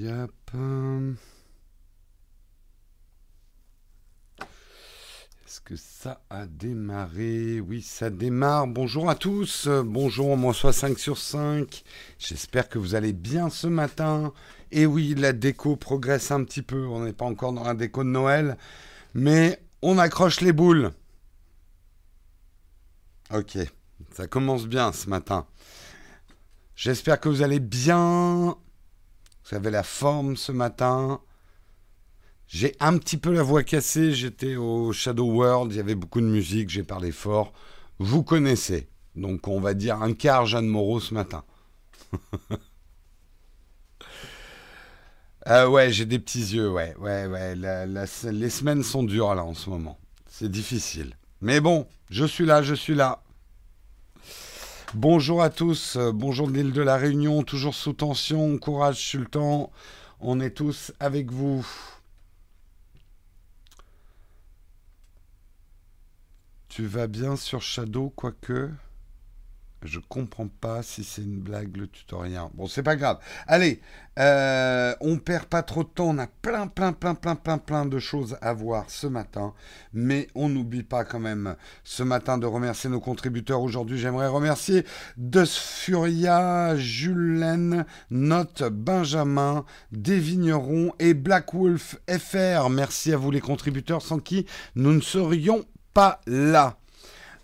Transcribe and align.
Yep. 0.00 0.32
Est-ce 5.44 5.60
que 5.60 5.76
ça 5.76 6.22
a 6.30 6.46
démarré? 6.46 7.60
Oui, 7.60 7.82
ça 7.82 8.08
démarre. 8.08 8.66
Bonjour 8.66 9.10
à 9.10 9.14
tous. 9.14 9.68
Bonjour, 9.68 10.38
moi 10.38 10.54
soit 10.54 10.72
5 10.72 10.98
sur 10.98 11.18
5. 11.18 11.82
J'espère 12.18 12.70
que 12.70 12.78
vous 12.78 12.94
allez 12.94 13.12
bien 13.12 13.50
ce 13.50 13.66
matin. 13.66 14.32
Et 14.72 14.86
oui, 14.86 15.14
la 15.14 15.34
déco 15.34 15.76
progresse 15.76 16.30
un 16.30 16.44
petit 16.44 16.62
peu. 16.62 16.86
On 16.86 17.04
n'est 17.04 17.12
pas 17.12 17.26
encore 17.26 17.52
dans 17.52 17.64
la 17.64 17.74
déco 17.74 18.02
de 18.02 18.08
Noël. 18.08 18.56
Mais 19.12 19.62
on 19.82 19.98
accroche 19.98 20.40
les 20.40 20.54
boules. 20.54 20.92
Ok, 23.34 23.58
ça 24.14 24.26
commence 24.26 24.66
bien 24.66 24.92
ce 24.92 25.10
matin. 25.10 25.46
J'espère 26.74 27.20
que 27.20 27.28
vous 27.28 27.42
allez 27.42 27.60
bien. 27.60 28.56
Vous 29.50 29.56
avez 29.56 29.70
la 29.70 29.82
forme 29.82 30.36
ce 30.36 30.52
matin. 30.52 31.20
J'ai 32.46 32.76
un 32.78 32.96
petit 32.98 33.16
peu 33.16 33.32
la 33.32 33.42
voix 33.42 33.64
cassée. 33.64 34.12
J'étais 34.12 34.54
au 34.54 34.92
Shadow 34.92 35.26
World. 35.26 35.72
Il 35.72 35.76
y 35.76 35.80
avait 35.80 35.96
beaucoup 35.96 36.20
de 36.20 36.26
musique. 36.26 36.70
J'ai 36.70 36.84
parlé 36.84 37.10
fort. 37.10 37.52
Vous 37.98 38.22
connaissez. 38.22 38.88
Donc 39.16 39.48
on 39.48 39.60
va 39.60 39.74
dire 39.74 40.02
un 40.02 40.12
quart 40.12 40.46
Jeanne 40.46 40.68
Moreau 40.68 41.00
ce 41.00 41.14
matin. 41.14 41.42
euh, 45.48 45.68
ouais, 45.68 45.90
j'ai 45.90 46.06
des 46.06 46.20
petits 46.20 46.54
yeux. 46.54 46.70
Ouais, 46.70 46.94
ouais, 47.00 47.26
ouais. 47.26 47.56
les 47.56 48.50
semaines 48.50 48.84
sont 48.84 49.02
dures 49.02 49.34
là 49.34 49.42
en 49.44 49.54
ce 49.54 49.68
moment. 49.68 49.98
C'est 50.28 50.50
difficile. 50.50 51.16
Mais 51.40 51.60
bon, 51.60 51.88
je 52.08 52.24
suis 52.24 52.46
là, 52.46 52.62
je 52.62 52.74
suis 52.74 52.94
là. 52.94 53.20
Bonjour 54.94 55.40
à 55.40 55.50
tous, 55.50 55.94
euh, 55.94 56.10
bonjour 56.10 56.48
de 56.48 56.52
l'île 56.52 56.72
de 56.72 56.82
la 56.82 56.96
Réunion, 56.96 57.44
toujours 57.44 57.76
sous 57.76 57.92
tension, 57.92 58.58
courage 58.58 58.96
Sultan, 58.96 59.70
on 60.18 60.40
est 60.40 60.50
tous 60.50 60.92
avec 60.98 61.30
vous. 61.30 61.64
Tu 66.68 66.86
vas 66.86 67.06
bien 67.06 67.36
sur 67.36 67.62
Shadow, 67.62 68.10
quoique? 68.10 68.68
Je 69.82 69.98
comprends 70.08 70.48
pas 70.48 70.82
si 70.82 71.04
c'est 71.04 71.22
une 71.22 71.40
blague 71.40 71.76
le 71.76 71.86
tutoriel. 71.86 72.42
Bon, 72.54 72.66
c'est 72.66 72.82
pas 72.82 72.96
grave. 72.96 73.18
Allez, 73.46 73.80
euh, 74.18 74.94
on 75.00 75.18
perd 75.18 75.46
pas 75.46 75.62
trop 75.62 75.82
de 75.82 75.88
temps. 75.88 76.08
On 76.08 76.18
a 76.18 76.26
plein, 76.26 76.66
plein, 76.66 76.92
plein, 76.92 77.14
plein, 77.14 77.34
plein, 77.34 77.58
plein 77.58 77.86
de 77.86 77.98
choses 77.98 78.36
à 78.42 78.52
voir 78.52 78.84
ce 78.88 79.06
matin. 79.06 79.54
Mais 79.92 80.28
on 80.34 80.48
n'oublie 80.48 80.82
pas 80.82 81.04
quand 81.04 81.20
même 81.20 81.56
ce 81.84 82.02
matin 82.02 82.36
de 82.36 82.46
remercier 82.46 82.90
nos 82.90 83.00
contributeurs. 83.00 83.62
Aujourd'hui, 83.62 83.98
j'aimerais 83.98 84.28
remercier 84.28 84.84
Furia, 85.46 86.76
Julien, 86.76 87.84
Note, 88.10 88.62
Benjamin, 88.64 89.64
Desvignerons 89.92 90.92
et 90.98 91.14
Black 91.14 91.54
Wolf 91.54 91.96
FR. 92.08 92.68
Merci 92.68 93.12
à 93.12 93.16
vous 93.16 93.30
les 93.30 93.40
contributeurs 93.40 94.02
sans 94.02 94.18
qui 94.18 94.46
nous 94.74 94.92
ne 94.92 95.00
serions 95.00 95.64
pas 95.94 96.20
là. 96.26 96.79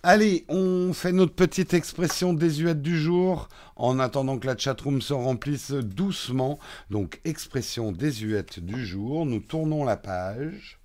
Allez, 0.08 0.44
on 0.48 0.92
fait 0.92 1.10
notre 1.10 1.34
petite 1.34 1.74
expression 1.74 2.32
désuète 2.32 2.80
du 2.80 2.96
jour 2.96 3.48
en 3.74 3.98
attendant 3.98 4.38
que 4.38 4.46
la 4.46 4.56
chatroom 4.56 5.02
se 5.02 5.12
remplisse 5.12 5.72
doucement. 5.72 6.60
Donc, 6.90 7.20
expression 7.24 7.90
désuète 7.90 8.60
du 8.60 8.86
jour. 8.86 9.26
Nous 9.26 9.40
tournons 9.40 9.82
la 9.82 9.96
page. 9.96 10.78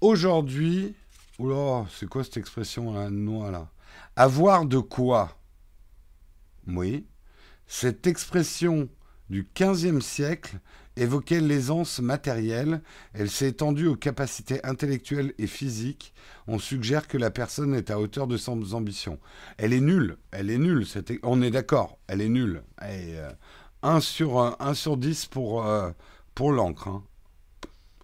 Aujourd'hui, 0.00 0.96
oula, 1.38 1.86
c'est 1.96 2.08
quoi 2.08 2.24
cette 2.24 2.38
expression 2.38 2.92
là, 2.92 3.08
noix 3.08 3.52
là? 3.52 3.68
Avoir 4.16 4.64
de 4.64 4.78
quoi? 4.80 5.38
Oui. 6.66 7.06
Cette 7.68 8.08
expression 8.08 8.88
du 9.30 9.48
15e 9.54 10.00
siècle 10.00 10.58
évoquait 10.96 11.40
l'aisance 11.40 11.98
matérielle, 11.98 12.82
elle 13.14 13.30
s'est 13.30 13.48
étendue 13.48 13.86
aux 13.86 13.96
capacités 13.96 14.64
intellectuelles 14.64 15.34
et 15.38 15.46
physiques. 15.46 16.14
On 16.46 16.58
suggère 16.58 17.08
que 17.08 17.18
la 17.18 17.30
personne 17.30 17.74
est 17.74 17.90
à 17.90 17.98
hauteur 17.98 18.26
de 18.26 18.36
ses 18.36 18.74
ambitions. 18.74 19.18
Elle 19.56 19.72
est 19.72 19.80
nulle, 19.80 20.18
elle 20.30 20.50
est 20.50 20.58
nulle, 20.58 20.86
on 21.22 21.42
est 21.42 21.50
d'accord, 21.50 21.98
elle 22.06 22.20
est 22.20 22.28
nulle. 22.28 22.62
1 22.78 22.86
euh, 22.86 24.00
sur, 24.00 24.38
1 24.38 24.56
euh, 24.60 24.74
sur 24.74 24.96
10 24.96 25.26
pour, 25.26 25.66
euh, 25.66 25.90
pour 26.34 26.52
l'encre. 26.52 26.88
Hein. 26.88 27.02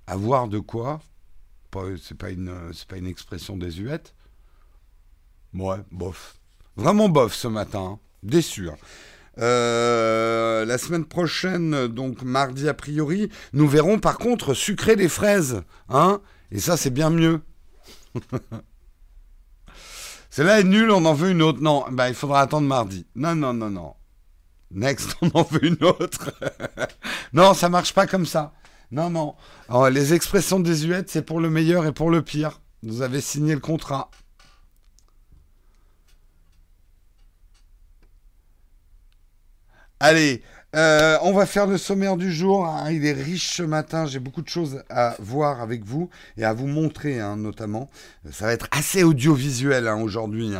Avoir 0.06 0.48
de 0.48 0.58
quoi 0.58 1.00
C'est 2.02 2.16
pas, 2.16 2.30
une, 2.30 2.72
pas 2.88 2.96
une 2.96 3.06
expression 3.06 3.56
désuète 3.56 4.14
Ouais, 5.54 5.78
bof. 5.92 6.36
Vraiment 6.76 7.08
bof 7.08 7.34
ce 7.34 7.48
matin, 7.48 7.92
hein. 7.92 7.98
déçu. 8.22 8.68
Hein. 8.68 8.76
Euh, 9.40 10.64
la 10.64 10.78
semaine 10.78 11.04
prochaine, 11.04 11.86
donc 11.86 12.22
mardi 12.22 12.68
a 12.68 12.74
priori, 12.74 13.30
nous 13.52 13.66
verrons 13.66 13.98
par 13.98 14.18
contre 14.18 14.54
sucrer 14.54 14.96
les 14.96 15.08
fraises. 15.08 15.62
Hein 15.88 16.20
Et 16.50 16.58
ça, 16.58 16.76
c'est 16.76 16.90
bien 16.90 17.10
mieux. 17.10 17.40
Celle-là 20.30 20.60
est 20.60 20.64
nulle, 20.64 20.90
on 20.90 21.04
en 21.06 21.14
veut 21.14 21.30
une 21.30 21.42
autre. 21.42 21.60
Non, 21.60 21.84
bah, 21.90 22.08
il 22.08 22.14
faudra 22.14 22.40
attendre 22.40 22.66
mardi. 22.66 23.06
Non, 23.16 23.34
non, 23.34 23.52
non, 23.52 23.70
non. 23.70 23.94
Next, 24.70 25.16
on 25.22 25.30
en 25.34 25.42
veut 25.42 25.64
une 25.64 25.82
autre. 25.84 26.32
non, 27.32 27.54
ça 27.54 27.68
marche 27.68 27.94
pas 27.94 28.06
comme 28.06 28.26
ça. 28.26 28.52
Non, 28.92 29.10
non. 29.10 29.34
les 29.88 30.14
expressions 30.14 30.60
désuètes, 30.60 31.10
c'est 31.10 31.22
pour 31.22 31.40
le 31.40 31.50
meilleur 31.50 31.86
et 31.86 31.92
pour 31.92 32.10
le 32.10 32.22
pire. 32.22 32.60
Vous 32.82 33.02
avez 33.02 33.20
signé 33.20 33.54
le 33.54 33.60
contrat. 33.60 34.10
Allez, 40.02 40.42
euh, 40.74 41.18
on 41.20 41.34
va 41.34 41.44
faire 41.44 41.66
le 41.66 41.76
sommaire 41.76 42.16
du 42.16 42.32
jour. 42.32 42.64
Hein. 42.64 42.90
il 42.90 43.04
est 43.04 43.12
riche 43.12 43.56
ce 43.56 43.62
matin. 43.62 44.06
J'ai 44.06 44.18
beaucoup 44.18 44.40
de 44.40 44.48
choses 44.48 44.82
à 44.88 45.14
voir 45.18 45.60
avec 45.60 45.84
vous 45.84 46.08
et 46.38 46.44
à 46.44 46.54
vous 46.54 46.66
montrer, 46.66 47.20
hein, 47.20 47.36
notamment. 47.36 47.90
Ça 48.32 48.46
va 48.46 48.54
être 48.54 48.66
assez 48.70 49.02
audiovisuel 49.02 49.86
hein, 49.86 50.00
aujourd'hui. 50.00 50.52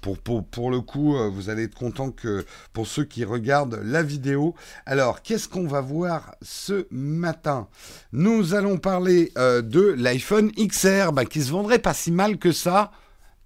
Pour, 0.00 0.70
le 0.70 0.80
coup, 0.80 1.16
euh, 1.16 1.28
vous 1.28 1.50
allez 1.50 1.64
être 1.64 1.74
content 1.74 2.12
que 2.12 2.46
pour 2.72 2.86
ceux 2.86 3.02
qui 3.04 3.24
regardent 3.24 3.80
la 3.82 4.04
vidéo. 4.04 4.54
Alors, 4.86 5.22
qu'est-ce 5.22 5.48
qu'on 5.48 5.66
va 5.66 5.80
voir 5.80 6.36
ce 6.40 6.86
matin? 6.92 7.66
Nous 8.12 8.54
allons 8.54 8.78
parler 8.78 9.32
euh, 9.38 9.60
de 9.60 9.94
l'iPhone 9.98 10.52
XR 10.52 11.10
bah, 11.12 11.24
qui 11.24 11.42
se 11.42 11.50
vendrait 11.50 11.80
pas 11.80 11.94
si 11.94 12.12
mal 12.12 12.38
que 12.38 12.52
ça, 12.52 12.92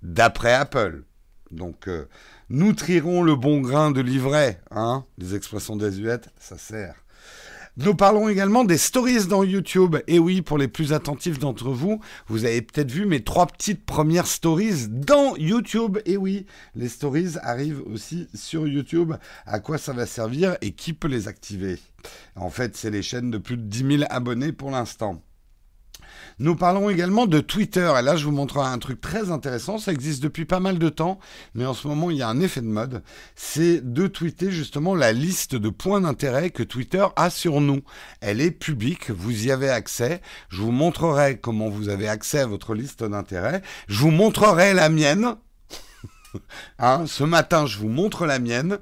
d'après 0.03 0.53
Apple. 0.53 1.05
Donc 1.51 1.89
nous 2.51 2.73
trierons 2.73 3.23
le 3.23 3.37
bon 3.37 3.61
grain 3.61 3.91
de 3.91 4.01
livret, 4.01 4.61
hein 4.71 5.05
Les 5.19 5.35
expressions 5.35 5.77
désuètes, 5.77 6.31
ça 6.39 6.57
sert. 6.57 6.95
Nous 7.77 7.95
parlons 7.95 8.29
également 8.29 8.65
des 8.65 8.79
stories 8.79 9.27
dans 9.27 9.45
YouTube. 9.45 9.99
Et 10.09 10.19
oui, 10.19 10.43
pour 10.43 10.59
les 10.59 10.67
plus 10.67 10.93
attentifs 10.93 11.39
d'entre 11.39 11.69
vous, 11.69 12.01
vous 12.27 12.45
avez 12.45 12.63
peut-être 12.63 12.91
vu 12.91 13.07
mes 13.07 13.23
trois 13.23 13.47
petites 13.47 13.85
premières 13.85 14.27
stories 14.27 14.89
dans 14.89 15.37
YouTube. 15.37 15.99
Et 16.07 16.17
oui, 16.17 16.47
les 16.75 16.89
stories 16.89 17.37
arrivent 17.43 17.83
aussi 17.87 18.29
sur 18.35 18.67
YouTube. 18.67 19.13
À 19.47 19.61
quoi 19.61 19.79
ça 19.79 19.93
va 19.93 20.07
servir 20.07 20.57
et 20.61 20.73
qui 20.73 20.93
peut 20.93 21.07
les 21.07 21.29
activer? 21.29 21.79
En 22.35 22.51
fait, 22.51 22.77
c'est 22.77 22.91
les 22.91 23.03
chaînes 23.03 23.31
de 23.31 23.39
plus 23.39 23.59
de 23.59 23.63
10 23.63 23.99
000 23.99 24.03
abonnés 24.11 24.53
pour 24.53 24.71
l'instant. 24.71 25.23
Nous 26.41 26.55
parlons 26.55 26.89
également 26.89 27.27
de 27.27 27.41
Twitter. 27.41 27.93
Et 27.99 28.03
là, 28.03 28.15
je 28.15 28.25
vous 28.25 28.33
montrerai 28.33 28.69
un 28.69 28.79
truc 28.79 29.01
très 29.01 29.31
intéressant. 29.31 29.79
Ça 29.79 29.93
existe 29.93 30.23
depuis 30.23 30.45
pas 30.45 30.61
mal 30.61 30.79
de 30.79 30.89
temps, 30.89 31.19
mais 31.55 31.67
en 31.67 31.75
ce 31.75 31.89
moment, 31.89 32.11
il 32.11 32.19
y 32.19 32.23
a 32.23 32.29
un 32.29 32.41
effet 32.41 32.61
de 32.61 32.67
mode. 32.67 33.03
C'est 33.35 33.81
de 33.81 34.07
tweeter 34.07 34.51
justement 34.51 34.95
la 34.95 35.13
liste 35.13 35.57
de 35.57 35.69
points 35.69 36.01
d'intérêt 36.01 36.51
que 36.51 36.63
Twitter 36.63 37.05
a 37.17 37.31
sur 37.31 37.61
nous. 37.61 37.83
Elle 38.21 38.41
est 38.41 38.53
publique, 38.53 39.11
vous 39.11 39.47
y 39.47 39.51
avez 39.51 39.69
accès. 39.69 40.21
Je 40.49 40.63
vous 40.63 40.71
montrerai 40.71 41.39
comment 41.39 41.69
vous 41.69 41.89
avez 41.89 42.09
accès 42.09 42.41
à 42.41 42.47
votre 42.47 42.75
liste 42.75 43.03
d'intérêts. 43.03 43.63
Je 43.89 44.01
vous 44.01 44.13
montrerai 44.13 44.75
la 44.75 44.89
mienne. 44.89 45.35
hein, 46.79 47.05
ce 47.07 47.25
matin, 47.25 47.67
je 47.67 47.79
vous 47.79 47.89
montre 47.89 48.27
la 48.27 48.39
mienne 48.39 48.79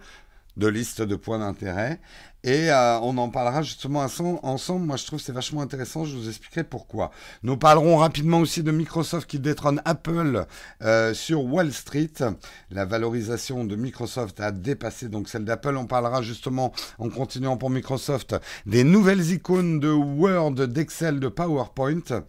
de 0.57 0.69
liste 0.69 1.03
de 1.03 1.17
points 1.17 1.39
d'intérêt. 1.39 2.01
Et 2.47 2.71
euh, 2.71 3.01
on 3.01 3.19
en 3.19 3.29
parlera 3.29 3.63
justement 3.63 4.07
ensemble. 4.43 4.87
Moi, 4.87 4.97
je 4.97 5.05
trouve 5.05 5.19
que 5.19 5.25
c'est 5.25 5.33
vachement 5.33 5.63
intéressant. 5.63 6.05
Je 6.05 6.17
vous 6.17 6.29
expliquerai 6.29 6.63
pourquoi. 6.63 7.11
Nous 7.43 7.57
parlerons 7.57 7.97
rapidement 7.97 8.39
aussi 8.39 8.63
de 8.63 8.71
Microsoft 8.71 9.29
qui 9.29 9.41
détrône 9.41 9.83
Apple 9.85 10.47
euh, 10.81 11.13
sur 11.13 11.45
Wall 11.45 11.73
Street. 11.73 12.13
La 12.71 12.85
valorisation 12.85 13.65
de 13.65 13.75
Microsoft 13.75 14.39
a 14.39 14.53
dépassé 14.53 15.09
donc 15.09 15.29
celle 15.29 15.45
d'Apple. 15.45 15.77
On 15.77 15.87
parlera 15.87 16.23
justement, 16.23 16.73
en 17.01 17.09
continuant 17.09 17.57
pour 17.57 17.69
Microsoft, 17.69 18.37
des 18.65 18.85
nouvelles 18.85 19.33
icônes 19.33 19.81
de 19.81 19.91
Word, 19.91 20.53
d'Excel, 20.53 21.19
de 21.19 21.27
PowerPoint. 21.27 22.23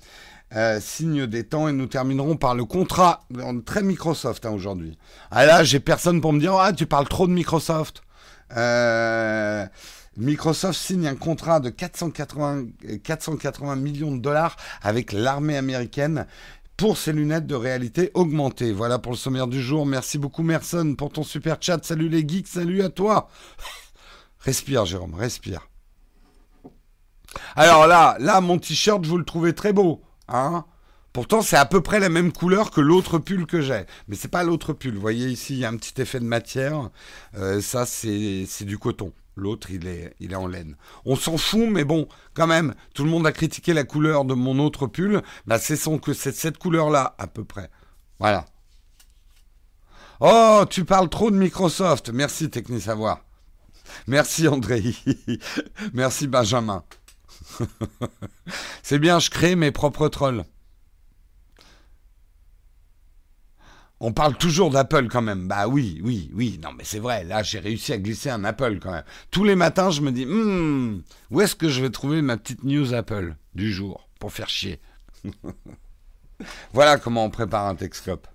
Euh, 0.55 0.79
signe 0.79 1.27
des 1.27 1.43
temps 1.43 1.67
et 1.67 1.73
nous 1.73 1.87
terminerons 1.87 2.37
par 2.37 2.55
le 2.55 2.65
contrat 2.65 3.19
très 3.65 3.83
Microsoft 3.83 4.45
hein, 4.45 4.51
aujourd'hui. 4.51 4.97
Ah 5.29 5.45
là, 5.45 5.63
j'ai 5.63 5.81
personne 5.81 6.21
pour 6.21 6.31
me 6.31 6.39
dire 6.39 6.55
ah 6.55 6.71
tu 6.71 6.87
parles 6.87 7.07
trop 7.07 7.27
de 7.27 7.33
Microsoft. 7.33 8.01
Euh, 8.55 9.65
Microsoft 10.17 10.79
signe 10.79 11.07
un 11.07 11.15
contrat 11.15 11.59
de 11.59 11.69
480, 11.69 12.65
480 13.03 13.75
millions 13.75 14.15
de 14.15 14.19
dollars 14.19 14.57
avec 14.81 15.13
l'armée 15.13 15.57
américaine 15.57 16.25
pour 16.75 16.97
ses 16.97 17.13
lunettes 17.13 17.47
de 17.47 17.55
réalité 17.55 18.11
augmentée. 18.15 18.71
Voilà 18.71 18.99
pour 18.99 19.11
le 19.11 19.17
sommaire 19.17 19.47
du 19.47 19.61
jour. 19.61 19.85
Merci 19.85 20.17
beaucoup 20.17 20.43
Merson 20.43 20.95
pour 20.97 21.11
ton 21.11 21.23
super 21.23 21.57
chat. 21.61 21.83
Salut 21.83 22.09
les 22.09 22.27
geeks, 22.27 22.47
salut 22.47 22.81
à 22.81 22.89
toi. 22.89 23.29
Respire, 24.39 24.85
Jérôme, 24.85 25.15
respire. 25.15 25.67
Alors 27.55 27.87
là, 27.87 28.15
là, 28.19 28.39
mon 28.39 28.59
t-shirt, 28.59 29.05
vous 29.05 29.17
le 29.17 29.25
trouvez 29.25 29.53
très 29.53 29.73
beau, 29.73 30.01
hein 30.27 30.65
Pourtant, 31.11 31.41
c'est 31.41 31.57
à 31.57 31.65
peu 31.65 31.81
près 31.81 31.99
la 31.99 32.09
même 32.09 32.31
couleur 32.31 32.69
que 32.69 32.79
l'autre 32.79 33.17
pull 33.17 33.47
que 33.47 33.61
j'ai. 33.61 33.85
Mais 34.07 34.15
c'est 34.15 34.27
pas 34.27 34.43
l'autre 34.43 34.73
pull. 34.73 34.93
Vous 34.93 35.01
voyez 35.01 35.27
ici, 35.27 35.53
il 35.53 35.59
y 35.59 35.65
a 35.65 35.69
un 35.69 35.75
petit 35.75 35.99
effet 35.99 36.19
de 36.19 36.25
matière. 36.25 36.91
Euh, 37.35 37.59
ça, 37.59 37.87
c'est 37.87 38.45
du 38.65 38.77
coton. 38.77 39.11
L'autre, 39.37 39.69
il 39.69 39.87
est, 39.87 40.15
il 40.19 40.31
est 40.31 40.35
en 40.35 40.47
laine. 40.47 40.75
On 41.05 41.15
s'en 41.15 41.37
fout, 41.37 41.69
mais 41.69 41.83
bon, 41.83 42.07
quand 42.33 42.47
même, 42.47 42.73
tout 42.95 43.03
le 43.03 43.11
monde 43.11 43.27
a 43.27 43.31
critiqué 43.31 43.71
la 43.71 43.83
couleur 43.83 44.25
de 44.25 44.33
mon 44.33 44.57
autre 44.57 44.87
pull. 44.87 45.21
Bah, 45.45 45.59
c'est 45.59 45.77
que 46.01 46.13
c'est 46.13 46.35
cette 46.35 46.57
couleur-là, 46.57 47.15
à 47.19 47.27
peu 47.27 47.45
près. 47.45 47.69
Voilà. 48.19 48.45
Oh, 50.19 50.65
tu 50.67 50.85
parles 50.85 51.09
trop 51.09 51.29
de 51.29 51.37
Microsoft. 51.37 52.09
Merci, 52.09 52.49
Technisavoir. 52.49 53.19
Merci, 54.07 54.47
André. 54.47 54.83
Merci, 55.93 56.27
Benjamin. 56.27 56.83
c'est 58.83 58.99
bien, 58.99 59.19
je 59.19 59.29
crée 59.29 59.55
mes 59.55 59.71
propres 59.71 60.09
trolls. 60.09 60.43
On 63.99 64.13
parle 64.13 64.37
toujours 64.37 64.69
d'Apple 64.69 65.07
quand 65.07 65.21
même. 65.21 65.47
Bah 65.47 65.67
oui, 65.67 65.99
oui, 66.03 66.29
oui. 66.33 66.59
Non, 66.63 66.69
mais 66.77 66.83
c'est 66.83 66.99
vrai. 66.99 67.23
Là, 67.23 67.41
j'ai 67.41 67.59
réussi 67.59 67.93
à 67.93 67.97
glisser 67.97 68.29
un 68.29 68.43
Apple 68.43 68.79
quand 68.79 68.91
même. 68.91 69.03
Tous 69.31 69.43
les 69.43 69.55
matins, 69.55 69.89
je 69.89 70.01
me 70.01 70.11
dis, 70.11 70.25
hmm, 70.25 71.01
où 71.31 71.41
est-ce 71.41 71.55
que 71.55 71.69
je 71.69 71.81
vais 71.81 71.89
trouver 71.89 72.21
ma 72.21 72.37
petite 72.37 72.63
news 72.63 72.93
Apple 72.93 73.35
du 73.55 73.73
jour 73.73 74.07
pour 74.19 74.31
faire 74.31 74.49
chier? 74.49 74.79
Voilà 76.71 76.97
comment 76.97 77.25
on 77.25 77.31
prépare 77.31 77.65
un 77.65 77.73
Texcope. 77.73 78.27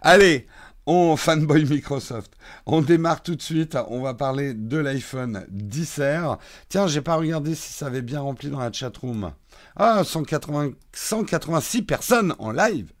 Allez, 0.00 0.46
on 0.86 1.16
fanboy 1.18 1.64
Microsoft. 1.64 2.32
On 2.66 2.80
démarre 2.80 3.22
tout 3.22 3.36
de 3.36 3.42
suite. 3.42 3.76
On 3.88 4.00
va 4.00 4.14
parler 4.14 4.54
de 4.54 4.78
l'iPhone 4.78 5.46
10R. 5.52 6.38
Tiens, 6.70 6.86
j'ai 6.86 7.02
pas 7.02 7.16
regardé 7.16 7.54
si 7.54 7.72
ça 7.72 7.86
avait 7.86 8.02
bien 8.02 8.20
rempli 8.20 8.48
dans 8.48 8.60
la 8.60 8.72
chatroom. 8.72 9.32
Ah, 9.76 10.02
180, 10.04 10.70
186 10.92 11.82
personnes 11.82 12.34
en 12.38 12.52
live. 12.52 12.92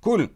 Cool. 0.00 0.28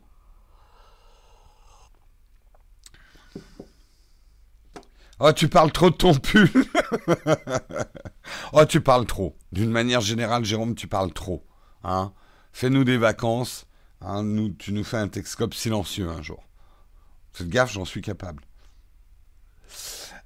Oh, 5.22 5.32
tu 5.32 5.48
parles 5.48 5.70
trop 5.70 5.90
de 5.90 5.96
ton 5.96 6.14
pull. 6.14 6.50
oh, 8.54 8.64
tu 8.64 8.80
parles 8.80 9.04
trop. 9.04 9.36
D'une 9.52 9.70
manière 9.70 10.00
générale, 10.00 10.46
Jérôme, 10.46 10.74
tu 10.74 10.86
parles 10.86 11.12
trop. 11.12 11.46
Hein 11.84 12.14
Fais-nous 12.52 12.84
des 12.84 12.96
vacances. 12.96 13.66
Hein 14.00 14.24
tu 14.58 14.72
nous 14.72 14.82
fais 14.82 14.96
un 14.96 15.08
Texcope 15.08 15.52
silencieux 15.52 16.08
un 16.08 16.22
jour. 16.22 16.42
Cette 17.34 17.50
gaffe, 17.50 17.70
j'en 17.70 17.84
suis 17.84 18.00
capable. 18.00 18.42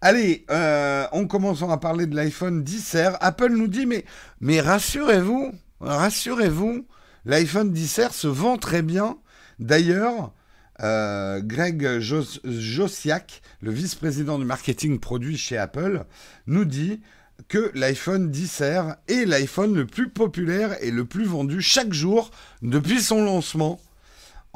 Allez, 0.00 0.46
euh, 0.50 1.08
on 1.10 1.26
commence 1.26 1.62
à 1.62 1.76
parler 1.76 2.06
de 2.06 2.14
l'iPhone 2.14 2.62
10R. 2.62 3.16
Apple 3.20 3.50
nous 3.50 3.68
dit, 3.68 3.86
mais, 3.86 4.04
mais 4.40 4.60
rassurez-vous, 4.60 5.54
rassurez-vous, 5.80 6.86
l'iPhone 7.24 7.72
10R 7.72 8.12
se 8.12 8.28
vend 8.28 8.58
très 8.58 8.82
bien. 8.82 9.18
D'ailleurs, 9.58 10.32
euh, 10.82 11.40
Greg 11.40 12.00
Josiak, 12.00 13.42
le 13.60 13.70
vice-président 13.70 14.38
du 14.38 14.44
marketing 14.44 14.98
produit 14.98 15.36
chez 15.36 15.56
Apple, 15.56 16.04
nous 16.46 16.64
dit 16.64 17.00
que 17.48 17.70
l'iPhone 17.74 18.30
10R 18.30 18.96
est 19.08 19.24
l'iPhone 19.24 19.74
le 19.74 19.86
plus 19.86 20.08
populaire 20.08 20.76
et 20.82 20.90
le 20.90 21.04
plus 21.04 21.24
vendu 21.24 21.60
chaque 21.60 21.92
jour 21.92 22.30
depuis 22.62 23.00
son 23.00 23.24
lancement. 23.24 23.80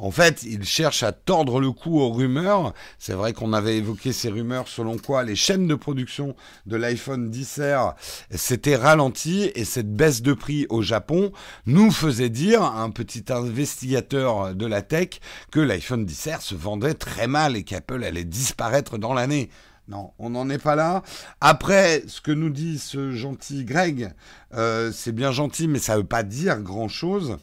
En 0.01 0.13
fait, 0.13 0.45
il 0.45 0.65
cherche 0.65 1.03
à 1.03 1.11
tordre 1.11 1.61
le 1.61 1.73
cou 1.73 1.99
aux 1.99 2.11
rumeurs. 2.11 2.73
C'est 3.01 3.15
vrai 3.15 3.33
qu'on 3.33 3.53
avait 3.53 3.79
évoqué 3.79 4.13
ces 4.13 4.29
rumeurs 4.29 4.69
selon 4.69 4.97
quoi 4.97 5.25
les 5.25 5.35
chaînes 5.35 5.67
de 5.67 5.75
production 5.75 6.37
de 6.67 6.77
l'iPhone 6.77 7.33
10R 7.33 7.95
s'étaient 8.31 8.77
ralenties 8.77 9.51
et 9.57 9.65
cette 9.65 9.93
baisse 9.93 10.23
de 10.23 10.35
prix 10.35 10.67
au 10.69 10.83
Japon 10.83 11.33
nous 11.67 11.91
faisait 11.91 12.29
dire 12.29 12.63
un 12.63 12.91
petit 12.91 13.25
investigateur 13.31 14.55
de 14.55 14.67
la 14.67 14.83
tech 14.83 15.19
que 15.51 15.59
l'iPhone 15.59 16.07
10R 16.07 16.43
se 16.43 16.55
vendait 16.55 16.95
très 16.95 17.27
mal 17.27 17.57
et 17.57 17.65
qu'Apple 17.65 18.05
allait 18.05 18.25
disparaître 18.25 18.99
dans 18.99 19.15
l'année. 19.15 19.51
Non, 19.89 20.13
on 20.21 20.31
n'en 20.31 20.49
est 20.49 20.63
pas 20.63 20.77
là. 20.77 21.03
Après, 21.41 22.05
ce 22.07 22.21
que 22.21 22.31
nous 22.31 22.51
dit 22.51 22.79
ce 22.79 23.11
gentil 23.11 23.65
Greg, 23.65 24.13
euh, 24.55 24.93
c'est 24.93 25.13
bien 25.13 25.33
gentil, 25.33 25.67
mais 25.67 25.81
ça 25.81 25.95
ne 25.95 25.99
veut 25.99 26.07
pas 26.07 26.23
dire 26.23 26.61
grand-chose. 26.61 27.39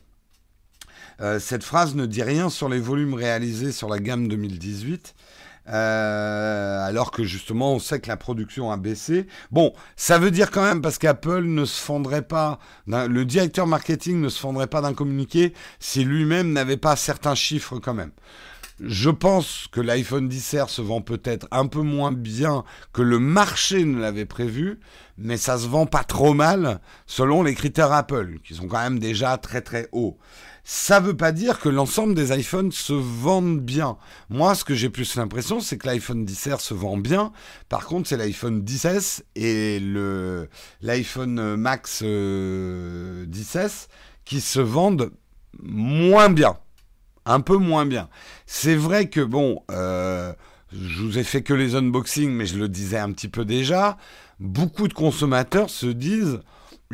Euh, 1.22 1.40
cette 1.40 1.64
phrase 1.64 1.96
ne 1.96 2.06
dit 2.06 2.24
rien 2.24 2.50
sur 2.50 2.70
les 2.70 2.80
volumes 2.80 3.14
réalisés 3.14 3.72
sur 3.72 3.90
la 3.90 4.00
gamme 4.00 4.28
2018. 4.28 5.16
Euh, 5.68 6.86
alors 6.86 7.10
que 7.10 7.24
justement 7.24 7.74
on 7.74 7.80
sait 7.80 8.00
que 8.00 8.08
la 8.08 8.18
production 8.18 8.72
a 8.72 8.78
baissé. 8.78 9.26
Bon, 9.52 9.74
ça 9.96 10.20
veut 10.20 10.30
dire 10.30 10.52
quand 10.52 10.62
même 10.62 10.82
parce 10.82 11.00
qu'Apple 11.00 11.44
ne 11.44 11.66
se 11.66 11.82
fendrait 11.82 12.22
pas, 12.22 12.60
le 12.88 13.24
directeur 13.24 13.66
marketing 13.66 14.22
ne 14.22 14.30
se 14.30 14.40
fendrait 14.40 14.68
pas 14.68 14.82
d'un 14.82 14.94
communiqué 14.94 15.54
si 15.80 16.04
lui-même 16.04 16.54
n'avait 16.54 16.78
pas 16.78 16.96
certains 16.96 17.34
chiffres 17.34 17.80
quand 17.80 17.96
même. 17.96 18.12
Je 18.82 19.10
pense 19.10 19.68
que 19.72 19.80
l'iPhone 19.80 20.28
10R 20.28 20.68
se 20.68 20.82
vend 20.82 21.00
peut-être 21.00 21.48
un 21.50 21.66
peu 21.66 21.80
moins 21.80 22.12
bien 22.12 22.66
que 22.92 23.02
le 23.02 23.20
marché 23.20 23.86
ne 23.86 24.02
l'avait 24.02 24.26
prévu, 24.26 24.82
mais 25.18 25.38
ça 25.38 25.58
se 25.58 25.68
vend 25.68 25.86
pas 25.86 26.04
trop 26.04 26.34
mal 26.34 26.82
selon 27.08 27.42
les 27.42 27.56
critères 27.56 27.94
Apple, 27.94 28.40
qui 28.44 28.54
sont 28.54 28.68
quand 28.68 28.82
même 28.82 29.00
déjà 29.00 29.38
très 29.38 29.62
très 29.62 29.88
hauts. 29.94 30.18
Ça 30.68 31.00
ne 31.00 31.06
veut 31.06 31.16
pas 31.16 31.32
dire 31.32 31.60
que 31.60 31.70
l'ensemble 31.70 32.16
des 32.16 32.36
iPhones 32.36 32.72
se 32.72 32.92
vendent 32.92 33.60
bien. 33.62 33.98
Moi, 34.30 34.56
ce 34.56 34.64
que 34.66 34.74
j'ai 34.74 34.90
plus 34.90 35.16
l'impression, 35.16 35.60
c'est 35.60 35.78
que 35.78 35.86
l'iPhone 35.86 36.26
10R 36.26 36.60
se 36.60 36.74
vend 36.74 36.98
bien. 36.98 37.32
Par 37.70 37.86
contre, 37.86 38.10
c'est 38.10 38.18
l'iPhone 38.18 38.64
10S 38.64 39.22
et 39.36 39.80
l'iPhone 40.82 41.56
Max 41.56 42.02
10S 42.02 42.06
euh, 42.06 43.28
qui 44.26 44.42
se 44.42 44.60
vendent 44.60 45.12
moins 45.62 46.30
bien. 46.30 46.58
Un 47.26 47.42
peu 47.42 47.58
moins 47.58 47.86
bien. 47.86 48.10
C'est 48.48 48.76
vrai 48.76 49.08
que, 49.08 49.22
bon, 49.22 49.62
euh, 49.70 50.34
je 50.74 51.04
vous 51.04 51.20
ai 51.20 51.24
fait 51.24 51.44
que 51.44 51.54
les 51.54 51.76
unboxings, 51.76 52.32
mais 52.32 52.48
je 52.48 52.58
le 52.58 52.70
disais 52.70 52.98
un 52.98 53.12
petit 53.12 53.30
peu 53.30 53.46
déjà. 53.46 53.98
Beaucoup 54.40 54.88
de 54.88 54.94
consommateurs 54.94 55.70
se 55.70 55.86
disent 55.86 56.40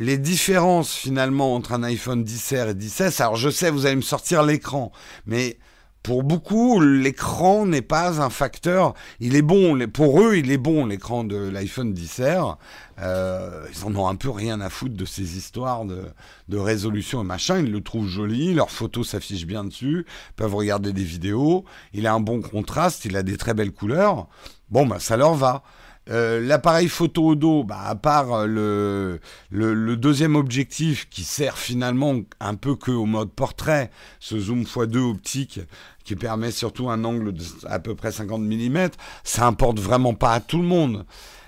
les 0.02 0.18
différences 0.18 0.96
finalement 0.96 1.54
entre 1.54 1.74
un 1.74 1.84
iPhone 1.84 2.24
10R 2.24 2.72
et 2.72 2.74
10S, 2.74 3.22
alors 3.22 3.36
je 3.36 3.52
sais, 3.52 3.70
vous 3.70 3.86
allez 3.86 3.96
me 3.96 4.02
sortir 4.02 4.42
l'écran, 4.42 4.92
mais 5.28 5.60
pour 6.02 6.24
beaucoup, 6.24 6.82
l'écran 6.82 7.68
n'est 7.68 7.84
pas 7.84 8.20
un 8.20 8.32
facteur. 8.32 8.96
Il 9.20 9.36
est 9.36 9.44
bon, 9.44 9.88
pour 9.94 10.20
eux, 10.20 10.38
il 10.38 10.50
est 10.50 10.58
bon 10.58 10.88
l'écran 10.88 11.24
de 11.24 11.38
l'iPhone 11.38 11.94
10R. 11.94 12.58
Euh, 13.00 13.68
ils 13.72 13.86
en 13.86 13.96
ont 13.96 14.08
un 14.08 14.16
peu 14.16 14.32
rien 14.32 14.60
à 14.62 14.72
foutre 14.72 14.96
de 14.96 15.06
ces 15.06 15.38
histoires 15.38 15.86
de, 15.86 16.58
résolution 16.58 17.22
et 17.22 17.24
machin. 17.24 17.60
Ils 17.60 17.72
le 17.72 17.82
trouvent 17.82 18.08
joli, 18.08 18.56
leurs 18.56 18.72
photos 18.72 19.10
s'affichent 19.10 19.46
bien 19.46 19.64
dessus, 19.64 20.08
peuvent 20.36 20.56
regarder 20.56 20.94
des 20.94 21.04
vidéos. 21.04 21.64
Il 21.94 22.08
a 22.08 22.14
un 22.14 22.20
bon 22.20 22.42
contraste, 22.42 23.06
il 23.06 23.16
a 23.16 23.22
des 23.22 23.38
très 23.38 23.54
belles 23.54 23.72
couleurs. 23.72 24.28
Bon, 24.72 24.88
bah 24.88 24.98
ça 25.00 25.16
leur 25.16 25.36
va. 25.36 25.62
Euh, 26.10 26.42
l'appareil 26.42 26.88
photo 26.88 27.28
au 27.28 27.36
dos, 27.36 27.64
bah, 27.64 27.82
à 27.86 27.94
part 27.94 28.34
euh, 28.34 28.48
le, 28.48 29.74
le, 29.74 29.96
deuxième 29.96 30.36
objectif 30.36 31.08
qui 31.10 31.24
sert 31.24 31.60
finalement 31.60 32.16
un 32.40 32.56
peu 32.56 32.76
que 32.76 32.90
au 32.90 33.06
mode 33.06 33.30
portrait, 33.30 33.92
ce 34.20 34.40
zoom 34.40 34.64
x2 34.64 34.98
optique 34.98 35.60
qui 36.04 36.16
permet 36.16 36.50
surtout 36.50 36.90
un 36.90 37.04
angle 37.04 37.34
de 37.34 37.44
à 37.68 37.78
peu 37.78 37.94
près 37.94 38.12
50 38.12 38.42
mm, 38.42 38.90
ça 39.24 39.46
importe 39.46 39.80
vraiment 39.80 40.16
pas 40.16 40.34
à 40.34 40.40
tout 40.40 40.58
le 40.58 40.68
monde. 40.68 41.06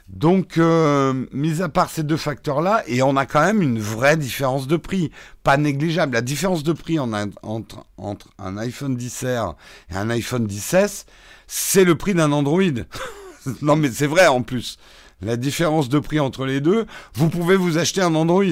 Donc, 0.07 0.59
euh, 0.59 1.25
mis 1.31 1.63
à 1.63 1.69
part 1.69 1.89
ces 1.89 2.03
deux 2.03 2.17
facteurs-là, 2.17 2.83
et 2.85 3.01
on 3.01 3.17
a 3.17 3.25
quand 3.25 3.43
même 3.43 3.61
une 3.61 3.79
vraie 3.79 4.17
différence 4.17 4.67
de 4.67 4.77
prix, 4.77 5.11
pas 5.41 5.57
négligeable. 5.57 6.13
La 6.13 6.21
différence 6.21 6.61
de 6.61 6.73
prix 6.73 6.99
entre, 6.99 7.85
entre 7.97 8.27
un 8.37 8.57
iPhone 8.57 8.95
10R 8.95 9.55
et 9.91 9.95
un 9.95 10.11
iPhone 10.11 10.45
10S, 10.45 11.05
c'est 11.47 11.85
le 11.85 11.95
prix 11.95 12.13
d'un 12.13 12.31
Android. 12.31 12.61
non, 13.61 13.75
mais 13.75 13.91
c'est 13.91 14.07
vrai 14.07 14.27
en 14.27 14.41
plus. 14.41 14.77
La 15.21 15.37
différence 15.37 15.89
de 15.89 15.99
prix 15.99 16.19
entre 16.19 16.45
les 16.45 16.59
deux, 16.61 16.85
vous 17.13 17.29
pouvez 17.29 17.55
vous 17.55 17.77
acheter 17.77 18.01
un 18.01 18.13
Android. 18.15 18.43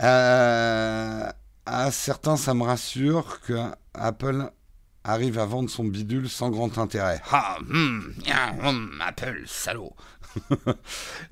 Euh, 0.00 1.28
à 1.66 1.90
certains, 1.90 2.36
ça 2.36 2.54
me 2.54 2.62
rassure 2.62 3.40
que 3.40 3.54
Apple 3.94 4.50
arrive 5.04 5.38
à 5.38 5.46
vendre 5.46 5.70
son 5.70 5.84
bidule 5.84 6.28
sans 6.28 6.50
grand 6.50 6.78
intérêt. 6.78 7.20
Ah, 7.32 7.56
hum, 7.70 8.14
hum, 8.62 9.02
Apple, 9.04 9.42
salaud. 9.46 9.92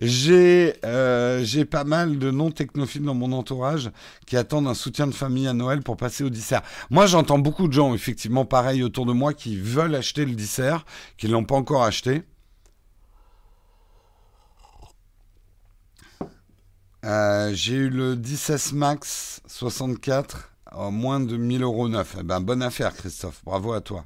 Euh, 0.02 1.42
j'ai 1.44 1.64
pas 1.64 1.84
mal 1.84 2.18
de 2.18 2.30
non-technophiles 2.30 3.02
dans 3.02 3.14
mon 3.14 3.32
entourage 3.32 3.90
qui 4.26 4.36
attendent 4.36 4.68
un 4.68 4.74
soutien 4.74 5.06
de 5.06 5.12
famille 5.12 5.48
à 5.48 5.52
Noël 5.52 5.82
pour 5.82 5.96
passer 5.96 6.24
au 6.24 6.30
dissert. 6.30 6.62
Moi, 6.90 7.06
j'entends 7.06 7.38
beaucoup 7.38 7.68
de 7.68 7.72
gens, 7.72 7.94
effectivement, 7.94 8.44
pareil 8.44 8.82
autour 8.82 9.06
de 9.06 9.12
moi, 9.12 9.32
qui 9.34 9.56
veulent 9.56 9.94
acheter 9.94 10.24
le 10.24 10.34
dissert, 10.34 10.84
qui 11.16 11.26
ne 11.26 11.32
l'ont 11.32 11.44
pas 11.44 11.56
encore 11.56 11.82
acheté. 11.84 12.22
Euh, 17.04 17.52
j'ai 17.54 17.74
eu 17.74 17.88
le 17.88 18.20
16 18.22 18.72
Max 18.72 19.40
64 19.46 20.52
à 20.66 20.90
moins 20.90 21.20
de 21.20 21.36
1000 21.36 21.62
euros 21.62 21.88
neuf. 21.88 22.16
Eh 22.18 22.22
ben, 22.22 22.40
bonne 22.40 22.62
affaire, 22.62 22.94
Christophe. 22.94 23.42
Bravo 23.44 23.72
à 23.72 23.80
toi. 23.80 24.04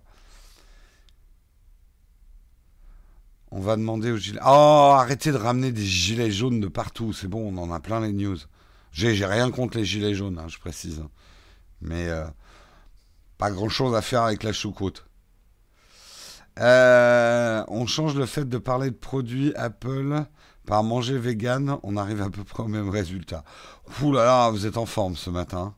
On 3.52 3.60
va 3.60 3.76
demander 3.76 4.12
aux 4.12 4.16
gilets. 4.16 4.40
Oh, 4.44 4.92
arrêtez 4.94 5.32
de 5.32 5.36
ramener 5.36 5.72
des 5.72 5.84
gilets 5.84 6.30
jaunes 6.30 6.60
de 6.60 6.68
partout. 6.68 7.12
C'est 7.12 7.28
bon, 7.28 7.52
on 7.52 7.58
en 7.58 7.72
a 7.72 7.80
plein 7.80 8.00
les 8.00 8.12
news. 8.12 8.38
J'ai 8.92 9.24
rien 9.24 9.50
contre 9.50 9.78
les 9.78 9.84
gilets 9.84 10.14
jaunes, 10.14 10.38
hein, 10.38 10.48
je 10.48 10.58
précise. 10.58 11.02
Mais 11.80 12.08
euh, 12.08 12.26
pas 13.38 13.50
grand 13.50 13.68
chose 13.68 13.94
à 13.94 14.02
faire 14.02 14.22
avec 14.22 14.42
la 14.42 14.52
choucroute. 14.52 15.06
Euh, 16.58 17.64
on 17.68 17.86
change 17.86 18.14
le 18.14 18.26
fait 18.26 18.48
de 18.48 18.58
parler 18.58 18.90
de 18.90 18.96
produits 18.96 19.54
Apple 19.54 20.24
par 20.66 20.84
manger 20.84 21.18
vegan, 21.18 21.78
on 21.82 21.96
arrive 21.96 22.22
à 22.22 22.30
peu 22.30 22.44
près 22.44 22.62
au 22.62 22.68
même 22.68 22.90
résultat. 22.90 23.44
Ouh 24.02 24.12
là 24.12 24.24
là, 24.24 24.50
vous 24.50 24.66
êtes 24.66 24.76
en 24.76 24.86
forme 24.86 25.16
ce 25.16 25.30
matin. 25.30 25.74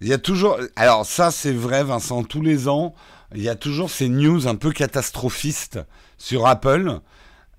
Il 0.00 0.08
y 0.08 0.12
a 0.12 0.18
toujours. 0.18 0.58
Alors, 0.76 1.04
ça, 1.04 1.30
c'est 1.30 1.52
vrai, 1.52 1.82
Vincent, 1.82 2.22
tous 2.22 2.40
les 2.40 2.68
ans, 2.68 2.94
il 3.34 3.42
y 3.42 3.48
a 3.48 3.56
toujours 3.56 3.90
ces 3.90 4.08
news 4.08 4.46
un 4.46 4.54
peu 4.54 4.72
catastrophistes 4.72 5.80
sur 6.16 6.46
Apple. 6.46 7.00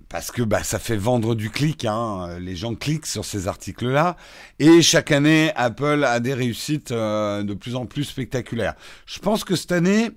Parce 0.10 0.32
que 0.32 0.42
bah, 0.42 0.64
ça 0.64 0.80
fait 0.80 0.98
vendre 0.98 1.36
du 1.36 1.52
clic, 1.52 1.86
hein. 1.86 2.40
les 2.40 2.56
gens 2.56 2.74
cliquent 2.74 3.06
sur 3.06 3.24
ces 3.26 3.48
articles-là. 3.48 4.18
Et 4.58 4.82
chaque 4.82 5.12
année, 5.12 5.52
Apple 5.56 6.04
a 6.04 6.20
des 6.20 6.34
réussites 6.34 6.92
euh, 6.92 7.44
de 7.44 7.54
plus 7.54 7.76
en 7.76 7.86
plus 7.86 8.06
spectaculaires. 8.06 8.74
Je 9.06 9.20
pense 9.20 9.44
que 9.44 9.56
cette 9.56 9.72
année, 9.72 10.10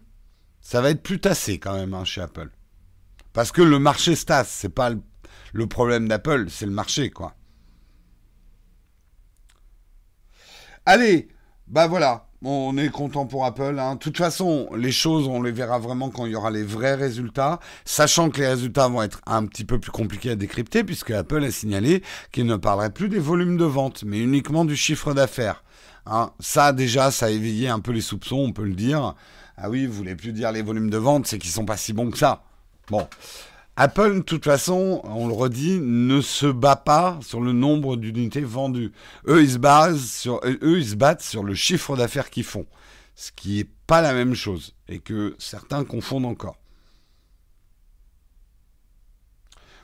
ça 0.62 0.80
va 0.80 0.88
être 0.88 1.02
plus 1.02 1.20
tassé 1.20 1.58
quand 1.58 1.74
même 1.74 1.92
hein, 1.92 2.06
chez 2.06 2.22
Apple. 2.22 2.48
Parce 3.34 3.52
que 3.52 3.60
le 3.60 3.78
marché 3.78 4.16
se 4.16 4.24
tasse, 4.24 4.48
c'est 4.48 4.70
pas 4.70 4.90
le, 5.52 5.66
problème 5.66 6.08
d'Apple, 6.08 6.46
c'est 6.48 6.66
le 6.66 6.72
marché, 6.72 7.10
quoi. 7.10 7.34
Allez, 10.86 11.28
bah 11.66 11.86
voilà, 11.86 12.28
on 12.44 12.76
est 12.76 12.88
content 12.88 13.26
pour 13.26 13.44
Apple. 13.44 13.78
Hein. 13.78 13.94
De 13.94 13.98
toute 13.98 14.16
façon, 14.16 14.68
les 14.76 14.92
choses, 14.92 15.28
on 15.28 15.42
les 15.42 15.52
verra 15.52 15.78
vraiment 15.78 16.10
quand 16.10 16.26
il 16.26 16.32
y 16.32 16.34
aura 16.34 16.50
les 16.50 16.62
vrais 16.62 16.94
résultats, 16.94 17.60
sachant 17.84 18.30
que 18.30 18.40
les 18.40 18.48
résultats 18.48 18.88
vont 18.88 19.02
être 19.02 19.20
un 19.26 19.46
petit 19.46 19.64
peu 19.64 19.78
plus 19.78 19.90
compliqués 19.90 20.30
à 20.30 20.36
décrypter, 20.36 20.84
puisque 20.84 21.10
Apple 21.10 21.44
a 21.44 21.50
signalé 21.50 22.02
qu'il 22.32 22.46
ne 22.46 22.56
parlerait 22.56 22.90
plus 22.90 23.08
des 23.08 23.18
volumes 23.18 23.56
de 23.56 23.64
vente, 23.64 24.04
mais 24.04 24.18
uniquement 24.18 24.64
du 24.64 24.76
chiffre 24.76 25.14
d'affaires. 25.14 25.62
Hein. 26.06 26.30
Ça, 26.40 26.72
déjà, 26.72 27.10
ça 27.10 27.26
a 27.26 27.30
éveillé 27.30 27.68
un 27.68 27.80
peu 27.80 27.92
les 27.92 28.00
soupçons, 28.00 28.38
on 28.38 28.52
peut 28.52 28.64
le 28.64 28.74
dire. 28.74 29.14
Ah 29.56 29.70
oui, 29.70 29.86
vous 29.86 29.92
voulez 29.92 30.16
plus 30.16 30.32
dire 30.32 30.50
les 30.52 30.62
volumes 30.62 30.90
de 30.90 30.98
vente, 30.98 31.26
c'est 31.26 31.38
qu'ils 31.38 31.50
sont 31.50 31.64
pas 31.64 31.76
si 31.76 31.92
bons 31.92 32.10
que 32.10 32.18
ça. 32.18 32.42
Bon. 32.90 33.06
Apple, 33.76 34.16
de 34.16 34.20
toute 34.20 34.44
façon, 34.44 35.00
on 35.04 35.26
le 35.26 35.32
redit, 35.32 35.80
ne 35.80 36.20
se 36.20 36.46
bat 36.46 36.76
pas 36.76 37.18
sur 37.22 37.40
le 37.40 37.52
nombre 37.52 37.96
d'unités 37.96 38.42
vendues. 38.42 38.92
Eux, 39.26 39.42
ils 39.42 39.50
se 39.50 39.98
sur, 39.98 40.40
se 40.42 40.94
battent 40.94 41.22
sur 41.22 41.42
le 41.42 41.54
chiffre 41.54 41.96
d'affaires 41.96 42.28
qu'ils 42.28 42.44
font. 42.44 42.66
Ce 43.14 43.32
qui 43.32 43.56
n'est 43.58 43.68
pas 43.86 44.02
la 44.02 44.12
même 44.12 44.34
chose 44.34 44.74
et 44.88 44.98
que 44.98 45.34
certains 45.38 45.84
confondent 45.84 46.26
encore. 46.26 46.58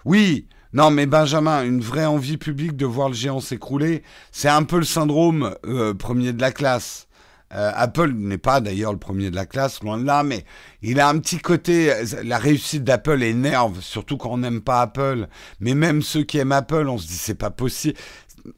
Oui, 0.04 0.46
non, 0.74 0.90
mais 0.90 1.06
Benjamin, 1.06 1.64
une 1.64 1.80
vraie 1.80 2.04
envie 2.04 2.36
publique 2.36 2.76
de 2.76 2.84
voir 2.84 3.08
le 3.08 3.14
géant 3.14 3.40
s'écrouler, 3.40 4.02
c'est 4.32 4.48
un 4.48 4.64
peu 4.64 4.78
le 4.78 4.84
syndrome 4.84 5.54
euh, 5.66 5.94
premier 5.94 6.32
de 6.34 6.40
la 6.40 6.52
classe. 6.52 7.07
Euh, 7.54 7.70
Apple 7.74 8.12
n'est 8.12 8.38
pas 8.38 8.60
d'ailleurs 8.60 8.92
le 8.92 8.98
premier 8.98 9.30
de 9.30 9.36
la 9.36 9.46
classe, 9.46 9.82
loin 9.82 9.98
de 9.98 10.04
là, 10.04 10.22
mais 10.22 10.44
il 10.82 11.00
a 11.00 11.08
un 11.08 11.18
petit 11.18 11.38
côté. 11.38 11.92
La 12.22 12.38
réussite 12.38 12.84
d'Apple 12.84 13.22
énerve, 13.22 13.80
surtout 13.80 14.16
quand 14.16 14.30
on 14.30 14.38
n'aime 14.38 14.60
pas 14.60 14.82
Apple. 14.82 15.28
Mais 15.60 15.74
même 15.74 16.02
ceux 16.02 16.24
qui 16.24 16.38
aiment 16.38 16.52
Apple, 16.52 16.88
on 16.88 16.98
se 16.98 17.06
dit 17.06 17.14
c'est 17.14 17.34
pas 17.34 17.50
possible. 17.50 17.98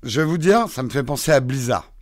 Je 0.02 0.20
vais 0.20 0.26
vous 0.26 0.38
dire, 0.38 0.68
ça 0.68 0.82
me 0.82 0.90
fait 0.90 1.04
penser 1.04 1.32
à 1.32 1.40
Blizzard. 1.40 1.92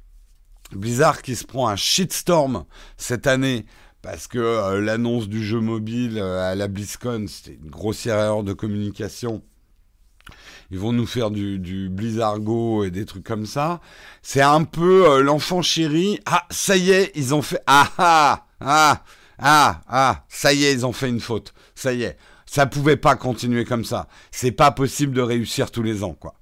Blizzard 0.72 1.22
qui 1.22 1.36
se 1.36 1.44
prend 1.44 1.68
un 1.68 1.76
shitstorm 1.76 2.64
cette 2.96 3.26
année 3.26 3.64
parce 4.02 4.26
que 4.26 4.38
euh, 4.38 4.80
l'annonce 4.80 5.28
du 5.28 5.42
jeu 5.42 5.60
mobile 5.60 6.18
euh, 6.18 6.50
à 6.50 6.54
la 6.54 6.68
BlizzCon, 6.68 7.26
c'était 7.26 7.58
une 7.62 7.70
grossière 7.70 8.16
erreur 8.18 8.44
de 8.44 8.52
communication 8.52 9.42
ils 10.70 10.78
vont 10.78 10.92
nous 10.92 11.06
faire 11.06 11.30
du, 11.30 11.58
du 11.58 11.88
Blizzargo 11.88 12.84
et 12.84 12.90
des 12.90 13.06
trucs 13.06 13.24
comme 13.24 13.46
ça. 13.46 13.80
C'est 14.22 14.42
un 14.42 14.64
peu 14.64 15.10
euh, 15.10 15.22
l'enfant 15.22 15.62
chéri. 15.62 16.20
Ah, 16.26 16.46
ça 16.50 16.76
y 16.76 16.90
est, 16.90 17.10
ils 17.14 17.34
ont 17.34 17.42
fait. 17.42 17.62
Ah 17.66 17.90
ah 17.98 18.46
ah 18.60 19.02
ah 19.38 19.80
ah, 19.88 20.24
ça 20.28 20.52
y 20.52 20.64
est, 20.64 20.72
ils 20.72 20.84
ont 20.84 20.92
fait 20.92 21.08
une 21.08 21.20
faute. 21.20 21.54
Ça 21.74 21.92
y 21.92 22.02
est, 22.02 22.18
ça 22.44 22.66
pouvait 22.66 22.96
pas 22.96 23.16
continuer 23.16 23.64
comme 23.64 23.84
ça. 23.84 24.08
C'est 24.30 24.52
pas 24.52 24.70
possible 24.70 25.14
de 25.14 25.22
réussir 25.22 25.70
tous 25.70 25.82
les 25.82 26.04
ans, 26.04 26.14
quoi. 26.14 26.34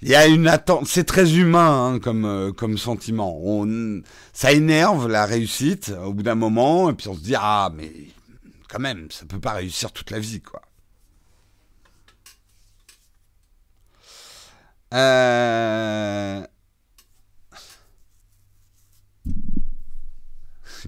Il 0.00 0.08
y 0.08 0.16
a 0.16 0.26
une 0.26 0.48
attente, 0.48 0.86
c'est 0.88 1.04
très 1.04 1.36
humain 1.36 1.94
hein, 1.94 1.98
comme 2.00 2.24
euh, 2.24 2.50
comme 2.52 2.76
sentiment. 2.76 3.38
On, 3.44 4.02
ça 4.32 4.52
énerve 4.52 5.06
la 5.08 5.26
réussite 5.26 5.92
au 6.04 6.12
bout 6.12 6.24
d'un 6.24 6.34
moment, 6.34 6.90
et 6.90 6.94
puis 6.94 7.08
on 7.08 7.14
se 7.14 7.20
dit 7.20 7.34
ah 7.38 7.70
mais 7.74 7.92
quand 8.68 8.80
même, 8.80 9.08
ça 9.10 9.26
peut 9.26 9.38
pas 9.38 9.52
réussir 9.52 9.92
toute 9.92 10.10
la 10.10 10.18
vie, 10.18 10.40
quoi. 10.40 10.62
Euh, 14.92 16.42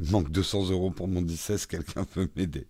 Il 0.01 0.11
manque 0.11 0.31
200 0.31 0.71
euros 0.71 0.91
pour 0.91 1.09
mon 1.09 1.27
16, 1.27 1.67
quelqu'un 1.67 2.05
peut 2.05 2.29
m'aider? 2.37 2.67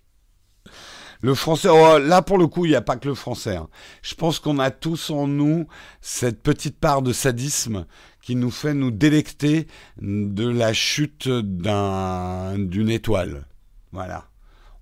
Le 1.20 1.34
français, 1.34 1.68
oh, 1.70 1.98
là 1.98 2.20
pour 2.20 2.36
le 2.36 2.46
coup, 2.46 2.66
il 2.66 2.70
n'y 2.70 2.74
a 2.74 2.82
pas 2.82 2.96
que 2.96 3.08
le 3.08 3.14
français. 3.14 3.56
Hein. 3.56 3.68
Je 4.02 4.14
pense 4.14 4.38
qu'on 4.38 4.58
a 4.58 4.70
tous 4.70 5.08
en 5.08 5.26
nous 5.26 5.66
cette 6.02 6.42
petite 6.42 6.78
part 6.78 7.00
de 7.00 7.12
sadisme 7.14 7.86
qui 8.20 8.36
nous 8.36 8.50
fait 8.50 8.74
nous 8.74 8.90
délecter 8.90 9.66
de 10.00 10.46
la 10.46 10.74
chute 10.74 11.28
d'une 11.28 12.90
étoile. 12.90 13.46
Voilà. 13.92 14.26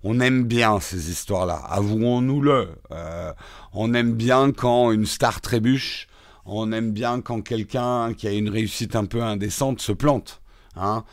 On 0.03 0.19
aime 0.19 0.43
bien 0.43 0.81
ces 0.81 1.09
histoires-là, 1.09 1.55
avouons-nous-le. 1.55 2.75
Euh, 2.91 3.31
on 3.71 3.93
aime 3.93 4.13
bien 4.13 4.51
quand 4.51 4.91
une 4.91 5.05
star 5.05 5.39
trébuche 5.39 6.07
on 6.45 6.71
aime 6.71 6.91
bien 6.91 7.21
quand 7.21 7.41
quelqu'un 7.41 8.13
qui 8.13 8.27
a 8.27 8.31
une 8.31 8.49
réussite 8.49 8.95
un 8.95 9.05
peu 9.05 9.21
indécente 9.21 9.81
se 9.81 9.91
plante. 9.91 10.41
Hein. 10.75 11.03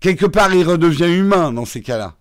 Quelque 0.00 0.26
part, 0.26 0.54
il 0.54 0.64
redevient 0.64 1.12
humain 1.12 1.52
dans 1.52 1.64
ces 1.64 1.82
cas-là. 1.82 2.16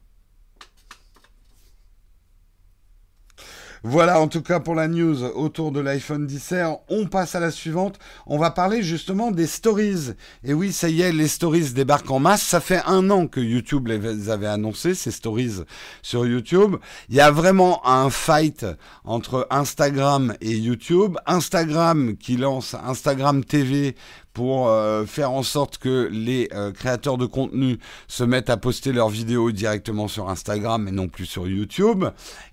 Voilà 3.88 4.20
en 4.20 4.28
tout 4.28 4.42
cas 4.42 4.60
pour 4.60 4.74
la 4.74 4.88
news 4.88 5.24
autour 5.24 5.72
de 5.72 5.80
l'iPhone 5.80 6.26
10 6.26 6.56
On 6.90 7.06
passe 7.06 7.36
à 7.36 7.40
la 7.40 7.52
suivante. 7.52 8.00
On 8.26 8.40
va 8.40 8.50
parler 8.50 8.82
justement 8.82 9.30
des 9.30 9.46
stories. 9.46 10.16
Et 10.44 10.56
oui, 10.56 10.74
ça 10.74 10.90
y 10.90 11.04
est, 11.04 11.12
les 11.12 11.28
stories 11.28 11.70
débarquent 11.70 12.10
en 12.10 12.18
masse. 12.18 12.42
Ça 12.42 12.62
fait 12.62 12.82
un 12.88 13.12
an 13.12 13.28
que 13.28 13.40
YouTube 13.40 13.88
les 13.88 14.32
avait 14.32 14.48
annoncé, 14.48 14.96
ces 14.96 15.12
stories 15.12 15.62
sur 16.02 16.26
YouTube. 16.26 16.78
Il 17.10 17.16
y 17.16 17.22
a 17.22 17.30
vraiment 17.30 17.88
un 17.88 18.10
fight 18.10 18.66
entre 19.04 19.46
Instagram 19.52 20.34
et 20.42 20.58
YouTube. 20.58 21.18
Instagram 21.28 22.18
qui 22.18 22.38
lance 22.38 22.74
Instagram 22.74 23.44
TV 23.44 23.96
pour 24.36 24.68
euh, 24.68 25.06
faire 25.06 25.32
en 25.32 25.44
sorte 25.44 25.78
que 25.78 26.10
les 26.12 26.50
euh, 26.54 26.74
créateurs 26.74 27.18
de 27.18 27.26
contenu 27.26 27.80
se 28.10 28.26
mettent 28.26 28.50
à 28.50 28.58
poster 28.58 28.92
leurs 28.92 29.08
vidéos 29.08 29.52
directement 29.52 30.10
sur 30.10 30.30
Instagram 30.30 30.90
et 30.90 30.92
non 30.92 31.08
plus 31.08 31.26
sur 31.26 31.48
YouTube, 31.48 32.04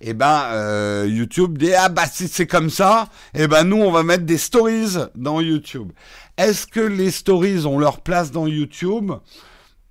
et 0.00 0.10
eh 0.10 0.14
ben 0.14 0.44
euh, 0.52 1.06
YouTube 1.10 1.58
dit 1.58 1.74
ah 1.74 1.88
bah 1.88 2.06
si 2.06 2.28
c'est 2.28 2.46
comme 2.46 2.70
ça, 2.70 3.08
et 3.34 3.42
eh 3.42 3.48
ben 3.48 3.64
nous 3.64 3.78
on 3.78 3.90
va 3.90 4.04
mettre 4.04 4.24
des 4.24 4.38
stories 4.38 4.96
dans 5.16 5.40
YouTube. 5.40 5.90
Est-ce 6.38 6.68
que 6.68 6.80
les 6.80 7.10
stories 7.10 7.66
ont 7.66 7.80
leur 7.80 8.00
place 8.00 8.30
dans 8.30 8.46
YouTube? 8.46 9.10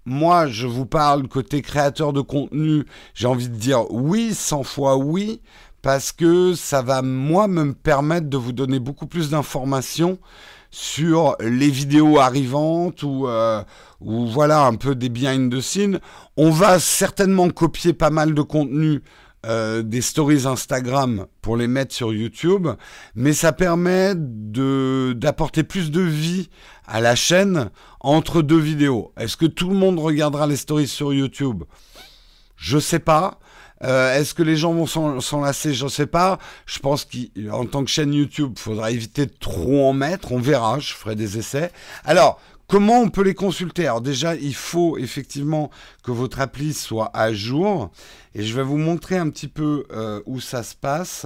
Moi, 0.05 0.47
je 0.47 0.65
vous 0.65 0.87
parle 0.87 1.27
côté 1.27 1.61
créateur 1.61 2.13
de 2.13 2.21
contenu, 2.21 2.85
j'ai 3.13 3.27
envie 3.27 3.49
de 3.49 3.55
dire 3.55 3.91
oui, 3.91 4.33
100 4.33 4.63
fois 4.63 4.95
oui, 4.95 5.41
parce 5.81 6.13
que 6.13 6.55
ça 6.55 6.81
va, 6.81 7.01
moi, 7.01 7.47
me 7.47 7.73
permettre 7.73 8.29
de 8.29 8.37
vous 8.37 8.53
donner 8.53 8.79
beaucoup 8.79 9.07
plus 9.07 9.29
d'informations 9.29 10.17
sur 10.71 11.35
les 11.41 11.69
vidéos 11.69 12.17
arrivantes 12.17 13.03
ou, 13.03 13.27
euh, 13.27 13.61
ou 13.99 14.25
voilà 14.25 14.65
un 14.65 14.75
peu 14.75 14.95
des 14.95 15.09
behind 15.09 15.53
the 15.53 15.61
scenes. 15.61 15.99
On 16.37 16.49
va 16.49 16.79
certainement 16.79 17.49
copier 17.49 17.93
pas 17.93 18.09
mal 18.09 18.33
de 18.33 18.41
contenu 18.41 19.01
euh, 19.45 19.81
des 19.81 20.01
stories 20.01 20.45
Instagram 20.45 21.25
pour 21.41 21.57
les 21.57 21.67
mettre 21.67 21.93
sur 21.93 22.13
YouTube, 22.13 22.67
mais 23.15 23.33
ça 23.33 23.51
permet 23.51 24.13
d'apporter 24.15 25.63
plus 25.63 25.89
de 25.89 26.01
vie 26.01 26.49
à 26.85 27.01
la 27.01 27.15
chaîne 27.15 27.71
entre 27.99 28.43
deux 28.43 28.59
vidéos. 28.59 29.11
Est-ce 29.17 29.37
que 29.37 29.47
tout 29.47 29.69
le 29.69 29.75
monde 29.75 29.99
regardera 29.99 30.45
les 30.45 30.57
stories 30.57 30.87
sur 30.87 31.11
YouTube? 31.11 31.63
Je 32.55 32.77
sais 32.77 32.99
pas. 32.99 33.39
Euh, 33.83 34.15
est-ce 34.15 34.33
que 34.33 34.43
les 34.43 34.55
gens 34.55 34.73
vont 34.73 34.85
s'en 34.85 35.41
lasser? 35.41 35.73
Je 35.73 35.85
ne 35.85 35.89
sais 35.89 36.07
pas. 36.07 36.39
Je 36.65 36.79
pense 36.79 37.05
qu'en 37.05 37.65
tant 37.65 37.83
que 37.83 37.89
chaîne 37.89 38.13
YouTube, 38.13 38.53
il 38.55 38.59
faudra 38.59 38.91
éviter 38.91 39.25
de 39.25 39.33
trop 39.39 39.87
en 39.87 39.93
mettre. 39.93 40.31
On 40.31 40.39
verra, 40.39 40.79
je 40.79 40.93
ferai 40.93 41.15
des 41.15 41.37
essais. 41.37 41.71
Alors, 42.03 42.39
comment 42.67 42.99
on 42.99 43.09
peut 43.09 43.23
les 43.23 43.33
consulter? 43.33 43.85
Alors 43.87 44.01
déjà, 44.01 44.35
il 44.35 44.55
faut 44.55 44.97
effectivement 44.97 45.71
que 46.03 46.11
votre 46.11 46.39
appli 46.39 46.73
soit 46.73 47.11
à 47.13 47.33
jour. 47.33 47.91
Et 48.35 48.43
je 48.43 48.55
vais 48.55 48.63
vous 48.63 48.77
montrer 48.77 49.17
un 49.17 49.29
petit 49.29 49.47
peu 49.47 49.85
euh, 49.91 50.21
où 50.25 50.39
ça 50.39 50.63
se 50.63 50.75
passe. 50.75 51.25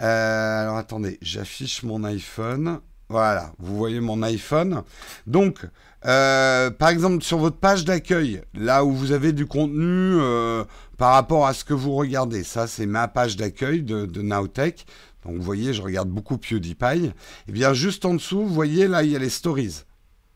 Euh, 0.00 0.62
alors 0.62 0.76
attendez, 0.76 1.18
j'affiche 1.20 1.82
mon 1.82 2.04
iPhone. 2.04 2.80
Voilà, 3.10 3.52
vous 3.58 3.76
voyez 3.76 3.98
mon 3.98 4.22
iPhone. 4.22 4.84
Donc, 5.26 5.66
euh, 6.06 6.70
par 6.70 6.90
exemple, 6.90 7.24
sur 7.24 7.38
votre 7.38 7.56
page 7.56 7.84
d'accueil, 7.84 8.40
là 8.54 8.84
où 8.84 8.92
vous 8.92 9.10
avez 9.10 9.32
du 9.32 9.46
contenu 9.46 9.82
euh, 9.82 10.62
par 10.96 11.14
rapport 11.14 11.44
à 11.44 11.52
ce 11.52 11.64
que 11.64 11.74
vous 11.74 11.92
regardez, 11.96 12.44
ça 12.44 12.68
c'est 12.68 12.86
ma 12.86 13.08
page 13.08 13.36
d'accueil 13.36 13.82
de, 13.82 14.06
de 14.06 14.22
Nowtech. 14.22 14.86
Donc 15.24 15.34
vous 15.38 15.42
voyez, 15.42 15.74
je 15.74 15.82
regarde 15.82 16.08
beaucoup 16.08 16.38
PewDiePie. 16.38 17.06
Et 17.06 17.12
eh 17.48 17.52
bien 17.52 17.74
juste 17.74 18.04
en 18.04 18.14
dessous, 18.14 18.42
vous 18.46 18.54
voyez 18.54 18.86
là, 18.86 19.02
il 19.02 19.10
y 19.10 19.16
a 19.16 19.18
les 19.18 19.28
stories. 19.28 19.82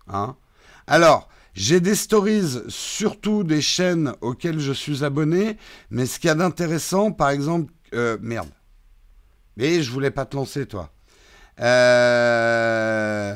Hein 0.09 0.35
Alors, 0.89 1.29
j'ai 1.55 1.79
des 1.79 1.95
stories, 1.95 2.59
surtout 2.67 3.45
des 3.45 3.63
chaînes 3.63 4.15
auxquelles 4.21 4.59
je 4.59 4.73
suis 4.73 5.05
abonné, 5.05 5.59
mais 5.91 6.07
ce 6.07 6.19
qu'il 6.19 6.27
y 6.27 6.33
a 6.33 6.35
d'intéressant, 6.35 7.13
par 7.13 7.31
exemple, 7.31 7.73
euh, 7.95 8.19
merde. 8.21 8.51
Mais 9.57 9.81
je 9.81 9.93
voulais 9.93 10.11
pas 10.11 10.27
te 10.27 10.35
lancer, 10.35 10.67
toi. 10.67 10.91
Euh, 11.61 13.35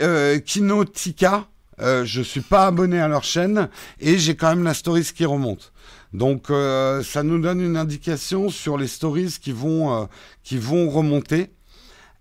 euh, 0.00 0.38
Kinotica, 0.38 1.46
euh, 1.80 2.04
je 2.04 2.22
suis 2.22 2.40
pas 2.40 2.66
abonné 2.66 3.00
à 3.00 3.08
leur 3.08 3.24
chaîne 3.24 3.68
et 4.00 4.18
j'ai 4.18 4.34
quand 4.34 4.48
même 4.48 4.64
la 4.64 4.74
stories 4.74 5.10
qui 5.14 5.24
remonte. 5.24 5.72
Donc 6.12 6.46
ça 6.48 7.22
nous 7.22 7.38
donne 7.38 7.60
une 7.60 7.76
indication 7.76 8.48
sur 8.48 8.78
les 8.78 8.86
stories 8.86 9.36
qui 9.40 9.52
vont, 9.52 10.08
qui 10.42 10.56
vont 10.56 10.88
remonter. 10.88 11.50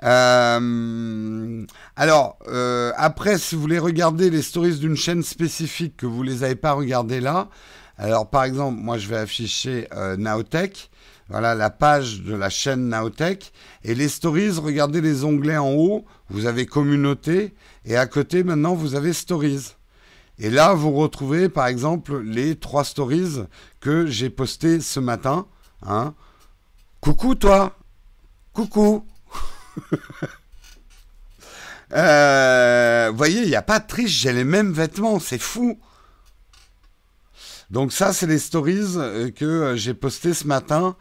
Euh, 0.04 1.66
alors, 1.96 2.38
euh, 2.48 2.92
après, 2.98 3.38
si 3.38 3.56
vous 3.56 3.62
voulez 3.62 3.80
regarder 3.80 4.30
les 4.30 4.42
stories 4.42 4.78
d'une 4.78 4.96
chaîne 4.96 5.24
spécifique 5.24 5.98
que 5.98 6.06
vous 6.06 6.24
ne 6.24 6.30
les 6.30 6.44
avez 6.44 6.56
pas 6.56 6.74
regardées 6.74 7.20
là, 7.20 7.50
alors 7.98 8.30
par 8.30 8.44
exemple, 8.44 8.80
moi 8.80 8.98
je 8.98 9.08
vais 9.08 9.18
afficher 9.18 9.88
euh, 9.94 10.18
Naotech, 10.18 10.92
voilà 11.30 11.56
la 11.56 11.70
page 11.70 12.22
de 12.22 12.34
la 12.36 12.50
chaîne 12.50 12.90
Naotech, 12.90 13.52
et 13.84 13.96
les 13.96 14.08
stories, 14.08 14.52
regardez 14.52 15.02
les 15.02 15.24
onglets 15.24 15.58
en 15.58 15.74
haut, 15.74 16.06
vous 16.30 16.46
avez 16.46 16.66
communauté, 16.66 17.54
et 17.86 17.98
à 17.98 18.06
côté 18.06 18.44
maintenant 18.44 18.76
vous 18.76 18.96
avez 18.96 19.14
stories. 19.14 19.76
Et 20.40 20.50
là, 20.52 20.74
vous 20.74 20.92
retrouvez 20.92 21.50
par 21.50 21.68
exemple 21.68 22.20
les 22.20 22.56
trois 22.56 22.84
stories 22.84 23.44
que 23.80 24.06
j'ai 24.06 24.30
postées 24.30 24.82
ce 24.82 25.00
matin. 25.00 25.48
Hein. 25.86 26.14
Coucou 27.02 27.36
toi 27.36 27.76
Coucou 28.54 29.04
euh, 31.94 33.10
vous 33.12 33.18
voyez, 33.18 33.42
il 33.44 33.50
n'y 33.50 33.56
a 33.56 33.62
pas 33.62 33.80
de 33.80 33.88
triche, 33.88 34.22
j'ai 34.22 34.34
les 34.34 34.44
mêmes 34.44 34.72
vêtements, 34.72 35.20
c'est 35.20 35.38
fou. 35.38 35.80
Donc 37.70 37.92
ça, 37.92 38.14
c'est 38.14 38.28
les 38.28 38.40
stories 38.40 38.96
euh, 38.98 39.30
que 39.32 39.46
euh, 39.46 39.76
j'ai 39.76 39.94
postées 39.94 40.34
ce 40.34 40.48
matin 40.48 40.96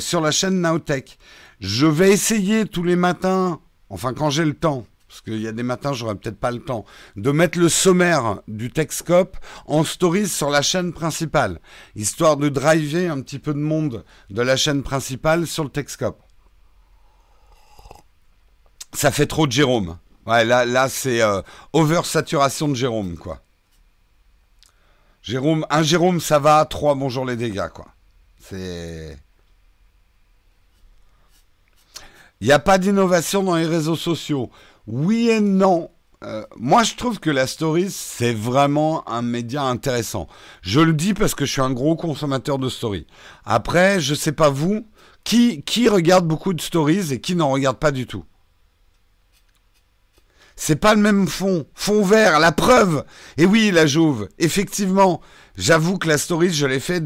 sur 0.00 0.20
la 0.20 0.30
chaîne 0.30 0.60
Nowtech. 0.60 1.18
Je 1.60 1.86
vais 1.86 2.10
essayer 2.10 2.66
tous 2.66 2.82
les 2.82 2.96
matins, 2.96 3.60
enfin 3.88 4.12
quand 4.12 4.30
j'ai 4.30 4.44
le 4.44 4.54
temps, 4.54 4.84
parce 5.06 5.20
qu'il 5.20 5.40
y 5.40 5.46
a 5.46 5.52
des 5.52 5.62
matins, 5.62 5.92
j'aurai 5.92 6.16
peut-être 6.16 6.40
pas 6.40 6.50
le 6.50 6.58
temps, 6.58 6.84
de 7.16 7.30
mettre 7.30 7.58
le 7.58 7.68
sommaire 7.68 8.40
du 8.48 8.70
Techscope 8.70 9.36
en 9.66 9.84
stories 9.84 10.28
sur 10.28 10.50
la 10.50 10.62
chaîne 10.62 10.92
principale, 10.92 11.60
histoire 11.94 12.36
de 12.36 12.48
driver 12.48 13.10
un 13.10 13.20
petit 13.20 13.38
peu 13.38 13.54
de 13.54 13.60
monde 13.60 14.04
de 14.30 14.42
la 14.42 14.56
chaîne 14.56 14.82
principale 14.82 15.46
sur 15.46 15.62
le 15.62 15.70
Techscope 15.70 16.20
ça 18.94 19.10
fait 19.10 19.26
trop 19.26 19.46
de 19.46 19.52
Jérôme. 19.52 19.98
Ouais, 20.26 20.44
là, 20.44 20.64
là 20.64 20.88
c'est 20.88 21.20
euh, 21.20 21.42
oversaturation 21.72 22.68
de 22.68 22.74
Jérôme, 22.74 23.16
quoi. 23.16 23.43
Jérôme, 25.24 25.64
un 25.70 25.82
Jérôme, 25.82 26.20
ça 26.20 26.38
va, 26.38 26.66
trois, 26.66 26.94
bonjour 26.94 27.24
les 27.24 27.36
dégâts, 27.36 27.70
quoi. 27.72 27.86
C'est. 28.38 29.18
Il 32.42 32.46
n'y 32.46 32.52
a 32.52 32.58
pas 32.58 32.76
d'innovation 32.76 33.42
dans 33.42 33.56
les 33.56 33.64
réseaux 33.64 33.96
sociaux. 33.96 34.50
Oui 34.86 35.30
et 35.30 35.40
non. 35.40 35.90
Euh, 36.24 36.44
moi, 36.56 36.82
je 36.82 36.94
trouve 36.94 37.20
que 37.20 37.30
la 37.30 37.46
stories, 37.46 37.90
c'est 37.90 38.34
vraiment 38.34 39.08
un 39.08 39.22
média 39.22 39.62
intéressant. 39.62 40.28
Je 40.60 40.80
le 40.80 40.92
dis 40.92 41.14
parce 41.14 41.34
que 41.34 41.46
je 41.46 41.52
suis 41.52 41.62
un 41.62 41.72
gros 41.72 41.96
consommateur 41.96 42.58
de 42.58 42.68
stories. 42.68 43.06
Après, 43.46 44.00
je 44.00 44.14
sais 44.14 44.32
pas 44.32 44.50
vous, 44.50 44.86
qui 45.24 45.88
regarde 45.88 46.28
beaucoup 46.28 46.52
de 46.52 46.60
stories 46.60 47.14
et 47.14 47.20
qui 47.22 47.34
n'en 47.34 47.48
regarde 47.48 47.78
pas 47.78 47.92
du 47.92 48.06
tout? 48.06 48.26
C'est 50.56 50.76
pas 50.76 50.94
le 50.94 51.00
même 51.00 51.26
fond. 51.26 51.66
Fond 51.74 52.02
vert, 52.02 52.38
la 52.38 52.52
preuve. 52.52 53.04
Et 53.36 53.46
oui, 53.46 53.70
la 53.70 53.86
Jouve, 53.86 54.28
effectivement, 54.38 55.20
j'avoue 55.56 55.98
que 55.98 56.08
la 56.08 56.18
story, 56.18 56.52
je 56.52 56.66
l'ai 56.66 56.80
fait 56.80 57.02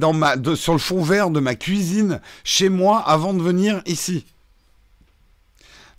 sur 0.54 0.72
le 0.72 0.78
fond 0.78 1.02
vert 1.02 1.30
de 1.30 1.40
ma 1.40 1.54
cuisine, 1.54 2.20
chez 2.44 2.68
moi, 2.68 2.98
avant 2.98 3.34
de 3.34 3.42
venir 3.42 3.82
ici. 3.86 4.26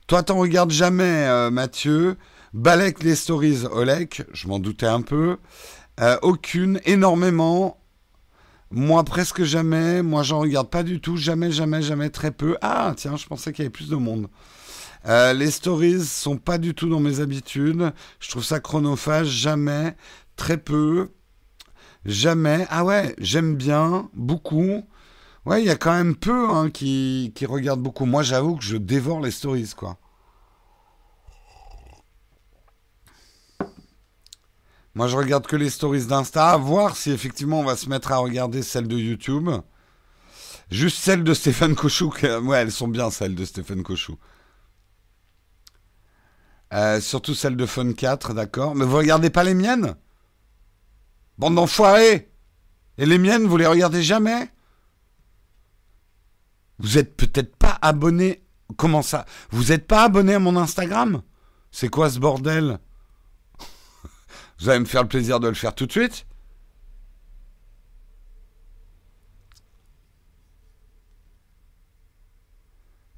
Toi, 0.08 0.24
t'en 0.24 0.38
regardes 0.38 0.72
jamais, 0.72 1.04
euh, 1.04 1.52
Mathieu. 1.52 2.18
Balek 2.54 3.04
les 3.04 3.16
stories, 3.16 3.66
Olek, 3.72 4.24
je 4.34 4.48
m'en 4.48 4.58
doutais 4.58 4.88
un 4.88 5.02
peu. 5.02 5.38
Euh, 6.00 6.18
aucune, 6.24 6.80
énormément. 6.86 7.78
Moi, 8.72 9.04
presque 9.04 9.44
jamais. 9.44 10.02
Moi, 10.02 10.24
j'en 10.24 10.40
regarde 10.40 10.70
pas 10.70 10.84
du 10.84 11.00
tout. 11.00 11.18
Jamais, 11.18 11.52
jamais, 11.52 11.82
jamais, 11.82 12.10
très 12.10 12.32
peu. 12.32 12.58
Ah, 12.62 12.94
tiens, 12.96 13.18
je 13.18 13.26
pensais 13.28 13.52
qu'il 13.52 13.64
y 13.64 13.66
avait 13.66 13.72
plus 13.72 13.90
de 13.90 13.96
monde. 13.96 14.30
Euh, 15.08 15.34
les 15.34 15.52
stories 15.52 16.06
sont 16.06 16.38
pas 16.38 16.58
du 16.58 16.74
tout 16.74 16.90
dans 16.90 17.00
mes 17.00 17.20
habitudes. 17.20 17.94
Je 18.20 18.30
trouve 18.30 18.44
ça 18.44 18.60
chronophage, 18.60 19.28
jamais, 19.28 19.96
très 20.36 20.58
peu, 20.58 21.10
jamais. 22.06 22.68
Ah 22.70 22.84
ouais, 22.86 23.16
j'aime 23.20 23.56
bien, 23.56 24.10
beaucoup. 24.14 24.84
Ouais, 25.46 25.62
il 25.64 25.66
y 25.68 25.72
a 25.72 25.78
quand 25.78 25.94
même 25.94 26.16
peu 26.16 26.50
hein, 26.50 26.70
qui, 26.70 27.32
qui 27.36 27.46
regardent 27.46 27.82
beaucoup. 27.82 28.06
Moi, 28.06 28.24
j'avoue 28.24 28.58
que 28.58 28.64
je 28.64 28.78
dévore 28.78 29.22
les 29.22 29.32
stories, 29.32 29.74
quoi. 29.76 29.98
Moi, 34.96 35.08
je 35.08 35.16
regarde 35.16 35.48
que 35.48 35.56
les 35.56 35.70
stories 35.70 36.08
d'Insta, 36.08 36.50
à 36.50 36.58
voir 36.58 36.98
si 36.98 37.12
effectivement 37.12 37.62
on 37.62 37.64
va 37.64 37.76
se 37.78 37.88
mettre 37.90 38.12
à 38.12 38.18
regarder 38.18 38.62
celles 38.62 38.88
de 38.88 38.98
YouTube. 38.98 39.50
Juste 40.72 40.98
celles 40.98 41.24
de 41.24 41.34
Stéphane 41.34 41.76
Cochou, 41.76 42.14
ouais, 42.22 42.58
elles 42.58 42.72
sont 42.72 42.88
bien 42.88 43.10
celles 43.10 43.36
de 43.36 43.46
Stéphane 43.46 43.82
Cochou. 43.82 44.18
Euh, 46.74 47.02
surtout 47.02 47.34
celle 47.34 47.56
de 47.56 47.66
Fun 47.66 47.94
4, 47.94 48.34
d'accord. 48.34 48.76
Mais 48.76 48.86
vous 48.86 48.98
regardez 48.98 49.30
pas 49.30 49.44
les 49.44 49.54
miennes? 49.54 49.96
Bande 51.38 51.56
d'enfoirés 51.56 52.32
Et 52.98 53.06
les 53.06 53.18
miennes, 53.18 53.48
vous 53.48 53.58
les 53.58 53.66
regardez 53.66 54.04
jamais? 54.04 54.52
Vous 56.78 56.98
êtes 56.98 57.16
peut-être 57.16 57.56
pas 57.56 57.78
abonné. 57.82 58.44
Comment 58.78 59.02
ça? 59.02 59.26
Vous 59.50 59.72
êtes 59.72 59.88
pas 59.88 60.04
abonné 60.04 60.36
à 60.36 60.40
mon 60.40 60.56
Instagram? 60.56 61.22
C'est 61.72 61.90
quoi 61.90 62.10
ce 62.10 62.20
bordel? 62.20 62.80
Vous 64.60 64.70
allez 64.70 64.80
me 64.80 64.86
faire 64.86 65.04
le 65.04 65.08
plaisir 65.08 65.40
de 65.40 65.48
le 65.48 65.54
faire 65.54 65.74
tout 65.74 65.86
de 65.86 65.92
suite? 65.92 66.26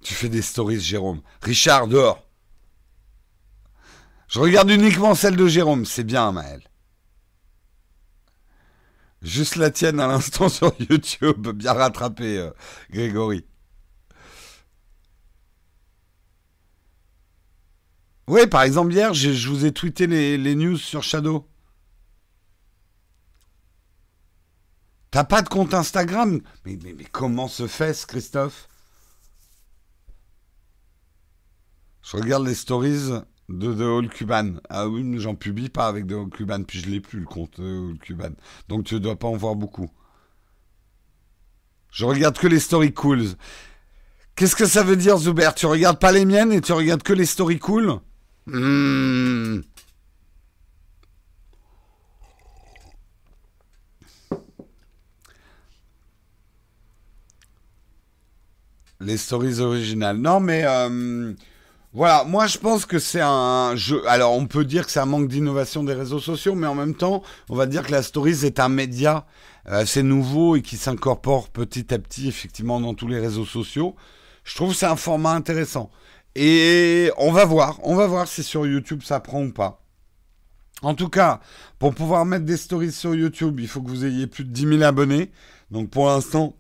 Tu 0.03 0.13
fais 0.13 0.29
des 0.29 0.41
stories, 0.41 0.79
Jérôme. 0.79 1.21
Richard, 1.41 1.87
dehors. 1.87 2.23
Je 4.31 4.39
regarde 4.39 4.69
uniquement 4.69 5.13
celle 5.13 5.35
de 5.35 5.45
Jérôme, 5.45 5.85
c'est 5.85 6.05
bien, 6.05 6.31
Maël. 6.31 6.63
Juste 9.21 9.57
la 9.57 9.69
tienne 9.71 9.99
à 9.99 10.07
l'instant 10.07 10.47
sur 10.49 10.73
YouTube, 10.79 11.49
bien 11.49 11.73
rattrapé, 11.73 12.37
euh, 12.37 12.51
Grégory. 12.89 13.45
Oui, 18.27 18.47
par 18.47 18.61
exemple, 18.61 18.93
hier, 18.93 19.13
je, 19.13 19.49
vous 19.49 19.65
ai 19.65 19.73
tweeté 19.73 20.07
les, 20.07 20.55
news 20.55 20.77
sur 20.77 21.03
Shadow. 21.03 21.45
T'as 25.11 25.25
pas 25.25 25.41
de 25.41 25.49
compte 25.49 25.73
Instagram? 25.73 26.39
Mais, 26.63 26.79
mais, 26.81 26.93
mais, 26.93 27.03
comment 27.03 27.49
se 27.49 27.67
fait-ce, 27.67 28.07
Christophe? 28.07 28.69
Je 32.01 32.15
regarde 32.15 32.47
les 32.47 32.55
stories 32.55 33.11
de 33.51 33.73
The 33.73 33.81
All 33.81 34.09
Cuban. 34.09 34.55
Ah 34.69 34.87
oui, 34.87 35.03
mais 35.03 35.19
j'en 35.19 35.35
publie 35.35 35.69
pas 35.69 35.87
avec 35.87 36.07
The 36.07 36.13
All 36.13 36.29
Cuban, 36.29 36.63
puis 36.63 36.79
je 36.79 36.89
l'ai 36.89 36.99
plus 36.99 37.19
le 37.19 37.25
compte 37.25 37.51
The 37.55 37.59
All 37.59 37.97
Cuban. 38.01 38.31
Donc 38.67 38.85
tu 38.85 38.95
ne 38.95 38.99
dois 38.99 39.15
pas 39.15 39.27
en 39.27 39.35
voir 39.35 39.55
beaucoup. 39.55 39.89
Je 41.91 42.05
regarde 42.05 42.37
que 42.37 42.47
les 42.47 42.59
stories 42.59 42.93
cool. 42.93 43.23
Qu'est-ce 44.35 44.55
que 44.55 44.65
ça 44.65 44.83
veut 44.83 44.95
dire, 44.95 45.17
Zuber? 45.17 45.51
Tu 45.55 45.65
regardes 45.65 45.99
pas 45.99 46.11
les 46.11 46.25
miennes 46.25 46.53
et 46.53 46.61
tu 46.61 46.71
regardes 46.71 47.03
que 47.03 47.13
les 47.13 47.25
stories 47.25 47.59
cool? 47.59 47.99
Hmm. 48.47 49.61
Les 59.01 59.17
stories 59.17 59.59
originales. 59.59 60.17
Non, 60.17 60.39
mais 60.39 60.63
euh, 60.63 61.33
voilà, 61.93 62.23
moi 62.23 62.47
je 62.47 62.57
pense 62.57 62.85
que 62.85 62.99
c'est 62.99 63.21
un 63.21 63.75
jeu. 63.75 64.01
Alors 64.07 64.33
on 64.33 64.45
peut 64.47 64.63
dire 64.63 64.85
que 64.85 64.91
c'est 64.91 65.01
un 65.01 65.05
manque 65.05 65.27
d'innovation 65.27 65.83
des 65.83 65.93
réseaux 65.93 66.19
sociaux, 66.19 66.55
mais 66.55 66.67
en 66.67 66.75
même 66.75 66.95
temps, 66.95 67.21
on 67.49 67.55
va 67.55 67.65
dire 67.65 67.85
que 67.85 67.91
la 67.91 68.01
Stories 68.01 68.45
est 68.45 68.61
un 68.61 68.69
média 68.69 69.25
euh, 69.67 69.81
assez 69.81 70.01
nouveau 70.01 70.55
et 70.55 70.61
qui 70.61 70.77
s'incorpore 70.77 71.49
petit 71.49 71.93
à 71.93 71.99
petit 71.99 72.29
effectivement 72.29 72.79
dans 72.79 72.93
tous 72.93 73.07
les 73.07 73.19
réseaux 73.19 73.45
sociaux. 73.45 73.95
Je 74.45 74.55
trouve 74.55 74.69
que 74.71 74.77
c'est 74.77 74.85
un 74.85 74.95
format 74.95 75.33
intéressant. 75.33 75.91
Et 76.35 77.11
on 77.17 77.33
va 77.33 77.43
voir, 77.43 77.79
on 77.83 77.95
va 77.95 78.07
voir 78.07 78.25
si 78.25 78.41
sur 78.41 78.65
YouTube 78.65 79.01
ça 79.03 79.19
prend 79.19 79.43
ou 79.43 79.51
pas. 79.51 79.81
En 80.81 80.95
tout 80.95 81.09
cas, 81.09 81.41
pour 81.77 81.93
pouvoir 81.93 82.25
mettre 82.25 82.45
des 82.45 82.57
stories 82.57 82.93
sur 82.93 83.13
YouTube, 83.13 83.59
il 83.59 83.67
faut 83.67 83.81
que 83.81 83.89
vous 83.89 84.05
ayez 84.05 84.27
plus 84.27 84.45
de 84.45 84.51
10 84.51 84.61
000 84.77 84.81
abonnés. 84.83 85.29
Donc 85.71 85.89
pour 85.89 86.07
l'instant, 86.07 86.55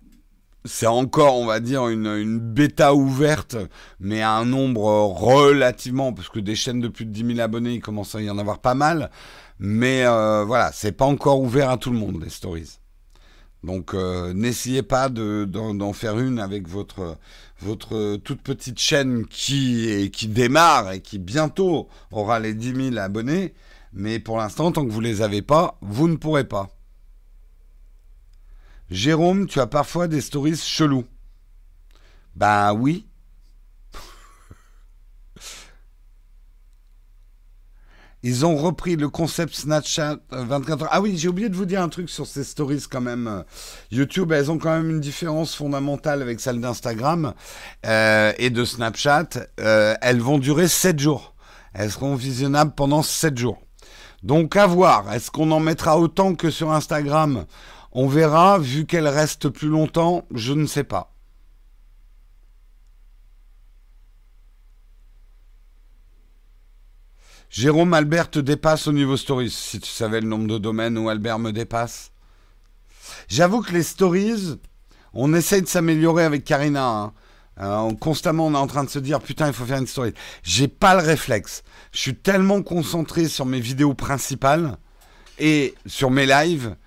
c'est 0.65 0.87
encore, 0.87 1.37
on 1.37 1.45
va 1.45 1.59
dire, 1.59 1.87
une, 1.87 2.39
bêta 2.39 2.93
ouverte, 2.93 3.57
mais 3.99 4.21
à 4.21 4.33
un 4.33 4.45
nombre 4.45 4.83
relativement, 4.83 6.13
parce 6.13 6.29
que 6.29 6.39
des 6.39 6.55
chaînes 6.55 6.81
de 6.81 6.87
plus 6.87 7.05
de 7.05 7.11
10 7.11 7.35
000 7.35 7.39
abonnés, 7.39 7.73
il 7.73 7.81
commence 7.81 8.15
à 8.15 8.21
y 8.21 8.29
en 8.29 8.37
avoir 8.37 8.59
pas 8.59 8.75
mal. 8.75 9.09
Mais 9.59 10.05
euh, 10.05 10.43
voilà, 10.45 10.71
c'est 10.73 10.91
pas 10.91 11.05
encore 11.05 11.41
ouvert 11.41 11.69
à 11.69 11.77
tout 11.77 11.91
le 11.91 11.97
monde, 11.97 12.21
les 12.23 12.29
stories. 12.29 12.79
Donc 13.63 13.93
euh, 13.93 14.33
n'essayez 14.33 14.81
pas 14.81 15.09
d'en 15.09 15.93
faire 15.93 16.19
une 16.19 16.39
avec 16.39 16.67
votre, 16.67 17.17
votre 17.59 18.15
toute 18.17 18.41
petite 18.41 18.79
chaîne 18.79 19.27
qui, 19.27 20.09
qui 20.11 20.27
démarre 20.27 20.93
et 20.93 21.01
qui 21.01 21.19
bientôt 21.19 21.87
aura 22.11 22.39
les 22.39 22.55
10 22.55 22.89
000 22.91 22.97
abonnés. 22.97 23.53
Mais 23.93 24.19
pour 24.19 24.37
l'instant, 24.37 24.71
tant 24.71 24.85
que 24.85 24.91
vous 24.91 25.01
ne 25.01 25.07
les 25.07 25.21
avez 25.21 25.41
pas, 25.41 25.77
vous 25.81 26.07
ne 26.07 26.15
pourrez 26.15 26.45
pas. 26.45 26.69
Jérôme, 28.91 29.47
tu 29.47 29.59
as 29.61 29.67
parfois 29.67 30.07
des 30.09 30.19
stories 30.19 30.57
chelous. 30.57 31.05
Ben 32.35 32.73
oui. 32.73 33.07
Ils 38.21 38.45
ont 38.45 38.57
repris 38.57 38.97
le 38.97 39.07
concept 39.07 39.55
Snapchat 39.55 40.17
24 40.31 40.83
heures. 40.83 40.89
Ah 40.91 40.99
oui, 40.99 41.17
j'ai 41.17 41.29
oublié 41.29 41.47
de 41.47 41.55
vous 41.55 41.63
dire 41.63 41.81
un 41.81 41.87
truc 41.87 42.09
sur 42.09 42.27
ces 42.27 42.43
stories 42.43 42.83
quand 42.91 42.99
même. 42.99 43.45
YouTube, 43.91 44.33
elles 44.33 44.51
ont 44.51 44.57
quand 44.57 44.75
même 44.75 44.89
une 44.89 44.99
différence 44.99 45.55
fondamentale 45.55 46.21
avec 46.21 46.41
celle 46.41 46.59
d'Instagram 46.59 47.33
euh, 47.85 48.33
et 48.37 48.49
de 48.49 48.65
Snapchat. 48.65 49.29
Euh, 49.61 49.95
elles 50.01 50.19
vont 50.19 50.37
durer 50.37 50.67
7 50.67 50.99
jours. 50.99 51.33
Elles 51.73 51.91
seront 51.91 52.15
visionnables 52.15 52.73
pendant 52.75 53.03
7 53.03 53.37
jours. 53.37 53.61
Donc 54.21 54.57
à 54.57 54.67
voir, 54.67 55.13
est-ce 55.13 55.31
qu'on 55.31 55.49
en 55.51 55.61
mettra 55.61 55.97
autant 55.97 56.35
que 56.35 56.49
sur 56.49 56.73
Instagram? 56.73 57.45
On 57.93 58.07
verra, 58.07 58.57
vu 58.57 58.85
qu'elle 58.85 59.07
reste 59.07 59.49
plus 59.49 59.67
longtemps, 59.67 60.25
je 60.33 60.53
ne 60.53 60.65
sais 60.65 60.85
pas. 60.85 61.13
Jérôme 67.49 67.93
Albert 67.93 68.31
te 68.31 68.39
dépasse 68.39 68.87
au 68.87 68.93
niveau 68.93 69.17
stories, 69.17 69.49
si 69.49 69.81
tu 69.81 69.89
savais 69.89 70.21
le 70.21 70.27
nombre 70.27 70.47
de 70.47 70.57
domaines 70.57 70.97
où 70.97 71.09
Albert 71.09 71.37
me 71.37 71.51
dépasse. 71.51 72.13
J'avoue 73.27 73.61
que 73.61 73.73
les 73.73 73.83
stories, 73.83 74.57
on 75.13 75.33
essaye 75.33 75.61
de 75.61 75.67
s'améliorer 75.67 76.23
avec 76.23 76.45
Karina. 76.45 76.87
Hein. 76.87 77.13
Euh, 77.59 77.93
constamment, 77.95 78.47
on 78.47 78.53
est 78.53 78.57
en 78.57 78.67
train 78.67 78.85
de 78.85 78.89
se 78.89 78.99
dire 78.99 79.19
putain, 79.19 79.47
il 79.47 79.53
faut 79.53 79.65
faire 79.65 79.79
une 79.79 79.87
story. 79.87 80.13
J'ai 80.43 80.69
pas 80.69 80.95
le 80.95 81.05
réflexe. 81.05 81.63
Je 81.91 81.99
suis 81.99 82.15
tellement 82.15 82.61
concentré 82.61 83.27
sur 83.27 83.45
mes 83.45 83.59
vidéos 83.59 83.93
principales 83.93 84.77
et 85.37 85.75
sur 85.85 86.09
mes 86.09 86.25
lives 86.25 86.77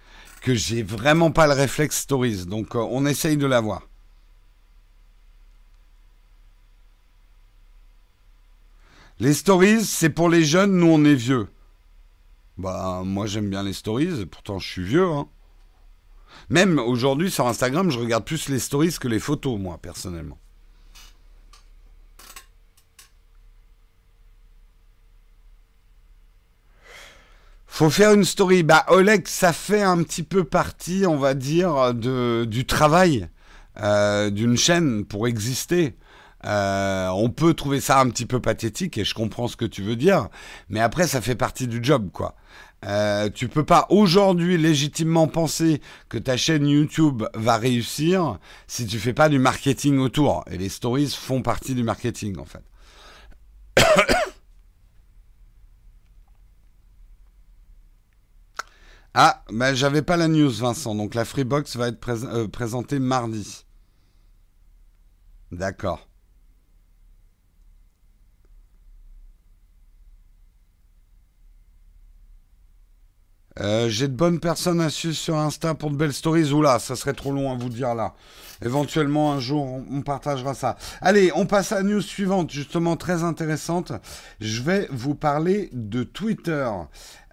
que 0.45 0.55
j'ai 0.55 0.83
vraiment 0.83 1.31
pas 1.31 1.47
le 1.47 1.55
réflexe 1.55 2.01
stories. 2.01 2.45
Donc, 2.45 2.77
euh, 2.77 2.87
on 2.91 3.07
essaye 3.07 3.39
de 3.39 3.47
l'avoir. 3.47 3.89
Les 9.21 9.33
stories, 9.33 9.85
c'est 9.85 10.11
pour 10.11 10.29
les 10.29 10.45
jeunes, 10.45 10.77
nous 10.77 10.89
on 10.89 11.03
est 11.05 11.15
vieux. 11.15 11.49
Bah, 12.59 13.03
moi 13.05 13.27
j'aime 13.27 13.49
bien 13.49 13.63
les 13.63 13.73
stories, 13.73 14.27
pourtant 14.27 14.59
je 14.59 14.69
suis 14.69 14.85
vieux. 14.85 15.07
Hein. 15.07 15.29
Même 16.51 16.79
aujourd'hui 16.79 17.31
sur 17.31 17.47
Instagram, 17.47 17.91
je 17.91 17.99
regarde 17.99 18.25
plus 18.25 18.49
les 18.49 18.59
stories 18.59 18.97
que 19.01 19.09
les 19.09 19.21
photos, 19.21 19.59
moi 19.59 19.79
personnellement. 19.79 20.39
Faut 27.75 27.91
faire 27.91 28.13
une 28.13 28.23
story. 28.23 28.63
Bah, 28.63 28.85
Oleg, 28.87 29.27
ça 29.27 29.53
fait 29.53 29.83
un 29.83 30.01
petit 30.05 30.23
peu 30.23 30.45
partie, 30.45 31.07
on 31.09 31.17
va 31.17 31.35
dire, 31.35 31.93
de, 31.93 32.47
du 32.49 32.67
travail 32.67 33.29
euh, 33.81 34.31
d'une 34.31 34.57
chaîne 34.57 35.05
pour 35.05 35.27
exister. 35.27 35.97
Euh, 36.47 37.09
on 37.09 37.31
peut 37.31 37.53
trouver 37.53 37.81
ça 37.81 37.99
un 37.99 38.09
petit 38.11 38.27
peu 38.27 38.39
pathétique 38.39 38.97
et 38.97 39.05
je 39.05 39.13
comprends 39.13 39.49
ce 39.49 39.57
que 39.57 39.65
tu 39.65 39.83
veux 39.83 39.97
dire, 39.97 40.29
mais 40.69 40.79
après 40.79 41.09
ça 41.09 41.21
fait 41.21 41.35
partie 41.35 41.67
du 41.67 41.83
job, 41.83 42.11
quoi. 42.13 42.37
Euh, 42.87 43.29
tu 43.29 43.49
peux 43.49 43.65
pas 43.65 43.89
aujourd'hui 43.91 44.57
légitimement 44.57 45.27
penser 45.27 45.81
que 46.09 46.19
ta 46.19 46.37
chaîne 46.37 46.69
YouTube 46.69 47.25
va 47.35 47.57
réussir 47.57 48.39
si 48.69 48.87
tu 48.87 49.01
fais 49.01 49.15
pas 49.15 49.29
du 49.29 49.41
marketing 49.41 49.99
autour. 49.99 50.45
Et 50.49 50.59
les 50.59 50.69
stories 50.69 51.11
font 51.11 51.43
partie 51.43 51.75
du 51.75 51.83
marketing 51.83 52.39
en 52.39 52.45
fait. 52.45 52.63
Ah, 59.14 59.44
ben 59.53 59.74
j'avais 59.74 60.03
pas 60.03 60.16
la 60.16 60.27
news, 60.29 60.50
Vincent. 60.50 60.94
Donc 60.94 61.14
la 61.14 61.24
Freebox 61.24 61.77
va 61.77 61.88
être 61.88 62.09
euh, 62.24 62.48
présentée 62.48 62.98
mardi. 62.98 63.64
D'accord. 65.53 66.09
Euh, 73.61 73.88
j'ai 73.88 74.09
de 74.09 74.14
bonnes 74.14 74.40
personnes 74.40 74.81
à 74.81 74.90
suivre 74.90 75.14
sur 75.14 75.37
Insta 75.37 75.75
pour 75.75 75.90
de 75.90 75.97
belles 75.97 76.12
stories. 76.12 76.53
Oula, 76.53 76.81
ça 76.81 76.97
serait 76.97 77.12
trop 77.12 77.31
long 77.31 77.53
à 77.53 77.57
vous 77.57 77.69
dire 77.69 77.95
là. 77.95 78.14
Éventuellement, 78.64 79.33
un 79.33 79.40
jour, 79.40 79.83
on, 79.90 80.03
partagera 80.03 80.55
ça. 80.55 80.77
Allez, 81.01 81.31
on 81.35 81.45
passe 81.45 81.73
à 81.73 81.77
la 81.77 81.83
news 81.83 82.01
suivante, 82.01 82.51
justement 82.51 82.97
très 82.97 83.23
intéressante. 83.23 83.93
Je 84.40 84.62
vais 84.62 84.88
vous 84.90 85.14
parler 85.14 85.71
de 85.73 86.03
Twitter. 86.03 86.69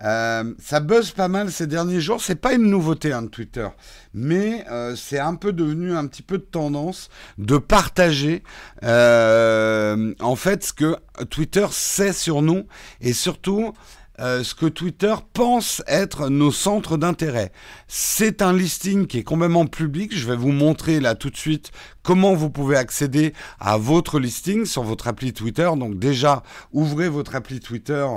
Euh, 0.04 0.54
ça 0.60 0.80
buzz 0.80 1.12
pas 1.12 1.28
mal 1.28 1.52
ces 1.52 1.68
derniers 1.68 2.02
jours. 2.02 2.22
C'est 2.22 2.36
pas 2.36 2.54
une 2.54 2.70
nouveauté 2.70 3.14
hein, 3.14 3.28
Twitter, 3.28 3.68
mais 4.14 4.66
euh, 4.70 4.96
c'est 4.96 5.20
un 5.20 5.36
peu 5.36 5.54
devenu 5.54 5.96
un 5.96 6.06
petit 6.08 6.24
peu 6.24 6.38
de 6.38 6.44
tendance 6.44 7.10
de 7.38 7.58
partager 7.58 8.44
en 8.82 10.36
fait 10.36 10.64
ce 10.64 10.74
que 10.74 10.96
Twitter 11.30 11.68
sait 11.72 12.14
sur 12.14 12.42
nous 12.42 12.66
et 13.00 13.14
surtout 13.14 13.74
euh, 14.22 14.44
ce 14.44 14.54
que 14.54 14.68
Twitter 14.68 15.16
pense 15.34 15.82
être 15.88 16.30
nos 16.30 16.52
centres 16.52 16.98
d'intérêt. 16.98 17.52
C'est 17.88 18.42
un 18.42 18.54
listing 18.54 19.08
qui 19.08 19.18
est 19.18 19.24
complètement 19.24 19.66
public. 19.66 20.16
Je 20.16 20.28
vais 20.28 20.36
vous 20.36 20.52
montrer 20.52 21.00
là 21.00 21.16
tout 21.16 21.32
de 21.32 21.38
suite 21.38 21.72
comment 22.04 22.36
vous 22.36 22.52
pouvez 22.52 22.78
accéder 22.78 23.34
à 23.60 23.78
votre 23.78 24.20
listing 24.20 24.66
sur 24.66 24.84
votre 24.84 25.08
appli 25.08 25.34
Twitter. 25.34 25.70
Donc 25.76 25.98
déjà, 25.98 26.44
ouvrez 26.72 27.10
votre 27.10 27.36
appli 27.36 27.60
Twitter 27.60 28.08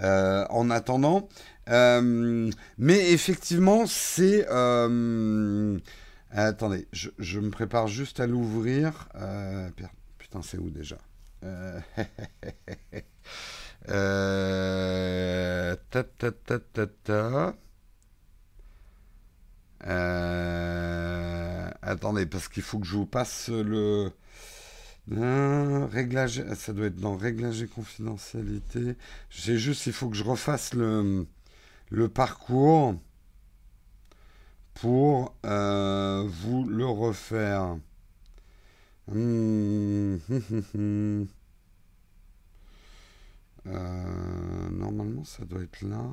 euh, 0.00 0.44
en 0.50 0.70
attendant. 0.70 1.28
Euh, 1.68 2.50
mais 2.76 3.12
effectivement, 3.12 3.86
c'est... 3.86 4.46
attendez, 6.32 6.88
je, 6.92 7.10
je, 7.18 7.38
me 7.38 7.50
prépare 7.50 7.86
juste 7.86 8.18
à 8.18 8.26
l'ouvrir. 8.26 9.08
putain, 10.18 10.40
c'est 10.42 10.58
où 10.58 10.70
déjà? 10.70 10.98
Euh. 13.90 15.76
Euh, 19.86 21.70
attendez, 21.82 22.26
parce 22.26 22.48
qu'il 22.48 22.62
faut 22.62 22.78
que 22.78 22.86
je 22.86 22.96
vous 22.96 23.06
passe 23.06 23.48
le 23.48 24.10
euh, 25.12 25.86
réglage. 25.86 26.44
Ça 26.54 26.72
doit 26.72 26.86
être 26.86 26.96
dans 26.96 27.16
réglage 27.16 27.62
et 27.62 27.68
confidentialité. 27.68 28.96
J'ai 29.30 29.58
juste, 29.58 29.86
il 29.86 29.92
faut 29.92 30.08
que 30.08 30.16
je 30.16 30.24
refasse 30.24 30.74
le, 30.74 31.26
parcours 32.12 32.94
pour 34.74 35.34
vous 35.42 36.64
le 36.68 36.86
refaire. 36.86 37.76
Hum, 39.08 40.18
hum, 40.30 40.62
hum, 40.74 41.26
euh, 43.66 44.70
normalement, 44.70 45.24
ça 45.24 45.44
doit 45.44 45.62
être 45.62 45.82
là. 45.82 46.04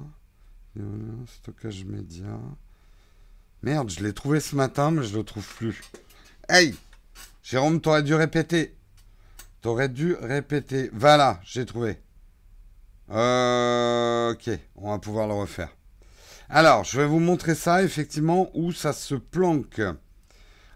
Stockage 1.28 1.86
média. 1.86 2.40
Merde, 3.64 3.90
je 3.90 4.04
l'ai 4.04 4.14
trouvé 4.14 4.40
ce 4.40 4.56
matin, 4.56 4.92
mais 4.92 5.04
je 5.04 5.18
le 5.18 5.24
trouve 5.24 5.48
plus. 5.56 5.82
Hey 6.50 6.76
Jérôme, 7.44 7.82
t'aurais 7.82 8.04
dû 8.04 8.16
répéter. 8.16 8.76
T'aurais 9.62 9.90
dû 9.90 10.14
répéter. 10.14 10.90
Voilà, 10.94 11.40
j'ai 11.44 11.66
trouvé. 11.66 12.00
Euh, 13.12 14.32
ok, 14.32 14.50
on 14.76 14.92
va 14.92 15.00
pouvoir 15.00 15.28
le 15.28 15.34
refaire. 15.34 15.76
Alors, 16.50 16.84
je 16.84 17.00
vais 17.00 17.06
vous 17.06 17.20
montrer 17.20 17.56
ça, 17.56 17.84
effectivement, 17.84 18.50
où 18.54 18.72
ça 18.72 18.94
se 18.94 19.16
planque. 19.16 19.82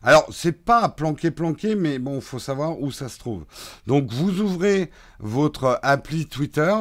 Alors, 0.06 0.28
c'est 0.32 0.52
pas 0.52 0.88
planqué 0.88 1.32
planqué, 1.32 1.74
mais 1.74 1.98
bon, 1.98 2.22
faut 2.22 2.38
savoir 2.38 2.80
où 2.80 2.92
ça 2.92 3.10
se 3.10 3.18
trouve. 3.18 3.44
Donc, 3.88 4.14
vous 4.14 4.40
ouvrez 4.40 4.92
votre 5.18 5.80
appli 5.82 6.28
Twitter. 6.28 6.76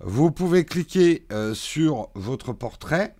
Vous 0.00 0.30
pouvez 0.30 0.66
cliquer 0.66 1.26
euh, 1.32 1.54
sur 1.54 2.10
votre 2.14 2.52
portrait. 2.52 3.16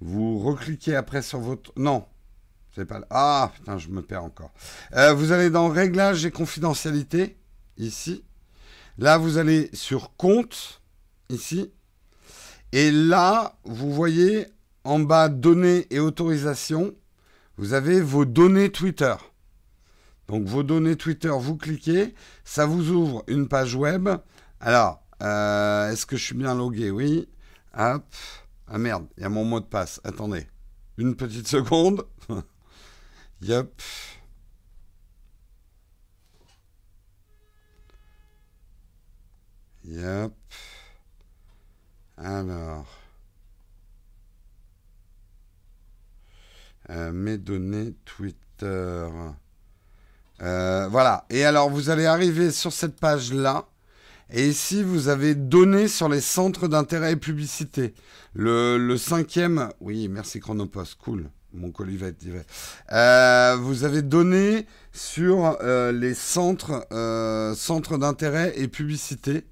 Vous 0.00 0.38
recliquez 0.38 0.94
après 0.94 1.20
sur 1.20 1.40
votre... 1.40 1.72
Non, 1.76 2.06
C'est 2.76 2.84
pas 2.84 3.00
Ah, 3.10 3.50
putain, 3.52 3.76
je 3.76 3.88
me 3.88 4.02
perds 4.02 4.22
encore. 4.22 4.52
Euh, 4.94 5.12
vous 5.12 5.32
allez 5.32 5.50
dans 5.50 5.68
Réglages 5.68 6.24
et 6.24 6.30
confidentialité, 6.30 7.38
ici. 7.76 8.24
Là, 8.98 9.18
vous 9.18 9.36
allez 9.36 9.68
sur 9.72 10.14
Compte, 10.16 10.80
ici. 11.28 11.72
Et 12.70 12.92
là, 12.92 13.58
vous 13.64 13.92
voyez 13.92 14.46
en 14.84 15.00
bas 15.00 15.28
Données 15.28 15.88
et 15.90 15.98
autorisations, 15.98 16.94
vous 17.58 17.72
avez 17.72 18.00
vos 18.00 18.24
données 18.24 18.70
Twitter. 18.70 19.14
Donc 20.28 20.46
vos 20.46 20.62
données 20.62 20.96
Twitter, 20.96 21.32
vous 21.36 21.56
cliquez, 21.56 22.14
ça 22.44 22.66
vous 22.66 22.90
ouvre 22.90 23.24
une 23.26 23.48
page 23.48 23.74
web. 23.74 24.08
Alors, 24.60 25.02
euh, 25.22 25.90
est-ce 25.90 26.06
que 26.06 26.16
je 26.16 26.24
suis 26.24 26.36
bien 26.36 26.54
logué? 26.54 26.90
Oui. 26.90 27.28
Hop. 27.76 28.04
Ah 28.68 28.78
merde, 28.78 29.06
il 29.16 29.22
y 29.22 29.26
a 29.26 29.28
mon 29.28 29.44
mot 29.44 29.60
de 29.60 29.66
passe. 29.66 30.00
Attendez. 30.04 30.46
Une 30.96 31.16
petite 31.16 31.48
seconde. 31.48 32.06
Yep. 33.40 33.82
Yep. 39.84 40.32
Alors. 42.16 42.97
Euh, 46.90 47.12
mes 47.12 47.36
données 47.36 47.94
Twitter. 48.06 49.08
Euh, 50.40 50.88
voilà. 50.90 51.26
Et 51.28 51.44
alors, 51.44 51.68
vous 51.68 51.90
allez 51.90 52.06
arriver 52.06 52.50
sur 52.50 52.72
cette 52.72 52.96
page-là. 52.96 53.66
Et 54.30 54.48
ici, 54.48 54.82
vous 54.82 55.08
avez 55.08 55.34
données 55.34 55.88
sur 55.88 56.08
les 56.08 56.20
centres 56.20 56.66
d'intérêt 56.66 57.12
et 57.12 57.16
publicité. 57.16 57.94
Le, 58.34 58.96
cinquième, 58.96 59.68
oui, 59.80 60.08
merci 60.08 60.40
Chronopost, 60.40 60.96
cool. 60.96 61.30
Mon 61.54 61.70
colis 61.70 61.96
va 61.96 62.08
euh, 62.92 63.56
vous 63.56 63.84
avez 63.84 64.02
donné 64.02 64.66
sur 64.92 65.58
les 65.62 66.12
centres, 66.12 66.86
centres 67.56 67.96
d'intérêt 67.96 68.52
et 68.56 68.68
publicité. 68.68 69.46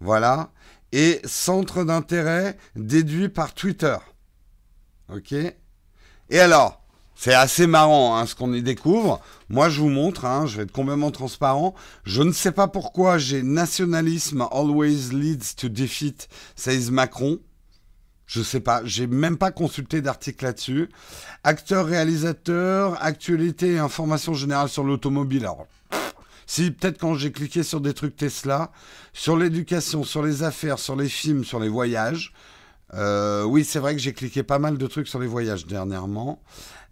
Voilà. 0.00 0.50
Et 0.92 1.20
centres 1.24 1.84
d'intérêt 1.84 2.58
déduits 2.76 3.30
par 3.30 3.54
Twitter. 3.54 3.96
OK 5.12 5.32
Et 6.30 6.40
alors, 6.40 6.82
c'est 7.14 7.34
assez 7.34 7.66
marrant 7.66 8.16
hein, 8.16 8.26
ce 8.26 8.34
qu'on 8.34 8.52
y 8.52 8.62
découvre. 8.62 9.20
Moi, 9.48 9.68
je 9.68 9.80
vous 9.80 9.88
montre, 9.88 10.24
hein, 10.24 10.46
je 10.46 10.56
vais 10.56 10.62
être 10.62 10.72
complètement 10.72 11.10
transparent. 11.10 11.74
Je 12.04 12.22
ne 12.22 12.32
sais 12.32 12.52
pas 12.52 12.68
pourquoi 12.68 13.18
j'ai 13.18 13.42
nationalisme 13.42 14.46
always 14.52 15.10
leads 15.12 15.56
to 15.56 15.68
defeat, 15.68 16.28
says 16.54 16.90
Macron. 16.90 17.38
Je 18.26 18.42
sais 18.42 18.60
pas, 18.60 18.82
j'ai 18.84 19.06
même 19.06 19.38
pas 19.38 19.50
consulté 19.50 20.02
d'article 20.02 20.44
là-dessus. 20.44 20.90
Acteur, 21.42 21.86
réalisateur, 21.86 23.02
actualité 23.02 23.72
et 23.72 23.78
information 23.78 24.34
générale 24.34 24.68
sur 24.68 24.84
l'automobile. 24.84 25.44
Alors, 25.44 25.66
si, 26.46 26.70
peut-être 26.70 26.98
quand 26.98 27.14
j'ai 27.14 27.32
cliqué 27.32 27.62
sur 27.62 27.80
des 27.80 27.94
trucs 27.94 28.16
Tesla, 28.16 28.70
sur 29.12 29.36
l'éducation, 29.36 30.04
sur 30.04 30.22
les 30.22 30.42
affaires, 30.42 30.78
sur 30.78 30.94
les 30.94 31.08
films, 31.08 31.44
sur 31.44 31.58
les 31.58 31.68
voyages. 31.68 32.32
Euh, 32.94 33.44
oui, 33.44 33.64
c'est 33.64 33.78
vrai 33.78 33.94
que 33.94 34.00
j'ai 34.00 34.12
cliqué 34.12 34.42
pas 34.42 34.58
mal 34.58 34.78
de 34.78 34.86
trucs 34.86 35.08
sur 35.08 35.18
les 35.18 35.26
voyages 35.26 35.66
dernièrement. 35.66 36.40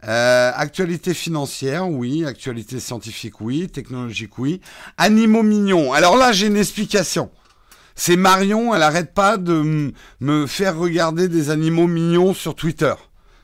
Euh, 0.07 0.53
actualité 0.55 1.15
financière, 1.15 1.89
oui. 1.89 2.25
Actualité 2.25 2.81
scientifique, 2.81 3.41
oui. 3.41 3.69
Technologique, 3.69 4.39
oui. 4.39 4.61
Animaux 4.99 5.43
mignons. 5.43 5.93
Alors 5.93 6.17
là, 6.17 6.33
j'ai 6.33 6.47
une 6.47 6.57
explication. 6.57 7.31
C'est 7.95 8.17
Marion, 8.17 8.75
elle 8.75 8.83
arrête 8.83 9.15
pas 9.15 9.39
de 9.39 9.93
me 10.21 10.47
faire 10.47 10.77
regarder 10.77 11.29
des 11.29 11.49
animaux 11.49 11.87
mignons 11.87 12.35
sur 12.35 12.55
Twitter. 12.55 12.93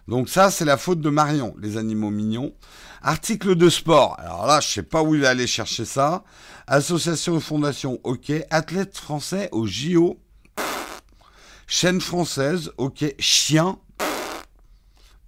Donc 0.08 0.28
ça, 0.28 0.50
c'est 0.50 0.66
la 0.66 0.76
faute 0.76 1.00
de 1.00 1.08
Marion, 1.08 1.54
les 1.58 1.78
animaux 1.78 2.10
mignons. 2.10 2.52
Article 3.00 3.54
de 3.54 3.70
sport. 3.70 4.16
Alors 4.20 4.46
là, 4.46 4.60
je 4.60 4.68
sais 4.68 4.82
pas 4.82 5.02
où 5.02 5.14
il 5.14 5.22
va 5.22 5.30
aller 5.30 5.46
chercher 5.46 5.86
ça. 5.86 6.22
Association 6.66 7.38
et 7.38 7.40
fondation, 7.40 7.98
ok. 8.04 8.30
Athlète 8.50 8.96
français 8.96 9.48
au 9.52 9.66
JO. 9.66 10.18
Chaîne 11.66 12.00
française, 12.00 12.72
ok. 12.76 13.04
Chien, 13.18 13.78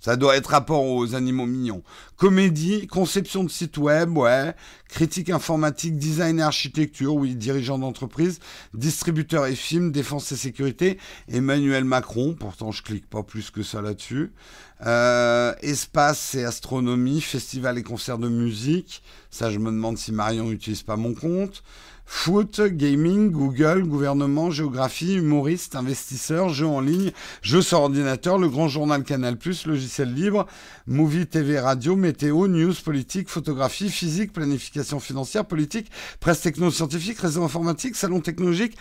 ça 0.00 0.16
doit 0.16 0.36
être 0.36 0.50
rapport 0.50 0.84
aux 0.84 1.14
animaux 1.14 1.46
mignons. 1.46 1.82
Comédie, 2.16 2.86
conception 2.86 3.44
de 3.44 3.50
site 3.50 3.76
web, 3.76 4.16
ouais. 4.16 4.54
Critique 4.88 5.30
informatique, 5.30 5.96
design 5.96 6.38
et 6.38 6.42
architecture, 6.42 7.14
oui. 7.14 7.34
Dirigeant 7.34 7.78
d'entreprise, 7.78 8.38
distributeur 8.72 9.46
et 9.46 9.56
film, 9.56 9.90
défense 9.90 10.30
et 10.32 10.36
sécurité. 10.36 10.98
Emmanuel 11.28 11.84
Macron, 11.84 12.34
pourtant 12.38 12.70
je 12.70 12.82
clique 12.82 13.08
pas 13.08 13.22
plus 13.22 13.50
que 13.50 13.62
ça 13.62 13.82
là-dessus. 13.82 14.32
Euh, 14.86 15.54
espace 15.62 16.34
et 16.34 16.44
astronomie, 16.44 17.20
festival 17.20 17.78
et 17.78 17.82
concert 17.82 18.18
de 18.18 18.28
musique. 18.28 19.02
Ça, 19.30 19.50
je 19.50 19.58
me 19.58 19.70
demande 19.70 19.98
si 19.98 20.12
Marion 20.12 20.44
n'utilise 20.44 20.82
pas 20.82 20.96
mon 20.96 21.14
compte. 21.14 21.62
Foot, 22.06 22.60
gaming, 22.60 23.30
Google, 23.30 23.84
gouvernement, 23.84 24.50
géographie, 24.50 25.14
humoriste, 25.14 25.74
investisseur, 25.74 26.50
jeux 26.50 26.66
en 26.66 26.80
ligne, 26.80 27.12
jeux 27.40 27.62
sur 27.62 27.80
ordinateur, 27.80 28.38
le 28.38 28.48
grand 28.48 28.68
journal 28.68 29.04
Canal+, 29.04 29.38
logiciel 29.66 30.12
libre, 30.12 30.46
movie, 30.86 31.26
TV, 31.26 31.58
radio, 31.58 31.96
météo, 32.04 32.46
news, 32.48 32.74
politique, 32.84 33.30
photographie, 33.30 33.88
physique, 33.88 34.32
planification 34.32 35.00
financière, 35.00 35.46
politique, 35.46 35.90
presse 36.20 36.42
techno-scientifique, 36.42 37.18
réseau 37.18 37.42
informatique, 37.42 37.96
salon 37.96 38.20
technologique, 38.20 38.76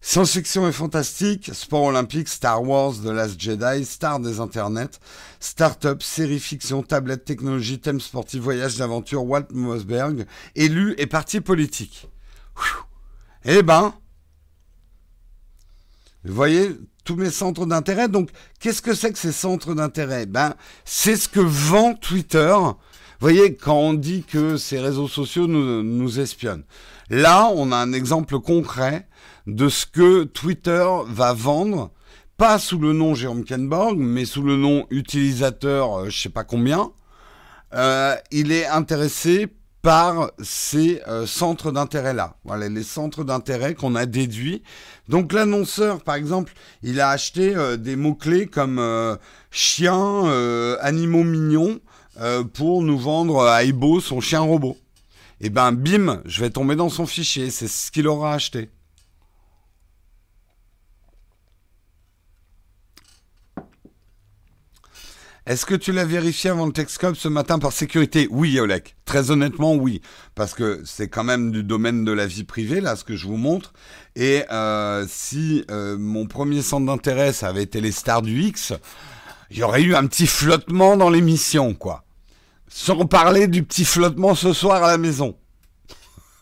Science-fiction 0.00 0.68
et 0.68 0.72
fantastique, 0.72 1.50
sport 1.52 1.82
olympique, 1.82 2.28
Star 2.28 2.62
Wars, 2.62 2.92
The 3.02 3.06
Last 3.06 3.40
Jedi, 3.40 3.84
star 3.84 4.20
des 4.20 4.38
internets, 4.38 5.00
start-up, 5.40 6.00
série 6.00 6.38
fiction, 6.38 6.84
tablette, 6.84 7.24
technologie, 7.24 7.80
thème 7.80 8.00
sportif, 8.00 8.40
voyage 8.40 8.76
d'aventure, 8.76 9.24
Walt 9.24 9.48
Mossberg, 9.50 10.24
élu 10.54 10.94
et 10.98 11.06
parti 11.06 11.40
politique. 11.40 12.08
Eh 13.44 13.64
ben, 13.64 13.94
vous 16.24 16.34
voyez 16.34 16.76
tous 17.06 17.16
mes 17.16 17.30
centres 17.30 17.64
d'intérêt. 17.64 18.08
Donc, 18.08 18.30
qu'est-ce 18.60 18.82
que 18.82 18.92
c'est 18.92 19.12
que 19.12 19.18
ces 19.18 19.32
centres 19.32 19.74
d'intérêt? 19.74 20.26
Ben, 20.26 20.54
c'est 20.84 21.16
ce 21.16 21.28
que 21.28 21.40
vend 21.40 21.94
Twitter. 21.94 22.54
Vous 22.58 22.74
voyez, 23.20 23.54
quand 23.54 23.78
on 23.78 23.94
dit 23.94 24.24
que 24.24 24.58
ces 24.58 24.78
réseaux 24.78 25.08
sociaux 25.08 25.46
nous, 25.46 25.82
nous 25.82 26.20
espionnent. 26.20 26.64
Là, 27.08 27.48
on 27.54 27.72
a 27.72 27.76
un 27.76 27.92
exemple 27.94 28.38
concret 28.40 29.06
de 29.46 29.68
ce 29.68 29.86
que 29.86 30.24
Twitter 30.24 30.86
va 31.06 31.32
vendre, 31.32 31.92
pas 32.36 32.58
sous 32.58 32.78
le 32.78 32.92
nom 32.92 33.14
Jérôme 33.14 33.44
Kenborg, 33.44 33.96
mais 33.96 34.24
sous 34.24 34.42
le 34.42 34.56
nom 34.56 34.86
utilisateur, 34.90 36.00
euh, 36.00 36.10
je 36.10 36.20
sais 36.20 36.28
pas 36.28 36.44
combien. 36.44 36.90
Euh, 37.72 38.16
il 38.32 38.52
est 38.52 38.66
intéressé 38.66 39.46
par 39.86 40.32
ces 40.42 41.00
euh, 41.06 41.26
centres 41.26 41.70
d'intérêt-là. 41.70 42.34
Voilà, 42.42 42.68
les 42.68 42.82
centres 42.82 43.22
d'intérêt 43.22 43.76
qu'on 43.76 43.94
a 43.94 44.04
déduits. 44.04 44.64
Donc 45.08 45.32
l'annonceur, 45.32 46.02
par 46.02 46.16
exemple, 46.16 46.54
il 46.82 47.00
a 47.00 47.10
acheté 47.10 47.54
des 47.78 47.94
mots-clés 47.94 48.48
comme 48.48 48.82
chien, 49.52 50.24
animaux 50.80 51.22
mignons, 51.22 51.78
pour 52.54 52.82
nous 52.82 52.98
vendre 52.98 53.46
à 53.46 53.62
Ibo 53.62 54.00
son 54.00 54.20
chien 54.20 54.40
robot. 54.40 54.76
Et 55.40 55.46
eh 55.46 55.50
ben 55.50 55.70
bim, 55.70 56.20
je 56.24 56.40
vais 56.40 56.50
tomber 56.50 56.74
dans 56.74 56.88
son 56.88 57.06
fichier, 57.06 57.50
c'est 57.50 57.68
ce 57.68 57.92
qu'il 57.92 58.08
aura 58.08 58.34
acheté. 58.34 58.70
Est-ce 65.46 65.64
que 65.64 65.76
tu 65.76 65.92
l'as 65.92 66.04
vérifié 66.04 66.50
avant 66.50 66.66
le 66.66 66.72
Texcom 66.72 67.14
ce 67.14 67.28
matin 67.28 67.60
par 67.60 67.70
sécurité? 67.70 68.26
Oui, 68.32 68.58
Olek. 68.58 68.96
Très 69.04 69.30
honnêtement, 69.30 69.76
oui. 69.76 70.02
Parce 70.34 70.54
que 70.54 70.82
c'est 70.84 71.06
quand 71.06 71.22
même 71.22 71.52
du 71.52 71.62
domaine 71.62 72.04
de 72.04 72.10
la 72.10 72.26
vie 72.26 72.42
privée, 72.42 72.80
là, 72.80 72.96
ce 72.96 73.04
que 73.04 73.14
je 73.14 73.28
vous 73.28 73.36
montre. 73.36 73.72
Et 74.16 74.42
euh, 74.50 75.06
si 75.08 75.64
euh, 75.70 75.96
mon 75.96 76.26
premier 76.26 76.62
centre 76.62 76.86
d'intérêt, 76.86 77.32
ça 77.32 77.46
avait 77.46 77.62
été 77.62 77.80
les 77.80 77.92
stars 77.92 78.22
du 78.22 78.42
X, 78.42 78.72
il 79.52 79.58
y 79.58 79.62
aurait 79.62 79.82
eu 79.82 79.94
un 79.94 80.08
petit 80.08 80.26
flottement 80.26 80.96
dans 80.96 81.10
l'émission, 81.10 81.74
quoi. 81.74 82.02
Sans 82.66 83.06
parler 83.06 83.46
du 83.46 83.62
petit 83.62 83.84
flottement 83.84 84.34
ce 84.34 84.52
soir 84.52 84.82
à 84.82 84.88
la 84.88 84.98
maison. 84.98 85.36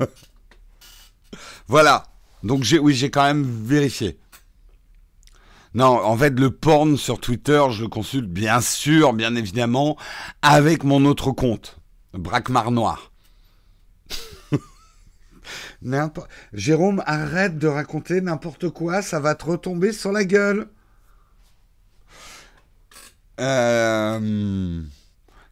voilà. 1.68 2.04
Donc 2.42 2.64
j'ai, 2.64 2.78
oui, 2.78 2.94
j'ai 2.94 3.10
quand 3.10 3.24
même 3.24 3.44
vérifié. 3.44 4.16
Non, 5.74 6.04
en 6.04 6.16
fait, 6.16 6.38
le 6.38 6.50
porn 6.50 6.96
sur 6.96 7.18
Twitter, 7.18 7.60
je 7.70 7.82
le 7.82 7.88
consulte 7.88 8.28
bien 8.28 8.60
sûr, 8.60 9.12
bien 9.12 9.34
évidemment, 9.34 9.96
avec 10.40 10.84
mon 10.84 11.04
autre 11.04 11.32
compte, 11.32 11.78
Braquemar 12.12 12.70
Noir. 12.70 13.10
Jérôme, 16.52 17.02
arrête 17.06 17.58
de 17.58 17.66
raconter 17.66 18.20
n'importe 18.20 18.68
quoi, 18.70 19.02
ça 19.02 19.18
va 19.18 19.34
te 19.34 19.46
retomber 19.46 19.92
sur 19.92 20.12
la 20.12 20.24
gueule. 20.24 20.68
Euh, 23.40 24.80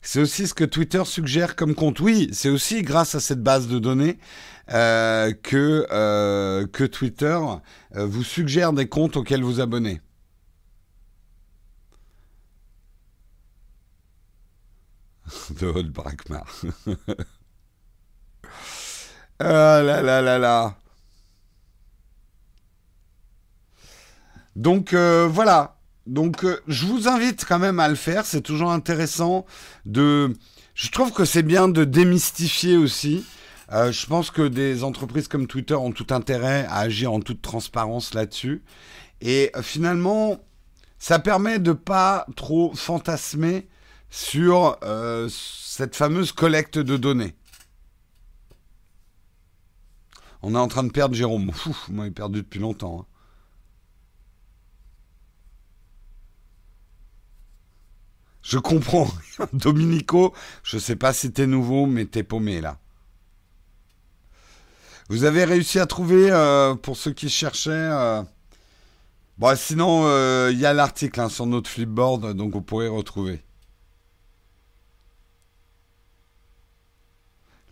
c'est 0.03 0.21
aussi 0.21 0.47
ce 0.47 0.55
que 0.55 0.63
Twitter 0.63 1.03
suggère 1.05 1.57
comme 1.57 1.75
compte. 1.75 1.99
Oui, 1.99 2.31
c'est 2.33 2.49
aussi 2.49 2.83
grâce 2.83 3.17
à 3.17 3.21
cette 3.21 3.43
base 3.43 3.67
de 3.67 3.81
données 3.81 4.19
euh, 4.73 5.33
que, 5.43 5.85
euh, 5.91 6.65
que 6.69 6.85
Twitter 6.85 7.41
vous 7.93 8.23
suggère 8.23 8.73
des 8.73 8.87
comptes 8.87 9.17
auxquels 9.17 9.43
vous 9.43 9.59
abonnez. 9.59 10.01
de 15.61 15.83
Brakmar. 15.83 16.47
ah 19.39 19.83
là 19.83 20.03
là 20.03 20.23
là 20.23 20.39
là. 20.39 20.77
Donc 24.57 24.93
euh, 24.93 25.29
voilà. 25.31 25.79
Donc 26.07 26.45
euh, 26.45 26.61
je 26.67 26.87
vous 26.87 27.09
invite 27.09 27.45
quand 27.47 27.59
même 27.59 27.81
à 27.81 27.89
le 27.89 27.95
faire. 27.95 28.27
C'est 28.27 28.43
toujours 28.43 28.71
intéressant 28.73 29.47
de. 29.87 30.35
Je 30.75 30.91
trouve 30.91 31.13
que 31.13 31.25
c'est 31.25 31.43
bien 31.43 31.69
de 31.69 31.85
démystifier 31.85 32.77
aussi. 32.77 33.25
Euh, 33.73 33.93
je 33.93 34.07
pense 34.07 34.31
que 34.31 34.47
des 34.47 34.85
entreprises 34.85 35.29
comme 35.29 35.47
Twitter 35.47 35.75
ont 35.75 35.93
tout 35.93 36.07
intérêt 36.11 36.67
à 36.69 36.79
agir 36.79 37.13
en 37.13 37.21
toute 37.21 37.41
transparence 37.41 38.15
là-dessus. 38.15 38.63
Et 39.21 39.53
finalement, 39.63 40.41
ça 40.99 41.19
permet 41.19 41.59
de 41.59 41.73
pas 41.73 42.27
trop 42.37 42.73
fantasmer 42.75 43.69
sur 44.13 44.79
cette 45.29 45.97
fameuse 45.97 46.31
collecte 46.31 46.79
de 46.79 46.97
données. 46.97 47.35
On 50.43 50.55
est 50.55 50.59
en 50.59 50.69
train 50.69 50.83
de 50.85 50.91
perdre 50.91 51.15
Jérôme. 51.15 51.51
Ouf, 51.67 51.89
moi, 51.89 52.07
il 52.07 52.09
est 52.09 52.13
perdu 52.13 52.43
depuis 52.43 52.61
longtemps. 52.61 53.01
Hein. 53.01 53.07
Je 58.43 58.59
comprends. 58.59 59.09
Dominico, 59.53 60.35
je 60.65 60.79
sais 60.79 60.97
pas 60.97 61.13
si 61.13 61.33
t'es 61.33 61.47
nouveau, 61.47 61.87
mais 61.87 62.07
t'es 62.07 62.25
paumé 62.25 62.61
là. 62.61 62.79
Vous 65.09 65.25
avez 65.25 65.45
réussi 65.45 65.79
à 65.79 65.87
trouver, 65.87 66.31
euh, 66.31 66.75
pour 66.75 66.97
ceux 66.97 67.13
qui 67.13 67.29
cherchaient. 67.29 67.71
Euh, 67.71 68.23
bon, 69.39 69.57
sinon, 69.57 70.03
euh, 70.07 70.51
il 70.53 70.59
y 70.59 70.67
a 70.67 70.73
l'article 70.73 71.21
hein, 71.21 71.29
sur 71.29 71.47
notre 71.47 71.71
flipboard, 71.71 72.35
donc 72.35 72.53
vous 72.53 72.63
pourrez 72.63 72.89
retrouver. 72.89 73.43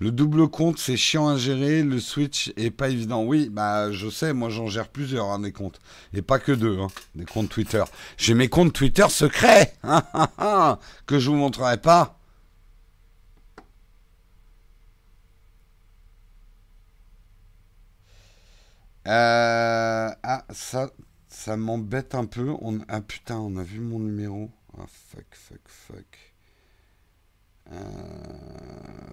Le 0.00 0.10
double 0.10 0.48
compte, 0.48 0.78
c'est 0.78 0.96
chiant 0.96 1.28
à 1.28 1.36
gérer. 1.36 1.82
Le 1.82 2.00
Switch 2.00 2.52
est 2.56 2.70
pas 2.70 2.88
évident. 2.88 3.22
Oui, 3.22 3.48
bah 3.50 3.92
je 3.92 4.08
sais, 4.08 4.32
moi 4.32 4.48
j'en 4.48 4.66
gère 4.66 4.88
plusieurs 4.88 5.26
hein, 5.26 5.40
des 5.40 5.52
comptes. 5.52 5.80
Et 6.14 6.22
pas 6.22 6.38
que 6.38 6.52
deux, 6.52 6.78
hein, 6.80 6.88
des 7.14 7.26
comptes 7.26 7.50
Twitter. 7.50 7.84
J'ai 8.16 8.34
mes 8.34 8.48
comptes 8.48 8.72
Twitter 8.72 9.06
secrets 9.10 9.74
que 11.06 11.18
je 11.18 11.30
vous 11.30 11.36
montrerai 11.36 11.76
pas. 11.80 12.16
Euh, 19.06 20.10
ah, 20.22 20.44
ça, 20.50 20.90
ça 21.28 21.56
m'embête 21.56 22.14
un 22.14 22.24
peu. 22.26 22.54
Ah 22.88 23.00
putain, 23.00 23.38
on 23.38 23.56
a 23.56 23.62
vu 23.62 23.80
mon 23.80 23.98
numéro. 23.98 24.50
Ah, 24.78 24.86
fuck, 24.88 25.26
fuck, 25.32 25.60
fuck. 25.66 26.30
Euh, 27.72 27.76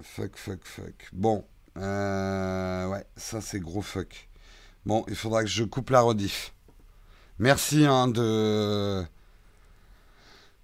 fuck, 0.02 0.36
fuck, 0.36 0.64
fuck. 0.64 1.08
Bon. 1.12 1.44
Euh, 1.76 2.88
ouais, 2.88 3.04
ça 3.16 3.40
c'est 3.40 3.60
gros 3.60 3.82
fuck. 3.82 4.28
Bon, 4.84 5.04
il 5.08 5.14
faudra 5.14 5.44
que 5.44 5.50
je 5.50 5.64
coupe 5.64 5.90
la 5.90 6.00
rediff. 6.00 6.52
Merci 7.38 7.84
hein, 7.84 8.08
de. 8.08 9.04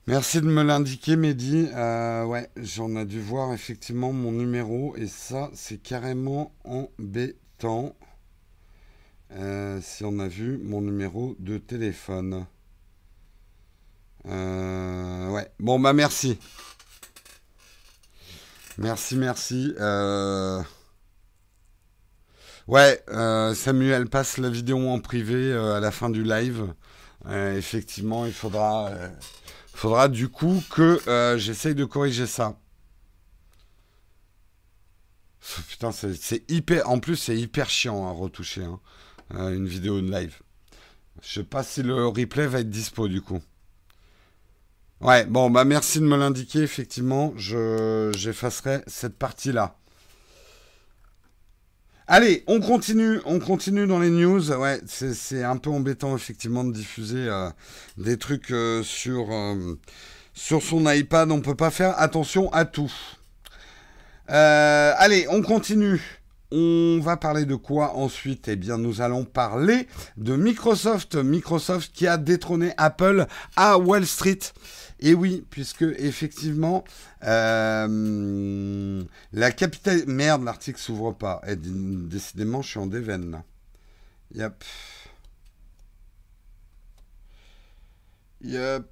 Merci 0.07 0.41
de 0.41 0.47
me 0.47 0.63
l'indiquer, 0.63 1.17
Mehdi. 1.17 1.69
Euh, 1.73 2.25
ouais, 2.25 2.51
j'en 2.57 2.95
ai 2.97 3.05
dû 3.07 3.21
voir 3.21 3.55
effectivement 3.55 4.13
mon 4.13 4.33
numéro 4.33 4.95
et 4.97 5.07
ça, 5.07 5.51
c'est 5.55 5.79
carrément 5.83 6.53
embêtant. 6.65 7.95
si 9.81 10.05
on 10.05 10.19
a 10.19 10.29
vu 10.29 10.59
mon 10.59 10.81
numéro 10.81 11.37
de 11.39 11.59
téléphone. 11.59 12.47
ouais, 14.27 15.51
bon, 15.59 15.79
bah 15.79 15.93
merci. 15.93 16.39
Merci, 18.79 19.17
merci. 19.17 19.73
Euh, 19.79 20.61
ouais, 22.67 23.03
euh, 23.09 23.55
Samuel 23.55 24.09
passe 24.09 24.39
la 24.39 24.51
vidéo 24.51 24.89
en 24.89 24.99
privé 24.99 25.53
euh, 25.53 25.77
à 25.77 25.81
la 25.81 25.91
fin 25.93 26.11
du 26.11 26.25
live. 26.25 26.75
effectivement, 27.29 28.27
il 28.27 28.33
faudra, 28.33 28.91
du 30.09 30.29
coup 30.29 30.63
que 30.71 31.01
j'essaye 31.39 31.75
de 31.75 31.85
corriger 31.85 32.27
ça. 32.27 32.59
Putain, 35.69 35.93
c'est 35.93 36.51
hyper. 36.51 36.89
En 36.89 36.99
plus, 36.99 37.17
c'est 37.17 37.37
hyper 37.37 37.69
chiant 37.71 38.09
à 38.09 38.13
retoucher 38.13 38.65
hein, 38.65 39.53
une 39.53 39.69
vidéo 39.69 40.01
live. 40.01 40.41
Je 41.23 41.35
sais 41.35 41.45
pas 41.45 41.63
si 41.63 41.83
le 41.83 42.07
replay 42.07 42.47
va 42.47 42.61
être 42.61 42.71
dispo 42.71 43.09
du 43.09 43.23
coup. 43.23 43.41
Ouais, 45.05 45.27
bon, 45.27 45.51
bah 45.51 45.67
merci 45.67 46.01
de 46.01 46.07
me 46.07 46.17
l'indiquer, 46.17 46.61
effectivement. 46.61 47.35
Je, 47.37 48.11
j'effacerai 48.17 48.81
cette 48.87 49.19
partie-là. 49.19 49.77
Allez, 52.07 52.43
on 52.47 52.59
continue, 52.61 53.21
on 53.27 53.39
continue 53.39 53.87
dans 53.87 53.99
les 53.99 54.09
news. 54.09 54.51
Ouais, 54.53 54.81
c'est, 54.87 55.45
un 55.45 55.59
peu 55.59 55.69
embêtant, 55.69 56.17
effectivement, 56.17 56.65
de 56.65 56.73
diffuser 56.73 57.29
euh, 57.29 57.51
des 57.99 58.17
trucs 58.17 58.51
euh, 58.51 58.83
sur, 58.83 59.31
euh, 59.31 59.79
sur 60.33 60.63
son 60.63 60.91
iPad. 60.91 61.31
On 61.31 61.37
ne 61.37 61.43
peut 61.43 61.55
pas 61.55 61.71
faire 61.71 62.01
attention 62.01 62.51
à 62.55 62.65
tout. 62.65 62.93
allez, 64.27 65.27
on 65.29 65.43
continue. 65.43 66.01
On 66.51 66.99
va 67.03 67.19
parler 67.19 67.45
de 67.45 67.57
quoi 67.57 67.97
ensuite? 67.97 68.49
Eh 68.49 68.57
bien, 68.57 68.79
nous 68.79 69.03
allons 69.03 69.27
parler 69.27 69.87
de 70.17 70.35
Microsoft. 70.35 71.17
Microsoft 71.17 71.93
qui 71.93 72.07
a 72.07 72.17
détrôné 72.17 72.73
Apple 72.79 73.27
à 73.55 73.77
Wall 73.77 74.07
Street. 74.07 74.39
Et 75.01 75.15
oui, 75.15 75.45
puisque 75.51 75.83
effectivement, 75.83 76.85
euh, 77.25 79.03
la 79.33 79.53
capitale... 79.53 80.05
Merde, 80.07 80.45
l'article 80.45 80.79
s'ouvre 80.79 81.13
pas. 81.13 81.41
Et, 81.47 81.57
décidément, 81.57 82.63
je 82.63 82.71
suis 82.71 82.79
en 82.79 82.87
déveine 82.87 83.31
là. 83.31 83.45
Yep. 84.35 84.65
Yep. 88.43 88.85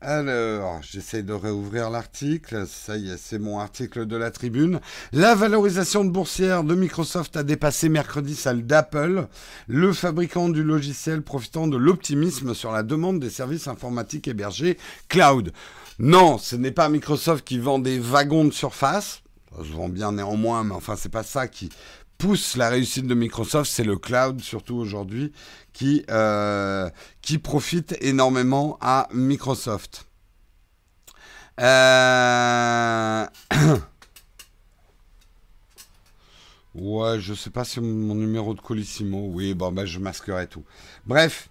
Alors, 0.00 0.80
j'essaie 0.80 1.24
de 1.24 1.32
réouvrir 1.32 1.90
l'article. 1.90 2.66
Ça 2.68 2.96
y 2.96 3.10
est, 3.10 3.16
c'est 3.16 3.40
mon 3.40 3.58
article 3.58 4.06
de 4.06 4.16
la 4.16 4.30
tribune. 4.30 4.78
La 5.10 5.34
valorisation 5.34 6.04
de 6.04 6.10
boursière 6.10 6.62
de 6.62 6.76
Microsoft 6.76 7.36
a 7.36 7.42
dépassé 7.42 7.88
mercredi 7.88 8.36
celle 8.36 8.64
d'Apple, 8.64 9.26
le 9.66 9.92
fabricant 9.92 10.50
du 10.50 10.62
logiciel 10.62 11.22
profitant 11.22 11.66
de 11.66 11.76
l'optimisme 11.76 12.54
sur 12.54 12.70
la 12.70 12.84
demande 12.84 13.18
des 13.18 13.28
services 13.28 13.66
informatiques 13.66 14.28
hébergés 14.28 14.78
cloud. 15.08 15.52
Non, 15.98 16.38
ce 16.38 16.54
n'est 16.54 16.70
pas 16.70 16.88
Microsoft 16.88 17.44
qui 17.44 17.58
vend 17.58 17.80
des 17.80 17.98
wagons 17.98 18.44
de 18.44 18.52
surface. 18.52 19.22
Ça 19.56 19.64
se 19.64 19.72
vend 19.72 19.88
bien 19.88 20.12
néanmoins, 20.12 20.62
mais 20.62 20.74
enfin, 20.74 20.94
c'est 20.94 21.08
pas 21.08 21.24
ça 21.24 21.48
qui 21.48 21.70
pousse 22.18 22.56
la 22.56 22.68
réussite 22.68 23.06
de 23.06 23.14
Microsoft, 23.14 23.70
c'est 23.70 23.84
le 23.84 23.96
cloud, 23.96 24.40
surtout 24.40 24.74
aujourd'hui, 24.74 25.32
qui, 25.72 26.04
euh, 26.10 26.90
qui 27.22 27.38
profite 27.38 27.96
énormément 28.00 28.76
à 28.80 29.08
Microsoft. 29.12 30.06
Euh... 31.60 33.26
ouais, 36.74 37.20
je 37.20 37.34
sais 37.34 37.50
pas 37.50 37.64
si 37.64 37.80
mon 37.80 38.16
numéro 38.16 38.54
de 38.54 38.60
Colissimo. 38.60 39.30
Oui, 39.32 39.54
bon, 39.54 39.70
bah, 39.72 39.86
je 39.86 40.00
masquerai 40.00 40.48
tout. 40.48 40.64
Bref, 41.06 41.48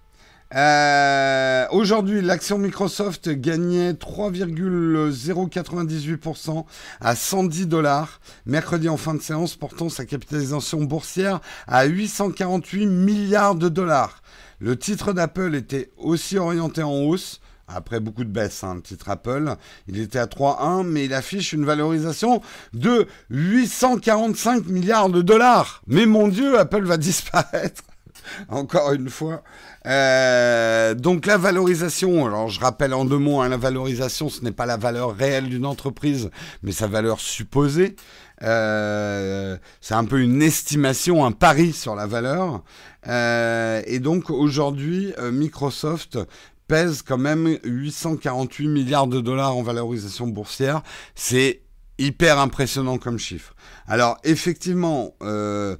euh, 0.55 1.65
aujourd'hui, 1.71 2.21
l'action 2.21 2.57
Microsoft 2.57 3.27
gagnait 3.29 3.91
3,098% 3.93 6.63
à 7.01 7.15
110 7.15 7.67
dollars. 7.67 8.21
Mercredi 8.45 8.87
en 8.87 8.95
fin 8.97 9.13
de 9.13 9.21
séance, 9.21 9.55
portant 9.55 9.89
sa 9.89 10.05
capitalisation 10.05 10.83
boursière 10.83 11.41
à 11.67 11.83
848 11.85 12.85
milliards 12.85 13.55
de 13.55 13.67
dollars. 13.67 14.21
Le 14.59 14.77
titre 14.77 15.11
d'Apple 15.13 15.55
était 15.55 15.91
aussi 15.97 16.37
orienté 16.37 16.81
en 16.81 16.93
hausse. 16.93 17.41
Après 17.69 17.99
beaucoup 17.99 18.23
de 18.23 18.29
baisse, 18.29 18.63
hein, 18.63 18.75
le 18.75 18.81
titre 18.81 19.09
Apple, 19.09 19.53
il 19.89 19.99
était 19.99 20.19
à 20.19 20.25
3,1, 20.25 20.87
mais 20.87 21.03
il 21.03 21.13
affiche 21.13 21.51
une 21.51 21.65
valorisation 21.65 22.41
de 22.73 23.07
845 23.29 24.67
milliards 24.67 25.09
de 25.09 25.21
dollars. 25.21 25.81
Mais 25.85 26.05
mon 26.05 26.29
Dieu, 26.29 26.57
Apple 26.57 26.85
va 26.85 26.95
disparaître. 26.95 27.83
Encore 28.49 28.93
une 28.93 29.09
fois, 29.09 29.43
euh, 29.85 30.93
donc 30.93 31.25
la 31.25 31.37
valorisation, 31.37 32.25
alors 32.25 32.49
je 32.49 32.59
rappelle 32.59 32.93
en 32.93 33.05
deux 33.05 33.17
mots, 33.17 33.41
hein, 33.41 33.49
la 33.49 33.57
valorisation, 33.57 34.29
ce 34.29 34.41
n'est 34.41 34.51
pas 34.51 34.65
la 34.65 34.77
valeur 34.77 35.15
réelle 35.15 35.49
d'une 35.49 35.65
entreprise, 35.65 36.29
mais 36.63 36.71
sa 36.71 36.87
valeur 36.87 37.19
supposée. 37.19 37.95
Euh, 38.43 39.57
c'est 39.81 39.95
un 39.95 40.05
peu 40.05 40.21
une 40.21 40.41
estimation, 40.41 41.25
un 41.25 41.31
pari 41.31 41.73
sur 41.73 41.95
la 41.95 42.05
valeur. 42.05 42.63
Euh, 43.07 43.81
et 43.85 43.99
donc 43.99 44.29
aujourd'hui, 44.29 45.13
Microsoft 45.31 46.19
pèse 46.67 47.01
quand 47.01 47.17
même 47.17 47.57
848 47.63 48.67
milliards 48.67 49.07
de 49.07 49.21
dollars 49.21 49.55
en 49.55 49.63
valorisation 49.63 50.27
boursière. 50.27 50.83
C'est 51.15 51.61
hyper 51.97 52.39
impressionnant 52.39 52.97
comme 52.97 53.17
chiffre. 53.17 53.55
Alors 53.87 54.17
effectivement, 54.23 55.15
euh, 55.21 55.75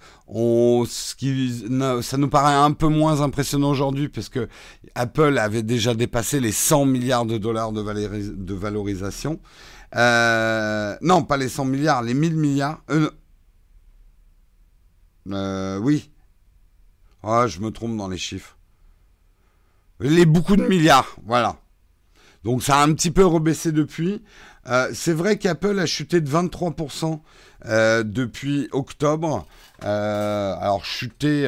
ça 2.02 2.18
nous 2.18 2.30
paraît 2.30 2.56
un 2.56 2.72
peu 2.72 2.88
moins 2.88 3.22
impressionnant 3.22 3.70
aujourd'hui 3.70 4.10
parce 4.10 4.30
que 4.30 4.48
Apple 4.96 5.38
avait 5.38 5.64
déjà 5.64 5.94
dépassé 5.94 6.40
les 6.40 6.52
100 6.52 6.86
milliards 6.86 7.26
de 7.26 7.38
dollars 7.38 7.72
de, 7.72 8.54
valorisation. 8.54 9.40
Euh, 9.96 10.96
non, 11.02 11.24
pas 11.24 11.38
les 11.38 11.50
100 11.50 11.66
milliards, 11.66 12.02
les 12.02 12.14
1000 12.14 12.36
milliards. 12.36 12.82
Euh, 15.30 15.78
oui. 15.80 16.12
Ah, 17.24 17.48
je 17.48 17.60
me 17.60 17.72
trompe 17.72 17.98
dans 17.98 18.08
les 18.08 18.18
chiffres. 18.18 18.58
Les 20.00 20.26
beaucoup 20.26 20.56
de 20.56 20.66
milliards, 20.66 21.16
voilà. 21.26 21.58
Donc 22.44 22.64
ça 22.64 22.78
a 22.78 22.84
un 22.86 22.94
petit 22.94 23.12
peu 23.12 23.26
rebaissé 23.26 23.72
depuis. 23.72 24.24
C'est 24.94 25.14
vrai 25.14 25.38
qu'Apple 25.38 25.80
a 25.80 25.86
chuté 25.86 26.22
de 26.22 26.30
23% 26.30 27.20
depuis 28.04 28.68
octobre. 28.72 29.46
alors 29.82 30.86
chuté, 30.86 31.48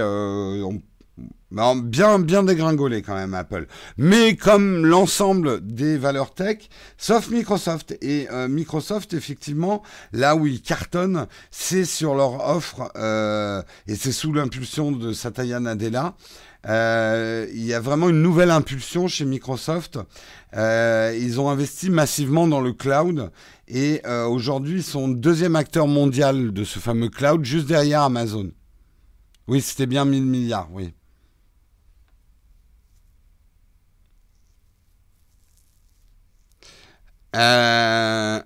Bien, 1.51 2.19
bien 2.19 2.43
dégringolé 2.43 3.01
quand 3.01 3.15
même 3.15 3.33
Apple. 3.33 3.65
Mais 3.97 4.35
comme 4.35 4.85
l'ensemble 4.85 5.65
des 5.65 5.97
valeurs 5.97 6.33
tech, 6.35 6.69
sauf 6.97 7.29
Microsoft. 7.31 7.97
Et 8.01 8.27
euh, 8.31 8.47
Microsoft, 8.47 9.13
effectivement, 9.15 9.81
là 10.13 10.35
où 10.35 10.45
ils 10.45 10.61
cartonnent, 10.61 11.25
c'est 11.49 11.85
sur 11.85 12.13
leur 12.13 12.47
offre, 12.47 12.91
euh, 12.95 13.63
et 13.87 13.95
c'est 13.95 14.11
sous 14.11 14.31
l'impulsion 14.31 14.91
de 14.91 15.11
Satya 15.11 15.59
Nadella. 15.59 16.13
Euh, 16.67 17.47
il 17.53 17.63
y 17.63 17.73
a 17.73 17.79
vraiment 17.79 18.09
une 18.09 18.21
nouvelle 18.21 18.51
impulsion 18.51 19.07
chez 19.07 19.25
Microsoft. 19.25 19.99
ils 20.53 21.39
ont 21.39 21.49
investi 21.49 21.89
massivement 21.89 22.47
dans 22.47 22.61
le 22.61 22.73
cloud 22.73 23.31
et 23.67 24.01
aujourd'hui 24.27 24.77
ils 24.77 24.83
sont 24.83 25.07
deuxième 25.07 25.55
acteur 25.55 25.87
mondial 25.87 26.51
de 26.51 26.63
ce 26.63 26.79
fameux 26.79 27.09
cloud, 27.09 27.45
juste 27.45 27.67
derrière 27.67 28.01
Amazon. 28.01 28.51
Oui, 29.47 29.61
c'était 29.61 29.87
bien 29.87 30.05
1000 30.05 30.25
milliards, 30.25 30.69
oui. 30.71 30.93
Euh, 37.35 38.41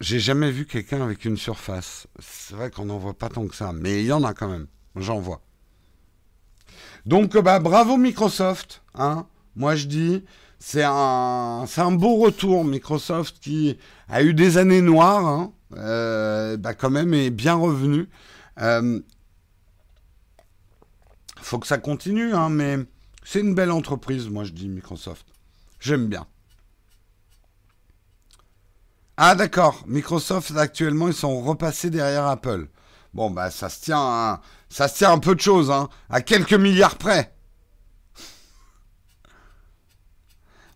j'ai 0.00 0.20
jamais 0.20 0.50
vu 0.50 0.66
quelqu'un 0.66 1.02
avec 1.02 1.24
une 1.24 1.36
surface. 1.36 2.06
C'est 2.18 2.54
vrai 2.54 2.70
qu'on 2.70 2.86
n'en 2.86 2.98
voit 2.98 3.16
pas 3.16 3.28
tant 3.28 3.46
que 3.46 3.54
ça, 3.56 3.72
mais 3.72 4.00
il 4.02 4.06
y 4.06 4.12
en 4.12 4.24
a 4.24 4.34
quand 4.34 4.48
même. 4.48 4.68
J'en 4.98 5.18
vois. 5.18 5.40
Donc, 7.06 7.36
bah, 7.38 7.58
bravo 7.58 7.96
Microsoft. 7.96 8.82
Hein. 8.94 9.26
Moi, 9.56 9.74
je 9.76 9.86
dis, 9.86 10.24
c'est 10.58 10.84
un, 10.84 11.64
un 11.76 11.92
beau 11.92 12.16
retour. 12.16 12.64
Microsoft 12.64 13.38
qui 13.40 13.78
a 14.08 14.22
eu 14.22 14.34
des 14.34 14.58
années 14.58 14.82
noires, 14.82 15.26
hein, 15.26 15.52
euh, 15.76 16.56
bah, 16.56 16.74
quand 16.74 16.90
même 16.90 17.14
est 17.14 17.30
bien 17.30 17.54
revenu. 17.54 18.08
Euh, 18.60 19.00
faut 21.40 21.58
que 21.58 21.66
ça 21.66 21.78
continue, 21.78 22.34
hein, 22.34 22.50
mais 22.50 22.78
c'est 23.24 23.40
une 23.40 23.54
belle 23.54 23.70
entreprise, 23.70 24.28
moi 24.28 24.44
je 24.44 24.52
dis 24.52 24.68
Microsoft. 24.68 25.26
J'aime 25.80 26.08
bien. 26.08 26.26
Ah 29.16 29.34
d'accord, 29.34 29.82
Microsoft 29.86 30.56
actuellement 30.56 31.08
ils 31.08 31.14
sont 31.14 31.40
repassés 31.40 31.90
derrière 31.90 32.26
Apple. 32.26 32.68
Bon 33.14 33.30
bah 33.30 33.50
ça 33.50 33.68
se 33.68 33.80
tient, 33.80 34.40
ça 34.68 34.88
se 34.88 34.96
tient 34.98 35.12
un 35.12 35.18
peu 35.18 35.34
de 35.34 35.40
choses, 35.40 35.70
hein, 35.70 35.88
à 36.10 36.20
quelques 36.20 36.54
milliards 36.54 36.96
près. 36.96 37.34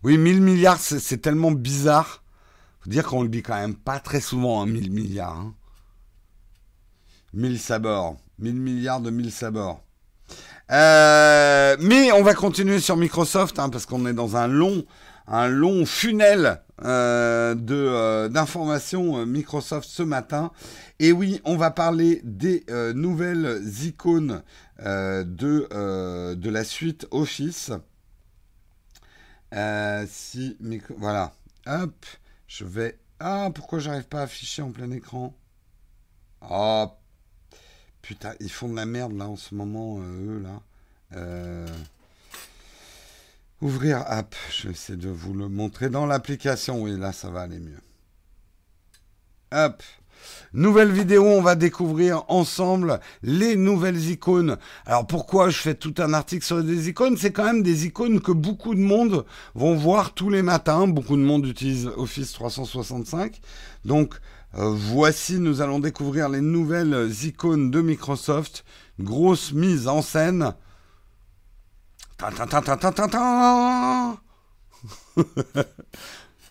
Oui, 0.03 0.17
1000 0.17 0.41
milliards, 0.41 0.79
c'est 0.79 1.17
tellement 1.19 1.51
bizarre. 1.51 2.23
Faut 2.81 2.89
dire 2.89 3.05
qu'on 3.05 3.23
le 3.23 3.29
dit 3.29 3.41
quand 3.41 3.55
même 3.55 3.75
pas 3.75 3.99
très 3.99 4.19
souvent, 4.19 4.61
hein, 4.61 4.65
1000 4.65 4.91
milliards. 4.91 5.37
Hein. 5.37 5.53
1000 7.33 7.59
sabords. 7.59 8.17
1000 8.39 8.55
milliards 8.55 8.99
de 8.99 9.09
1000 9.09 9.31
sabords. 9.31 9.81
Euh, 10.71 11.77
mais 11.79 12.11
on 12.11 12.23
va 12.23 12.33
continuer 12.33 12.79
sur 12.79 12.97
Microsoft 12.97 13.59
hein, 13.59 13.69
parce 13.69 13.85
qu'on 13.85 14.05
est 14.05 14.13
dans 14.13 14.35
un 14.35 14.47
long, 14.47 14.83
un 15.27 15.47
long 15.47 15.85
funnel 15.85 16.62
euh, 16.81 17.55
euh, 17.69 18.29
d'informations 18.29 19.25
Microsoft 19.25 19.87
ce 19.87 20.03
matin. 20.03 20.51
Et 20.99 21.11
oui, 21.11 21.41
on 21.45 21.57
va 21.57 21.71
parler 21.71 22.21
des 22.23 22.65
nouvelles 22.95 23.61
icônes 23.83 24.41
de 24.79 26.33
de 26.33 26.49
la 26.49 26.63
suite 26.63 27.07
Office. 27.11 27.71
si 30.07 30.57
voilà, 30.97 31.33
hop, 31.67 32.05
je 32.47 32.65
vais. 32.65 32.97
Ah, 33.19 33.49
pourquoi 33.53 33.79
j'arrive 33.79 34.07
pas 34.07 34.19
à 34.19 34.23
afficher 34.23 34.61
en 34.61 34.71
plein 34.71 34.91
écran? 34.91 35.33
Oh 36.49 36.87
Putain, 38.03 38.33
ils 38.41 38.51
font 38.51 38.67
de 38.67 38.75
la 38.75 38.85
merde 38.85 39.13
là 39.13 39.29
en 39.29 39.37
ce 39.37 39.55
moment, 39.55 39.99
euh, 39.99 40.37
eux 40.37 40.39
là. 40.39 40.61
Ouvrir 43.63 44.03
app, 44.07 44.35
je 44.51 44.67
vais 44.67 44.73
essayer 44.73 44.97
de 44.97 45.07
vous 45.07 45.33
le 45.33 45.47
montrer 45.47 45.89
dans 45.89 46.05
l'application. 46.05 46.81
Oui, 46.81 46.99
là 46.99 47.13
ça 47.13 47.29
va 47.29 47.43
aller 47.43 47.59
mieux. 47.59 47.79
Hop. 49.53 49.81
Nouvelle 50.51 50.91
vidéo, 50.91 51.23
on 51.23 51.41
va 51.41 51.55
découvrir 51.55 52.25
ensemble 52.27 52.99
les 53.21 53.55
nouvelles 53.55 54.09
icônes. 54.09 54.57
Alors 54.85 55.07
pourquoi 55.07 55.49
je 55.49 55.59
fais 55.59 55.75
tout 55.75 55.93
un 55.99 56.13
article 56.13 56.43
sur 56.43 56.61
des 56.61 56.89
icônes? 56.89 57.15
C'est 57.15 57.31
quand 57.31 57.45
même 57.45 57.63
des 57.63 57.85
icônes 57.85 58.19
que 58.19 58.33
beaucoup 58.33 58.75
de 58.75 58.81
monde 58.81 59.25
vont 59.55 59.75
voir 59.75 60.13
tous 60.13 60.29
les 60.29 60.41
matins. 60.41 60.85
Beaucoup 60.85 61.15
de 61.15 61.21
monde 61.21 61.47
utilise 61.47 61.89
Office 61.95 62.33
365. 62.33 63.39
Donc 63.85 64.15
euh, 64.55 64.73
voici, 64.75 65.39
nous 65.39 65.61
allons 65.61 65.79
découvrir 65.79 66.27
les 66.27 66.41
nouvelles 66.41 67.09
icônes 67.23 67.71
de 67.71 67.79
Microsoft. 67.79 68.65
Grosse 68.99 69.53
mise 69.53 69.87
en 69.87 70.01
scène. 70.01 70.53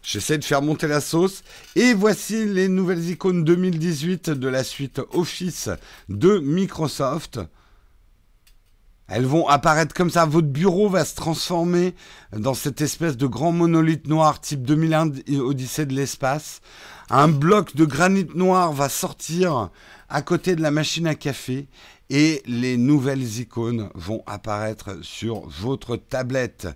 J'essaie 0.03 0.39
de 0.39 0.45
faire 0.45 0.63
monter 0.63 0.87
la 0.87 1.01
sauce. 1.01 1.43
Et 1.77 1.95
voici 1.95 2.45
les 2.47 2.69
nouvelles 2.69 3.09
icônes 3.09 3.45
2018 3.45 4.31
de 4.31 4.49
la 4.49 4.65
suite 4.65 5.01
Office 5.13 5.71
de 6.09 6.39
Microsoft. 6.39 7.41
Elles 9.09 9.27
vont 9.27 9.47
apparaître 9.49 9.95
comme 9.95 10.11
ça. 10.11 10.27
Votre 10.27 10.49
bureau 10.49 10.89
va 10.89 11.05
se 11.05 11.15
transformer 11.15 11.95
dans 12.37 12.55
cette 12.55 12.81
espèce 12.81 13.17
de 13.17 13.27
grand 13.27 13.53
monolithe 13.53 14.09
noir 14.09 14.41
type 14.41 14.63
2001 14.63 15.11
Odyssée 15.41 15.87
de 15.87 15.95
l'espace. 15.95 16.61
Un 17.11 17.29
bloc 17.29 17.77
de 17.77 17.85
granit 17.85 18.27
noir 18.35 18.73
va 18.73 18.89
sortir 18.89 19.71
à 20.09 20.23
côté 20.23 20.57
de 20.57 20.63
la 20.63 20.71
machine 20.71 21.07
à 21.07 21.15
café 21.15 21.69
et 22.13 22.43
les 22.45 22.77
nouvelles 22.77 23.41
icônes 23.41 23.89
vont 23.95 24.23
apparaître 24.27 24.99
sur 25.01 25.49
votre 25.49 25.97
tablette. 25.97 26.69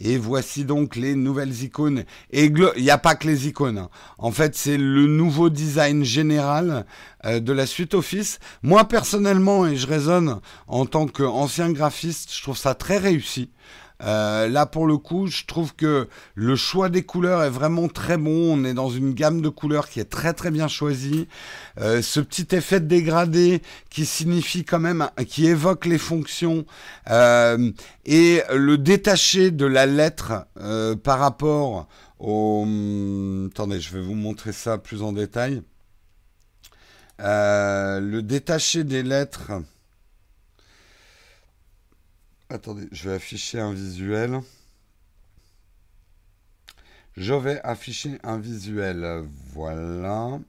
Et 0.00 0.18
voici 0.18 0.64
donc 0.64 0.96
les 0.96 1.14
nouvelles 1.14 1.62
icônes. 1.62 2.02
Et 2.32 2.46
il 2.46 2.72
n'y 2.76 2.90
a 2.90 2.98
pas 2.98 3.14
que 3.14 3.28
les 3.28 3.46
icônes. 3.46 3.78
Hein. 3.78 3.88
En 4.18 4.32
fait, 4.32 4.56
c'est 4.56 4.76
le 4.76 5.06
nouveau 5.06 5.48
design 5.48 6.02
général 6.02 6.86
euh, 7.24 7.38
de 7.38 7.52
la 7.52 7.66
suite 7.66 7.94
Office. 7.94 8.40
Moi, 8.64 8.84
personnellement, 8.86 9.64
et 9.64 9.76
je 9.76 9.86
raisonne 9.86 10.40
en 10.66 10.86
tant 10.86 11.06
qu'ancien 11.06 11.70
graphiste, 11.70 12.34
je 12.34 12.42
trouve 12.42 12.58
ça 12.58 12.74
très 12.74 12.98
réussi. 12.98 13.50
Euh, 14.02 14.48
là, 14.48 14.66
pour 14.66 14.86
le 14.86 14.96
coup, 14.96 15.26
je 15.26 15.44
trouve 15.44 15.74
que 15.74 16.08
le 16.34 16.56
choix 16.56 16.88
des 16.88 17.02
couleurs 17.02 17.42
est 17.42 17.50
vraiment 17.50 17.88
très 17.88 18.16
bon. 18.16 18.58
On 18.58 18.64
est 18.64 18.74
dans 18.74 18.90
une 18.90 19.12
gamme 19.12 19.40
de 19.40 19.48
couleurs 19.48 19.88
qui 19.88 20.00
est 20.00 20.10
très 20.10 20.32
très 20.32 20.50
bien 20.50 20.68
choisie. 20.68 21.28
Euh, 21.78 22.02
ce 22.02 22.20
petit 22.20 22.54
effet 22.54 22.80
de 22.80 22.86
dégradé 22.86 23.62
qui 23.90 24.06
signifie 24.06 24.64
quand 24.64 24.80
même, 24.80 25.08
qui 25.28 25.46
évoque 25.46 25.86
les 25.86 25.98
fonctions 25.98 26.64
euh, 27.10 27.70
et 28.06 28.42
le 28.54 28.78
détaché 28.78 29.50
de 29.50 29.66
la 29.66 29.86
lettre 29.86 30.46
par 31.02 31.18
rapport 31.18 31.88
au. 32.18 32.62
Hum, 32.62 33.50
attendez, 33.52 33.80
je 33.80 33.92
vais 33.92 34.02
vous 34.02 34.14
montrer 34.14 34.52
ça 34.52 34.78
plus 34.78 35.02
en 35.02 35.12
détail. 35.12 35.62
le 37.18 38.20
détaché 38.20 38.84
des 38.84 39.02
lettres. 39.02 39.52
Attendez, 42.52 42.88
je 42.90 43.08
vais 43.08 43.14
afficher 43.14 43.60
un 43.60 43.72
visuel. 43.72 44.40
Je 47.16 47.32
vais 47.32 47.60
afficher 47.62 48.18
un 48.24 48.38
visuel. 48.38 49.24
Voilà. 49.52 50.40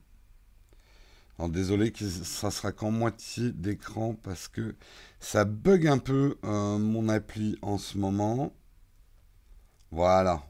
Désolé, 1.50 1.94
ça 2.24 2.50
sera 2.50 2.72
qu'en 2.72 2.90
moitié 2.90 3.52
d'écran 3.52 4.16
parce 4.24 4.48
que 4.48 4.76
ça 5.20 5.46
bug 5.46 5.88
un 5.88 6.00
peu 6.00 6.38
euh, 6.44 6.80
mon 6.80 7.08
appli 7.08 7.60
en 7.62 7.78
ce 7.78 8.00
moment. 8.00 8.52
Voilà. 9.92 10.42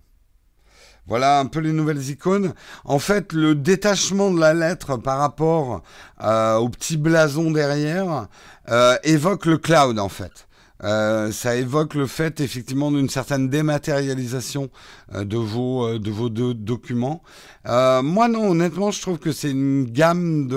Voilà 1.05 1.39
un 1.39 1.47
peu 1.47 1.59
les 1.59 1.73
nouvelles 1.73 2.09
icônes. 2.09 2.53
En 2.85 2.99
fait, 2.99 3.33
le 3.33 3.55
détachement 3.55 4.31
de 4.31 4.39
la 4.39 4.53
lettre 4.53 4.95
par 4.95 5.17
rapport 5.17 5.83
euh, 6.23 6.55
au 6.55 6.69
petit 6.69 6.95
blason 6.95 7.51
derrière 7.51 8.29
euh, 8.69 8.97
évoque 9.03 9.45
le 9.47 9.57
cloud 9.57 9.99
en 9.99 10.09
fait. 10.09 10.47
Euh, 10.83 11.31
ça 11.31 11.55
évoque 11.55 11.93
le 11.93 12.07
fait 12.07 12.39
effectivement 12.41 12.91
d'une 12.91 13.09
certaine 13.09 13.49
dématérialisation 13.49 14.69
euh, 15.13 15.23
de 15.23 15.37
vos 15.37 15.85
euh, 15.85 15.99
de 15.99 16.09
vos 16.09 16.29
documents. 16.29 17.21
moi 17.65 18.27
non, 18.27 18.49
honnêtement, 18.51 18.91
je 18.91 19.01
trouve 19.01 19.19
que 19.19 19.31
c'est 19.31 19.51
une 19.51 19.85
gamme 19.85 20.47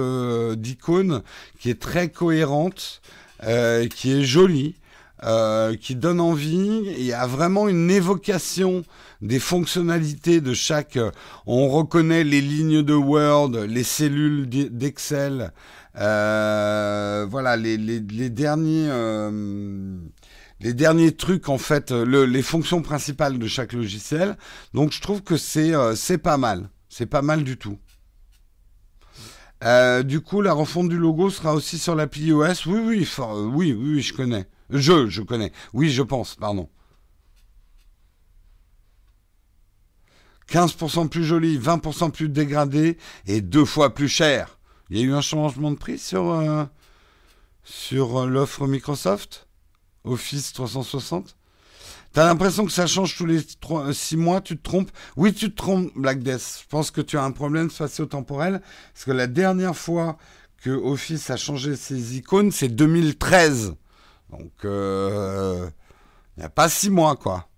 d'icônes 0.57 1.23
qui 1.59 1.71
est 1.71 1.81
très 1.81 2.09
cohérente, 2.09 3.03
qui 3.91 4.13
est 4.13 4.23
jolie. 4.25 4.77
euh, 5.23 5.75
qui 5.77 5.95
donne 5.95 6.21
envie. 6.21 6.83
Il 6.99 7.05
y 7.05 7.13
a 7.13 7.27
vraiment 7.27 7.69
une 7.69 7.91
évocation 7.91 8.83
des 9.23 9.39
fonctionnalités 9.39 10.41
de 10.41 10.53
chaque. 10.55 10.99
On 11.47 11.69
reconnaît 11.69 12.25
les 12.25 12.41
lignes 12.41 12.83
de 12.83 12.95
Word, 12.95 13.53
les 13.67 13.85
cellules 13.85 14.49
d'Excel, 14.49 15.53
euh, 15.97 17.27
voilà 17.31 17.57
les, 17.57 17.77
les, 17.77 18.01
les 18.01 18.31
derniers. 18.31 18.89
Euh, 20.65 20.69
les 20.69 20.75
derniers 20.75 21.13
trucs 21.13 21.49
en 21.49 21.59
fait, 21.59 21.91
le, 21.91 22.25
les 22.25 22.43
fonctions 22.43 22.83
principales 22.83 23.39
de 23.39 23.47
chaque 23.47 23.73
logiciel. 23.73 24.37
Donc 24.73 24.93
je 24.93 25.01
trouve 25.01 25.23
que 25.23 25.37
c'est 25.37 25.75
euh, 25.75 25.95
pas 26.23 26.37
mal, 26.37 26.69
c'est 26.89 27.07
pas 27.07 27.23
mal 27.23 27.45
du 27.45 27.57
tout. 27.57 27.79
Euh, 29.63 30.03
du 30.03 30.21
coup, 30.21 30.43
la 30.43 30.53
refonte 30.53 30.89
du 30.91 30.99
logo 30.99 31.31
sera 31.31 31.55
aussi 31.55 31.79
sur 31.79 31.95
l'appli 31.95 32.27
iOS. 32.27 32.67
Oui, 32.67 32.81
oui, 32.85 33.09
oui, 33.27 33.73
oui, 33.73 34.03
je 34.03 34.13
connais. 34.13 34.47
Je, 34.71 35.09
je 35.09 35.23
connais. 35.23 35.53
Oui, 35.73 35.91
je 35.91 36.03
pense, 36.03 36.35
pardon. 36.35 36.69
15% 40.51 41.09
plus 41.09 41.25
joli, 41.25 41.59
20% 41.59 42.11
plus 42.11 42.29
dégradé 42.29 42.99
et 43.27 43.41
deux 43.41 43.65
fois 43.65 43.95
plus 43.95 44.09
cher. 44.09 44.59
Il 44.91 44.99
y 44.99 45.01
a 45.01 45.05
eu 45.05 45.15
un 45.15 45.23
changement 45.23 45.71
de 45.71 45.77
prix 45.77 45.99
euh, 46.13 46.67
sur 47.65 48.27
l'offre 48.27 48.67
Microsoft? 48.67 49.47
Office 50.05 50.53
360 50.53 51.37
T'as 52.15 52.27
l'impression 52.27 52.65
que 52.65 52.71
ça 52.71 52.87
change 52.87 53.17
tous 53.17 53.27
les 53.27 53.41
6 53.93 54.17
mois, 54.17 54.41
tu 54.41 54.57
te 54.57 54.63
trompes? 54.63 54.91
Oui, 55.17 55.35
tu 55.35 55.51
te 55.51 55.57
trompes, 55.57 55.91
Black 55.97 56.21
Death. 56.21 56.61
Je 56.63 56.69
pense 56.69 56.93
que 56.93 57.01
tu 57.01 57.19
as 57.19 57.25
un 57.25 57.33
problème 57.33 57.71
spatio-temporel. 57.71 58.63
Parce 58.93 59.05
que 59.05 59.11
la 59.11 59.27
dernière 59.27 59.77
fois 59.77 60.17
que 60.63 60.71
Office 60.71 61.31
a 61.31 61.37
changé 61.37 61.75
ses 61.75 62.17
icônes, 62.17 62.53
c'est 62.53 62.69
2013. 62.69 63.75
Donc, 64.31 64.53
euh, 64.65 65.69
il 66.37 66.41
n'y 66.41 66.47
a 66.47 66.51
pas 66.51 66.69
6 66.69 66.91
mois, 66.91 67.17
quoi. 67.17 67.49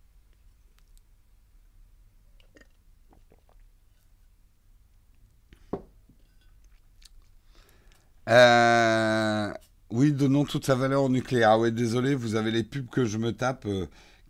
Euh, 8.28 9.52
oui, 9.96 10.12
donnons 10.12 10.44
toute 10.44 10.66
sa 10.66 10.74
valeur 10.74 11.02
au 11.02 11.08
nucléaire. 11.08 11.50
Ah 11.52 11.58
ouais, 11.58 11.70
désolé, 11.70 12.14
vous 12.14 12.34
avez 12.34 12.50
les 12.50 12.62
pubs 12.62 12.88
que 12.88 13.04
je 13.04 13.18
me 13.18 13.32
tape. 13.32 13.64
Euh, 13.66 13.86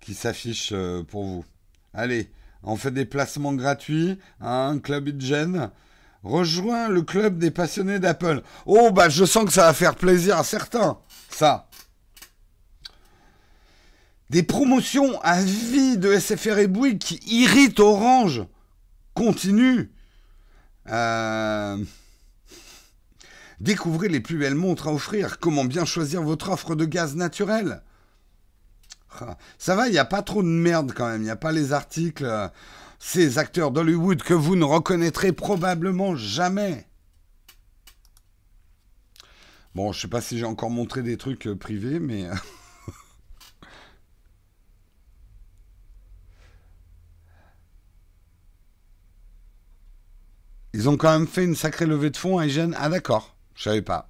qui 0.06 0.14
s'affiche 0.14 0.70
euh, 0.72 1.02
pour 1.02 1.24
vous. 1.24 1.44
Allez, 1.92 2.30
on 2.62 2.76
fait 2.76 2.92
des 2.92 3.04
placements 3.04 3.54
gratuits, 3.54 4.18
un 4.40 4.78
club 4.78 5.08
IDGEN. 5.08 5.70
Rejoins 6.22 6.88
le 6.88 7.02
club 7.02 7.38
des 7.38 7.50
passionnés 7.50 7.98
d'Apple. 7.98 8.42
Oh, 8.66 8.92
bah 8.92 9.08
je 9.08 9.24
sens 9.24 9.44
que 9.44 9.52
ça 9.52 9.66
va 9.66 9.72
faire 9.72 9.96
plaisir 9.96 10.38
à 10.38 10.44
certains. 10.44 10.98
Ça. 11.28 11.68
Des 14.30 14.44
promotions 14.44 15.20
à 15.22 15.42
vie 15.42 15.98
de 15.98 16.16
SFR 16.16 16.58
et 16.58 16.66
Bouygues 16.68 16.98
qui 16.98 17.20
irritent 17.26 17.80
Orange. 17.80 18.44
Continue. 19.14 19.90
Euh, 20.88 21.78
découvrez 23.60 24.08
les 24.08 24.20
plus 24.20 24.38
belles 24.38 24.54
montres 24.54 24.88
à 24.88 24.92
offrir. 24.92 25.38
Comment 25.38 25.64
bien 25.64 25.84
choisir 25.84 26.22
votre 26.22 26.50
offre 26.50 26.74
de 26.74 26.84
gaz 26.84 27.14
naturel? 27.16 27.82
Ça 29.58 29.74
va, 29.74 29.88
il 29.88 29.92
n'y 29.92 29.98
a 29.98 30.04
pas 30.04 30.22
trop 30.22 30.42
de 30.42 30.48
merde 30.48 30.92
quand 30.94 31.08
même. 31.08 31.22
Il 31.22 31.24
n'y 31.24 31.30
a 31.30 31.36
pas 31.36 31.52
les 31.52 31.72
articles, 31.72 32.24
euh, 32.24 32.48
ces 32.98 33.38
acteurs 33.38 33.70
d'Hollywood 33.70 34.22
que 34.22 34.34
vous 34.34 34.56
ne 34.56 34.64
reconnaîtrez 34.64 35.32
probablement 35.32 36.16
jamais. 36.16 36.86
Bon, 39.74 39.92
je 39.92 40.00
sais 40.00 40.08
pas 40.08 40.20
si 40.22 40.38
j'ai 40.38 40.46
encore 40.46 40.70
montré 40.70 41.02
des 41.02 41.16
trucs 41.16 41.46
euh, 41.46 41.54
privés, 41.56 41.98
mais. 42.00 42.26
Euh, 42.26 42.34
Ils 50.72 50.88
ont 50.88 50.96
quand 50.96 51.10
même 51.10 51.26
fait 51.26 51.44
une 51.44 51.56
sacrée 51.56 51.86
levée 51.86 52.10
de 52.10 52.16
fonds 52.16 52.38
à 52.38 52.46
Hygiène. 52.46 52.74
Ah 52.78 52.88
d'accord, 52.88 53.35
je 53.56 53.62
savais 53.64 53.82
pas. 53.82 54.08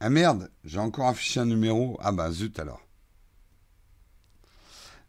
Ah 0.00 0.10
merde, 0.10 0.50
j'ai 0.64 0.78
encore 0.78 1.08
affiché 1.08 1.40
un 1.40 1.46
numéro. 1.46 1.96
Ah 2.00 2.12
bah 2.12 2.30
zut 2.30 2.58
alors. 2.58 2.82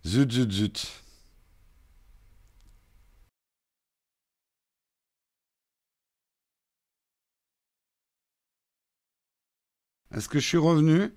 Zut, 0.06 0.32
zut, 0.32 0.52
zut. 0.52 1.04
Est-ce 10.12 10.30
que 10.30 10.40
je 10.40 10.48
suis 10.48 10.58
revenu? 10.58 11.12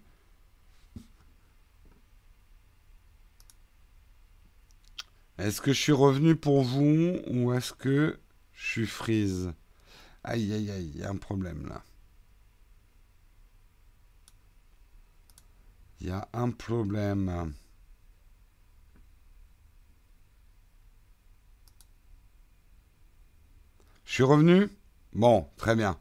Est-ce 5.39 5.61
que 5.61 5.73
je 5.73 5.81
suis 5.81 5.93
revenu 5.93 6.35
pour 6.37 6.63
vous 6.63 7.19
ou 7.27 7.53
est-ce 7.53 7.73
que 7.75 8.19
je 8.57 8.67
suis 8.67 8.87
freeze 8.87 9.53
Aïe, 10.25 10.53
aïe, 10.53 10.71
aïe, 10.73 10.91
il 10.93 11.01
y 11.01 11.05
a 11.05 11.11
un 11.11 11.17
problème 11.17 11.69
là. 11.69 11.83
Il 16.01 16.09
y 16.09 16.11
a 16.11 16.29
un 16.33 16.51
problème. 16.51 17.55
Je 24.05 24.13
suis 24.13 24.23
revenu? 24.25 24.69
Bon, 25.13 25.49
très 25.57 25.77
bien. 25.77 25.97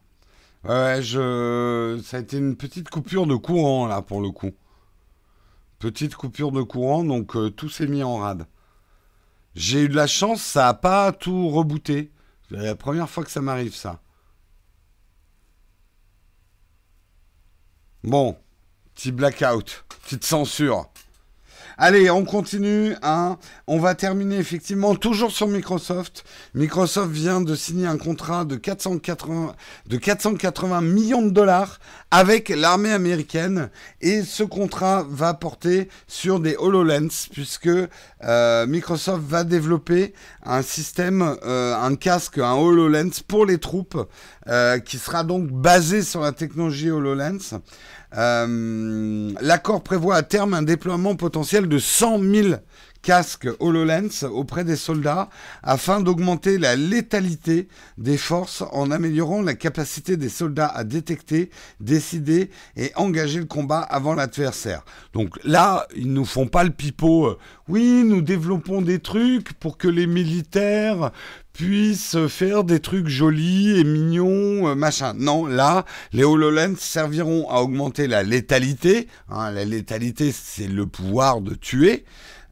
Ouais, 0.64 1.02
je... 1.04 2.02
ça 2.04 2.18
a 2.18 2.20
été 2.22 2.38
une 2.38 2.56
petite 2.56 2.90
coupure 2.90 3.28
de 3.28 3.36
courant 3.36 3.86
là 3.86 4.02
pour 4.02 4.22
le 4.22 4.32
coup. 4.32 4.52
Petite 5.78 6.16
coupure 6.16 6.52
de 6.52 6.64
courant, 6.64 7.04
donc 7.04 7.36
euh, 7.36 7.52
tout 7.52 7.70
s'est 7.70 7.88
mis 7.88 8.02
en 8.02 8.18
rade. 8.18 8.48
J'ai 9.56 9.84
eu 9.84 9.90
de 9.90 9.96
la 9.96 10.08
chance, 10.08 10.42
ça 10.42 10.64
n'a 10.64 10.74
pas 10.74 11.12
tout 11.12 11.50
rebooté. 11.50 12.12
C'est 12.50 12.58
la 12.58 12.76
première 12.76 13.10
fois 13.10 13.24
que 13.24 13.32
ça 13.32 13.42
m'arrive 13.42 13.76
ça. 13.76 14.02
Bon, 18.04 18.38
Petit 18.96 19.12
blackout, 19.12 19.84
petite 20.04 20.24
censure. 20.24 20.90
Allez, 21.78 22.10
on 22.10 22.24
continue. 22.24 22.96
Hein. 23.04 23.38
On 23.68 23.80
va 23.80 23.96
terminer 23.96 24.38
effectivement 24.38 24.96
toujours 24.96 25.32
sur 25.32 25.48
Microsoft. 25.48 26.24
Microsoft 26.54 27.12
vient 27.12 27.42
de 27.42 27.54
signer 27.54 27.86
un 27.86 27.98
contrat 27.98 28.46
de 28.46 28.56
480, 28.56 29.54
de 29.88 29.98
480 29.98 30.80
millions 30.80 31.22
de 31.22 31.32
dollars 31.32 31.80
avec 32.12 32.48
l'armée 32.48 32.92
américaine. 32.92 33.70
Et 34.00 34.22
ce 34.22 34.44
contrat 34.44 35.06
va 35.10 35.34
porter 35.34 35.90
sur 36.08 36.40
des 36.40 36.56
HoloLens 36.56 37.28
puisque 37.34 37.70
euh, 38.24 38.66
Microsoft 38.68 39.24
va 39.28 39.44
développer 39.44 40.14
un 40.46 40.62
système, 40.62 41.36
euh, 41.44 41.76
un 41.76 41.96
casque, 41.96 42.38
un 42.38 42.54
HoloLens 42.54 43.22
pour 43.28 43.46
les 43.46 43.58
troupes 43.58 43.98
euh, 44.48 44.80
qui 44.80 44.98
sera 44.98 45.26
donc 45.26 45.48
basé 45.52 46.04
sur 46.04 46.22
la 46.22 46.32
technologie 46.32 46.90
HoloLens. 46.90 47.60
Euh, 48.18 49.32
l'accord 49.42 49.84
prévoit 49.84 50.16
à 50.16 50.24
terme 50.24 50.54
un 50.54 50.62
déploiement 50.62 51.16
potentiel 51.16 51.68
de 51.68 51.78
100 51.78 52.20
000 52.20 52.48
casques 53.06 53.48
HoloLens 53.60 54.24
auprès 54.24 54.64
des 54.64 54.76
soldats 54.76 55.30
afin 55.62 56.02
d'augmenter 56.02 56.58
la 56.58 56.76
létalité 56.76 57.68
des 58.00 58.18
forces 58.18 58.64
en 58.72 58.90
améliorant 58.90 59.44
la 59.44 59.54
capacité 59.54 60.18
des 60.18 60.28
soldats 60.28 60.66
à 60.66 60.84
détecter, 60.84 61.52
décider 61.80 62.50
et 62.76 62.92
engager 62.96 63.38
le 63.38 63.46
combat 63.46 63.82
avant 63.82 64.16
l'adversaire. 64.16 64.84
Donc 65.14 65.38
là, 65.44 65.86
ils 65.96 66.12
nous 66.12 66.26
font 66.26 66.48
pas 66.48 66.64
le 66.64 66.72
pipeau. 66.72 67.28
Euh, 67.28 67.38
oui, 67.68 68.04
nous 68.04 68.24
développons 68.24 68.82
des 68.82 68.98
trucs 68.98 69.54
pour 69.54 69.78
que 69.78 69.88
les 69.88 70.08
militaires 70.08 71.12
puissent 71.54 72.18
faire 72.28 72.64
des 72.64 72.80
trucs 72.80 73.08
jolis 73.08 73.80
et 73.80 73.84
mignons, 73.84 74.68
euh, 74.68 74.74
machin. 74.74 75.14
Non, 75.16 75.46
là, 75.46 75.86
les 76.12 76.24
HoloLens 76.24 76.78
serviront 76.80 77.48
à 77.52 77.62
augmenter 77.62 78.08
la 78.08 78.24
létalité. 78.24 79.08
Hein, 79.30 79.52
la 79.52 79.64
létalité, 79.64 80.32
c'est 80.34 80.68
le 80.68 80.88
pouvoir 80.88 81.42
de 81.42 81.54
tuer. 81.54 82.04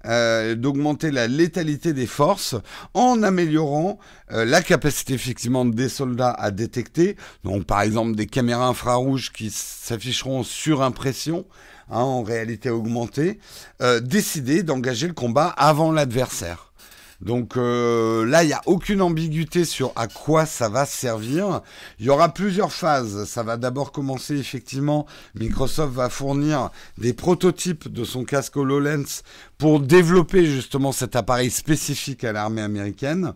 Euh, 0.06 0.56
d'augmenter 0.56 1.12
la 1.12 1.28
létalité 1.28 1.94
des 1.94 2.08
forces 2.08 2.56
en 2.94 3.24
améliorant 3.24 4.00
euh, 4.34 4.44
la 4.44 4.62
capacité 4.62 5.14
effectivement 5.14 5.64
des 5.64 5.88
soldats 5.88 6.32
à 6.32 6.52
détecter. 6.52 7.16
Donc 7.46 7.64
par 7.64 7.82
exemple 7.82 8.16
des 8.16 8.26
caméras 8.26 8.68
infrarouges 8.68 9.32
qui 9.32 9.50
s'afficheront 9.50 10.44
sur 10.44 10.82
impression. 10.82 11.46
Hein, 11.90 12.00
en 12.00 12.24
réalité 12.24 12.70
augmentée, 12.70 13.40
euh, 13.82 14.00
décider 14.00 14.64
d'engager 14.64 15.08
le 15.08 15.14
combat 15.14 15.48
avant 15.48 15.92
l'adversaire. 15.92 16.73
Donc 17.22 17.58
euh, 17.58 18.26
là, 18.26 18.44
il 18.44 18.48
n'y 18.48 18.54
a 18.54 18.62
aucune 18.66 19.02
ambiguïté 19.02 19.66
sur 19.66 19.94
à 19.96 20.08
quoi 20.08 20.46
ça 20.46 20.70
va 20.70 20.86
servir. 20.86 21.62
Il 22.00 22.06
y 22.06 22.10
aura 22.10 22.34
plusieurs 22.34 22.72
phases. 22.72 23.26
Ça 23.26 23.44
va 23.44 23.58
d'abord 23.58 23.92
commencer 23.92 24.38
effectivement. 24.38 25.06
Microsoft 25.36 25.94
va 25.94 26.10
fournir 26.10 26.70
des 26.98 27.14
prototypes 27.14 27.92
de 27.92 28.04
son 28.04 28.24
casque 28.24 28.58
HoloLens 28.58 29.22
pour 29.58 29.80
développer 29.80 30.46
justement 30.46 30.92
cet 30.92 31.16
appareil 31.16 31.50
spécifique 31.50 32.24
à 32.24 32.34
l'armée 32.34 32.62
américaine. 32.62 33.34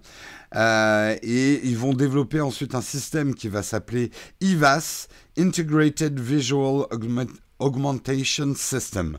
et 0.56 1.62
ils 1.64 1.78
vont 1.78 1.94
développer 1.94 2.42
ensuite 2.42 2.76
un 2.76 2.82
système 2.82 3.36
qui 3.36 3.48
va 3.48 3.64
s'appeler 3.64 4.12
IVAS, 4.42 5.08
Integrated 5.38 6.20
Visual 6.20 6.86
Augmentation 7.60 8.54
System. 8.56 9.18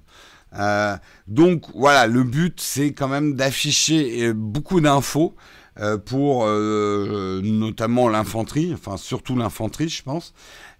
Donc 1.26 1.64
voilà, 1.74 2.06
le 2.06 2.22
but 2.22 2.60
c'est 2.60 2.92
quand 2.92 3.08
même 3.08 3.34
d'afficher 3.34 4.32
beaucoup 4.32 4.80
d'infos 4.80 5.34
euh, 5.80 5.96
pour 5.96 6.44
euh, 6.44 7.40
notamment 7.44 8.08
l'infanterie, 8.08 8.72
enfin 8.74 8.96
surtout 8.96 9.36
l'infanterie, 9.36 9.88
je 9.88 10.02
pense, 10.02 10.34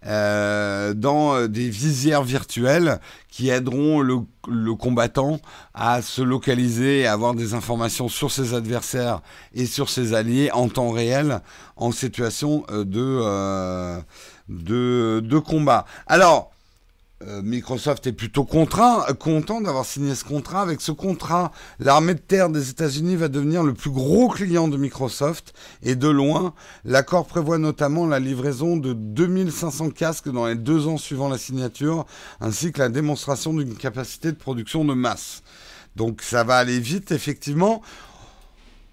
euh, 0.05 0.93
dans 0.93 1.47
des 1.47 1.69
visières 1.69 2.23
virtuelles 2.23 2.99
qui 3.29 3.47
aideront 3.47 4.01
le, 4.01 4.17
le, 4.49 4.75
combattant 4.75 5.39
à 5.73 6.01
se 6.01 6.21
localiser 6.21 7.01
et 7.01 7.07
avoir 7.07 7.33
des 7.33 7.53
informations 7.53 8.09
sur 8.09 8.29
ses 8.29 8.53
adversaires 8.53 9.21
et 9.53 9.65
sur 9.65 9.89
ses 9.89 10.13
alliés 10.13 10.51
en 10.51 10.67
temps 10.67 10.89
réel 10.89 11.39
en 11.77 11.93
situation 11.93 12.65
de, 12.69 14.01
de, 14.49 15.21
de 15.23 15.37
combat. 15.37 15.85
Alors, 16.07 16.51
euh, 16.51 16.58
Microsoft 17.43 18.07
est 18.07 18.13
plutôt 18.13 18.45
content 18.45 19.61
d'avoir 19.61 19.85
signé 19.85 20.15
ce 20.15 20.23
contrat. 20.23 20.61
Avec 20.61 20.79
ce 20.79 20.93
contrat, 20.93 21.51
l'armée 21.79 22.13
de 22.13 22.19
terre 22.19 22.49
des 22.49 22.69
États-Unis 22.69 23.17
va 23.17 23.27
devenir 23.27 23.63
le 23.63 23.73
plus 23.73 23.89
gros 23.89 24.29
client 24.29 24.69
de 24.69 24.77
Microsoft 24.77 25.53
et 25.83 25.95
de 25.95 26.07
loin. 26.07 26.53
L'accord 26.85 27.25
prévoit 27.25 27.57
notamment 27.57 28.05
la 28.05 28.19
livraison 28.19 28.77
de 28.77 28.93
2500 28.93 29.89
casques 29.89 30.29
dans 30.29 30.47
les 30.47 30.55
deux 30.55 30.87
ans 30.87 30.97
suivant 30.97 31.27
la 31.27 31.37
signature, 31.37 32.05
ainsi 32.39 32.71
que 32.71 32.79
la 32.79 32.89
démonstration 32.89 33.53
d'une 33.53 33.75
capacité 33.75 34.31
de 34.31 34.37
production 34.37 34.85
de 34.85 34.93
masse. 34.93 35.43
Donc 35.97 36.21
ça 36.21 36.45
va 36.45 36.55
aller 36.55 36.79
vite, 36.79 37.11
effectivement. 37.11 37.81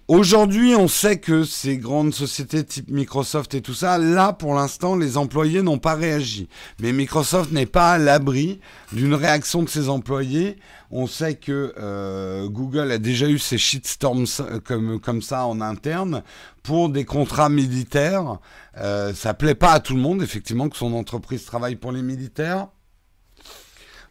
Aujourd'hui, 0.07 0.73
on 0.73 0.87
sait 0.87 1.19
que 1.19 1.43
ces 1.43 1.77
grandes 1.77 2.13
sociétés 2.13 2.63
type 2.63 2.89
Microsoft 2.89 3.53
et 3.55 3.61
tout 3.61 3.73
ça, 3.73 3.97
là, 3.97 4.31
pour 4.31 4.53
l'instant, 4.53 4.95
les 4.95 5.17
employés 5.17 5.61
n'ont 5.61 5.79
pas 5.79 5.95
réagi. 5.95 6.47
Mais 6.79 6.93
Microsoft 6.93 7.51
n'est 7.51 7.65
pas 7.65 7.91
à 7.91 7.97
l'abri 7.97 8.61
d'une 8.93 9.13
réaction 9.13 9.63
de 9.63 9.69
ses 9.69 9.89
employés. 9.89 10.59
On 10.91 11.07
sait 11.07 11.35
que 11.35 11.73
euh, 11.77 12.47
Google 12.47 12.89
a 12.93 12.99
déjà 12.99 13.27
eu 13.27 13.37
ces 13.37 13.57
shitstorms 13.57 14.27
comme, 14.63 14.97
comme 15.01 15.21
ça 15.21 15.45
en 15.45 15.59
interne 15.59 16.23
pour 16.63 16.87
des 16.87 17.03
contrats 17.03 17.49
militaires. 17.49 18.37
Euh, 18.77 19.13
ça 19.13 19.33
plaît 19.33 19.55
pas 19.55 19.73
à 19.73 19.81
tout 19.81 19.93
le 19.93 19.99
monde, 19.99 20.23
effectivement, 20.23 20.69
que 20.69 20.77
son 20.77 20.93
entreprise 20.93 21.43
travaille 21.43 21.75
pour 21.75 21.91
les 21.91 22.01
militaires. 22.01 22.67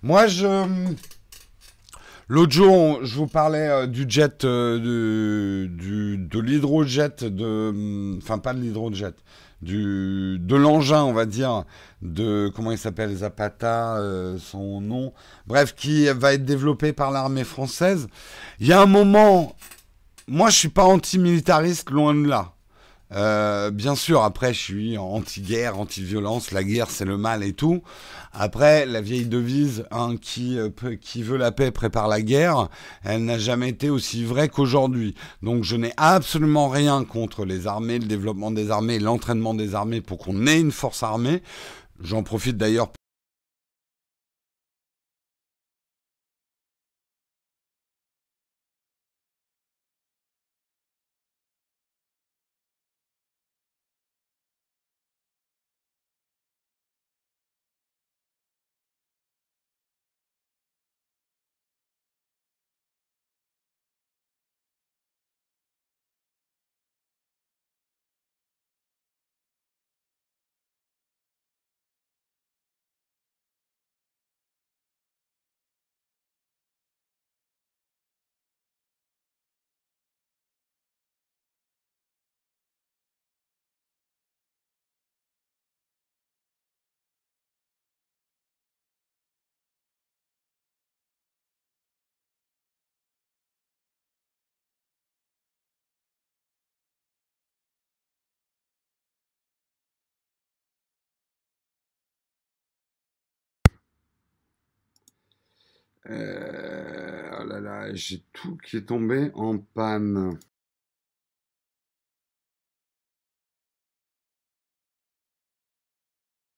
Moi, 0.02 0.26
je... 0.26 0.66
L'autre 2.28 2.52
jour, 2.52 3.04
je 3.04 3.14
vous 3.14 3.28
parlais 3.28 3.68
euh, 3.68 3.86
du 3.86 4.04
jet, 4.08 4.44
euh, 4.44 4.80
de 4.80 6.40
l'hydrojet, 6.40 7.10
de, 7.20 7.68
hum, 7.68 8.18
enfin 8.20 8.38
pas 8.38 8.52
de 8.52 8.58
l'hydrojet, 8.58 9.12
du, 9.62 10.36
de 10.40 10.56
l'engin, 10.56 11.04
on 11.04 11.12
va 11.12 11.24
dire, 11.24 11.62
de 12.02 12.50
comment 12.52 12.72
il 12.72 12.78
s'appelle, 12.78 13.14
Zapata, 13.14 13.98
euh, 13.98 14.38
son 14.40 14.80
nom, 14.80 15.12
bref, 15.46 15.76
qui 15.76 16.06
va 16.08 16.34
être 16.34 16.44
développé 16.44 16.92
par 16.92 17.12
l'armée 17.12 17.44
française. 17.44 18.08
Il 18.58 18.66
y 18.66 18.72
a 18.72 18.80
un 18.80 18.86
moment, 18.86 19.54
moi 20.26 20.50
je 20.50 20.56
suis 20.56 20.68
pas 20.68 20.84
anti-militariste, 20.84 21.90
loin 21.90 22.12
de 22.12 22.26
là. 22.26 22.55
Euh, 23.12 23.70
bien 23.70 23.94
sûr, 23.94 24.22
après, 24.22 24.52
je 24.52 24.60
suis 24.60 24.98
anti-guerre, 24.98 25.78
anti-violence. 25.78 26.50
La 26.50 26.64
guerre, 26.64 26.90
c'est 26.90 27.04
le 27.04 27.16
mal 27.16 27.42
et 27.42 27.52
tout. 27.52 27.82
Après, 28.32 28.84
la 28.86 29.00
vieille 29.00 29.26
devise 29.26 29.86
hein, 29.90 30.16
qui, 30.20 30.58
euh, 30.58 30.70
qui 31.00 31.22
veut 31.22 31.36
la 31.36 31.52
paix 31.52 31.70
prépare 31.70 32.08
la 32.08 32.20
guerre, 32.20 32.68
elle 33.04 33.24
n'a 33.24 33.38
jamais 33.38 33.70
été 33.70 33.90
aussi 33.90 34.24
vraie 34.24 34.48
qu'aujourd'hui. 34.48 35.14
Donc, 35.42 35.64
je 35.64 35.76
n'ai 35.76 35.92
absolument 35.96 36.68
rien 36.68 37.04
contre 37.04 37.44
les 37.44 37.66
armées, 37.66 37.98
le 37.98 38.06
développement 38.06 38.50
des 38.50 38.70
armées, 38.70 38.98
l'entraînement 38.98 39.54
des 39.54 39.74
armées 39.74 40.00
pour 40.00 40.18
qu'on 40.18 40.46
ait 40.46 40.60
une 40.60 40.72
force 40.72 41.02
armée. 41.02 41.42
J'en 42.02 42.22
profite 42.22 42.56
d'ailleurs 42.56 42.90
Euh, 106.10 107.38
oh 107.40 107.44
là 107.44 107.60
là, 107.60 107.94
j'ai 107.94 108.22
tout 108.32 108.56
qui 108.58 108.76
est 108.78 108.86
tombé 108.86 109.30
en 109.34 109.58
panne. 109.58 110.38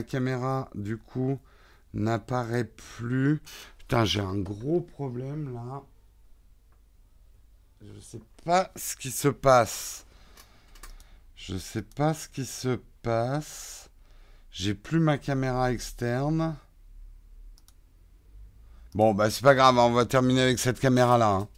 La 0.01 0.05
caméra, 0.05 0.71
du 0.75 0.97
coup, 0.99 1.39
n'apparaît 1.95 2.65
plus. 2.65 3.41
Putain, 3.79 4.05
j'ai 4.05 4.21
un 4.21 4.39
gros 4.39 4.81
problème 4.81 5.53
là. 5.55 5.83
Je 7.81 8.01
sais 8.01 8.21
pas 8.45 8.71
ce 8.77 8.97
qui 8.97 9.11
se 9.11 9.29
passe. 9.29 10.05
Je 11.37 11.57
sais 11.57 11.83
pas 11.83 12.13
ce 12.15 12.29
qui 12.29 12.45
se 12.45 12.81
passe. 13.03 13.89
J'ai 14.51 14.75
plus 14.75 15.01
ma 15.01 15.19
caméra 15.19 15.73
externe. 15.73 16.57
Bon, 18.95 19.13
bah 19.13 19.31
c'est 19.31 19.43
pas 19.43 19.55
grave, 19.55 19.77
on 19.79 19.91
va 19.91 20.07
terminer 20.07 20.41
avec 20.41 20.59
cette 20.59 20.81
caméra-là. 20.81 21.29
Hein. 21.29 21.49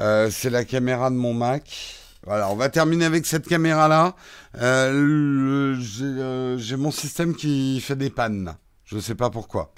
Euh, 0.00 0.30
c'est 0.30 0.50
la 0.50 0.64
caméra 0.64 1.10
de 1.10 1.14
mon 1.14 1.32
Mac. 1.32 1.96
Voilà, 2.24 2.50
on 2.50 2.56
va 2.56 2.68
terminer 2.68 3.04
avec 3.04 3.24
cette 3.24 3.46
caméra-là. 3.46 4.16
Euh, 4.60 5.76
euh, 6.02 6.58
j'ai 6.58 6.76
mon 6.76 6.90
système 6.90 7.36
qui 7.36 7.80
fait 7.80 7.94
des 7.94 8.10
pannes. 8.10 8.56
Je 8.84 8.96
ne 8.96 9.00
sais 9.00 9.14
pas 9.14 9.30
pourquoi. 9.30 9.72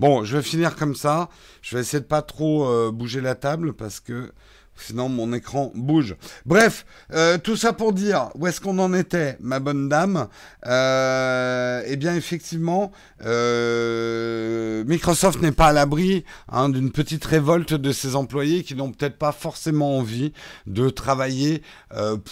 Bon, 0.00 0.24
je 0.24 0.38
vais 0.38 0.42
finir 0.42 0.76
comme 0.76 0.94
ça. 0.94 1.28
Je 1.60 1.76
vais 1.76 1.82
essayer 1.82 2.00
de 2.00 2.06
pas 2.06 2.22
trop 2.22 2.90
bouger 2.90 3.20
la 3.20 3.34
table 3.34 3.74
parce 3.74 4.00
que 4.00 4.32
Sinon, 4.76 5.08
mon 5.08 5.32
écran 5.32 5.72
bouge. 5.74 6.16
Bref, 6.46 6.84
euh, 7.12 7.38
tout 7.38 7.56
ça 7.56 7.72
pour 7.72 7.92
dire 7.92 8.28
où 8.34 8.46
est-ce 8.46 8.60
qu'on 8.60 8.78
en 8.78 8.92
était, 8.92 9.36
ma 9.40 9.60
bonne 9.60 9.88
dame. 9.88 10.28
Euh, 10.66 11.82
eh 11.86 11.96
bien, 11.96 12.14
effectivement, 12.14 12.92
euh, 13.24 14.84
Microsoft 14.84 15.40
n'est 15.40 15.52
pas 15.52 15.68
à 15.68 15.72
l'abri 15.72 16.24
hein, 16.48 16.68
d'une 16.68 16.90
petite 16.90 17.24
révolte 17.24 17.74
de 17.74 17.92
ses 17.92 18.16
employés 18.16 18.62
qui 18.64 18.74
n'ont 18.74 18.90
peut-être 18.90 19.16
pas 19.16 19.32
forcément 19.32 19.98
envie 19.98 20.32
de 20.66 20.90
travailler 20.90 21.62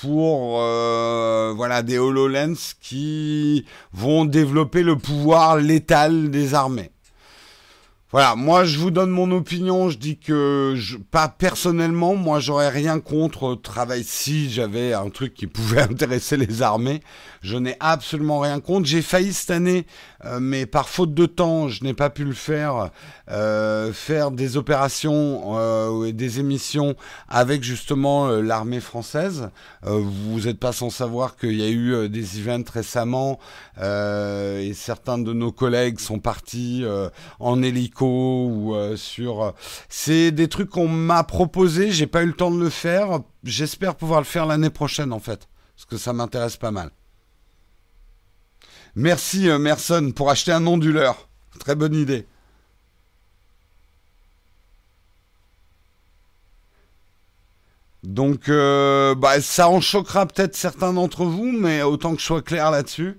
pour 0.00 0.58
voilà 0.58 1.82
des 1.82 1.98
Hololens 1.98 2.74
qui 2.80 3.64
vont 3.92 4.24
développer 4.24 4.82
le 4.82 4.96
pouvoir 4.96 5.56
létal 5.56 6.30
des 6.30 6.54
armées. 6.54 6.91
Voilà, 8.12 8.36
moi 8.36 8.66
je 8.66 8.76
vous 8.76 8.90
donne 8.90 9.08
mon 9.08 9.30
opinion, 9.30 9.88
je 9.88 9.96
dis 9.96 10.18
que 10.18 10.74
je, 10.76 10.98
pas 10.98 11.28
personnellement, 11.28 12.14
moi 12.14 12.40
j'aurais 12.40 12.68
rien 12.68 13.00
contre 13.00 13.54
travail 13.54 14.04
si 14.04 14.50
j'avais 14.50 14.92
un 14.92 15.08
truc 15.08 15.32
qui 15.32 15.46
pouvait 15.46 15.80
intéresser 15.90 16.36
les 16.36 16.60
armées. 16.60 17.00
Je 17.40 17.56
n'ai 17.56 17.74
absolument 17.80 18.38
rien 18.38 18.60
contre. 18.60 18.86
J'ai 18.86 19.00
failli 19.00 19.32
cette 19.32 19.50
année, 19.50 19.86
euh, 20.26 20.40
mais 20.40 20.66
par 20.66 20.90
faute 20.90 21.14
de 21.14 21.24
temps, 21.24 21.68
je 21.68 21.82
n'ai 21.84 21.94
pas 21.94 22.10
pu 22.10 22.24
le 22.24 22.34
faire, 22.34 22.90
euh, 23.30 23.94
faire 23.94 24.30
des 24.30 24.58
opérations 24.58 25.56
euh, 25.56 26.04
et 26.04 26.12
des 26.12 26.38
émissions 26.38 26.94
avec 27.30 27.64
justement 27.64 28.28
l'armée 28.28 28.80
française. 28.80 29.48
vous 29.82 30.40
n'êtes 30.40 30.60
pas 30.60 30.72
sans 30.72 30.90
savoir 30.90 31.36
qu'il 31.36 31.58
y 31.58 31.64
a 31.64 31.70
eu 31.70 32.10
des 32.10 32.38
events 32.38 32.70
récemment 32.72 33.38
et 33.80 34.72
certains 34.74 35.18
de 35.18 35.32
nos 35.32 35.50
collègues 35.50 35.98
sont 35.98 36.18
partis 36.18 36.84
en 37.40 37.62
hélico 37.62 38.01
ou 38.02 38.76
sur. 38.96 39.54
C'est 39.88 40.30
des 40.30 40.48
trucs 40.48 40.70
qu'on 40.70 40.88
m'a 40.88 41.24
proposé. 41.24 41.90
J'ai 41.90 42.06
pas 42.06 42.22
eu 42.22 42.26
le 42.26 42.32
temps 42.34 42.50
de 42.50 42.60
le 42.60 42.70
faire. 42.70 43.20
J'espère 43.44 43.94
pouvoir 43.94 44.20
le 44.20 44.26
faire 44.26 44.46
l'année 44.46 44.70
prochaine 44.70 45.12
en 45.12 45.20
fait, 45.20 45.48
parce 45.76 45.86
que 45.86 45.96
ça 45.96 46.12
m'intéresse 46.12 46.56
pas 46.56 46.70
mal. 46.70 46.90
Merci 48.94 49.48
Merson 49.58 50.12
pour 50.14 50.30
acheter 50.30 50.52
un 50.52 50.66
onduleur. 50.66 51.28
Très 51.58 51.74
bonne 51.74 51.94
idée. 51.94 52.26
Donc, 58.02 58.48
euh, 58.48 59.14
bah, 59.14 59.40
ça 59.40 59.68
en 59.68 59.80
choquera 59.80 60.26
peut-être 60.26 60.56
certains 60.56 60.92
d'entre 60.92 61.24
vous, 61.24 61.52
mais 61.52 61.82
autant 61.82 62.14
que 62.14 62.20
je 62.20 62.26
sois 62.26 62.42
clair 62.42 62.70
là-dessus, 62.70 63.18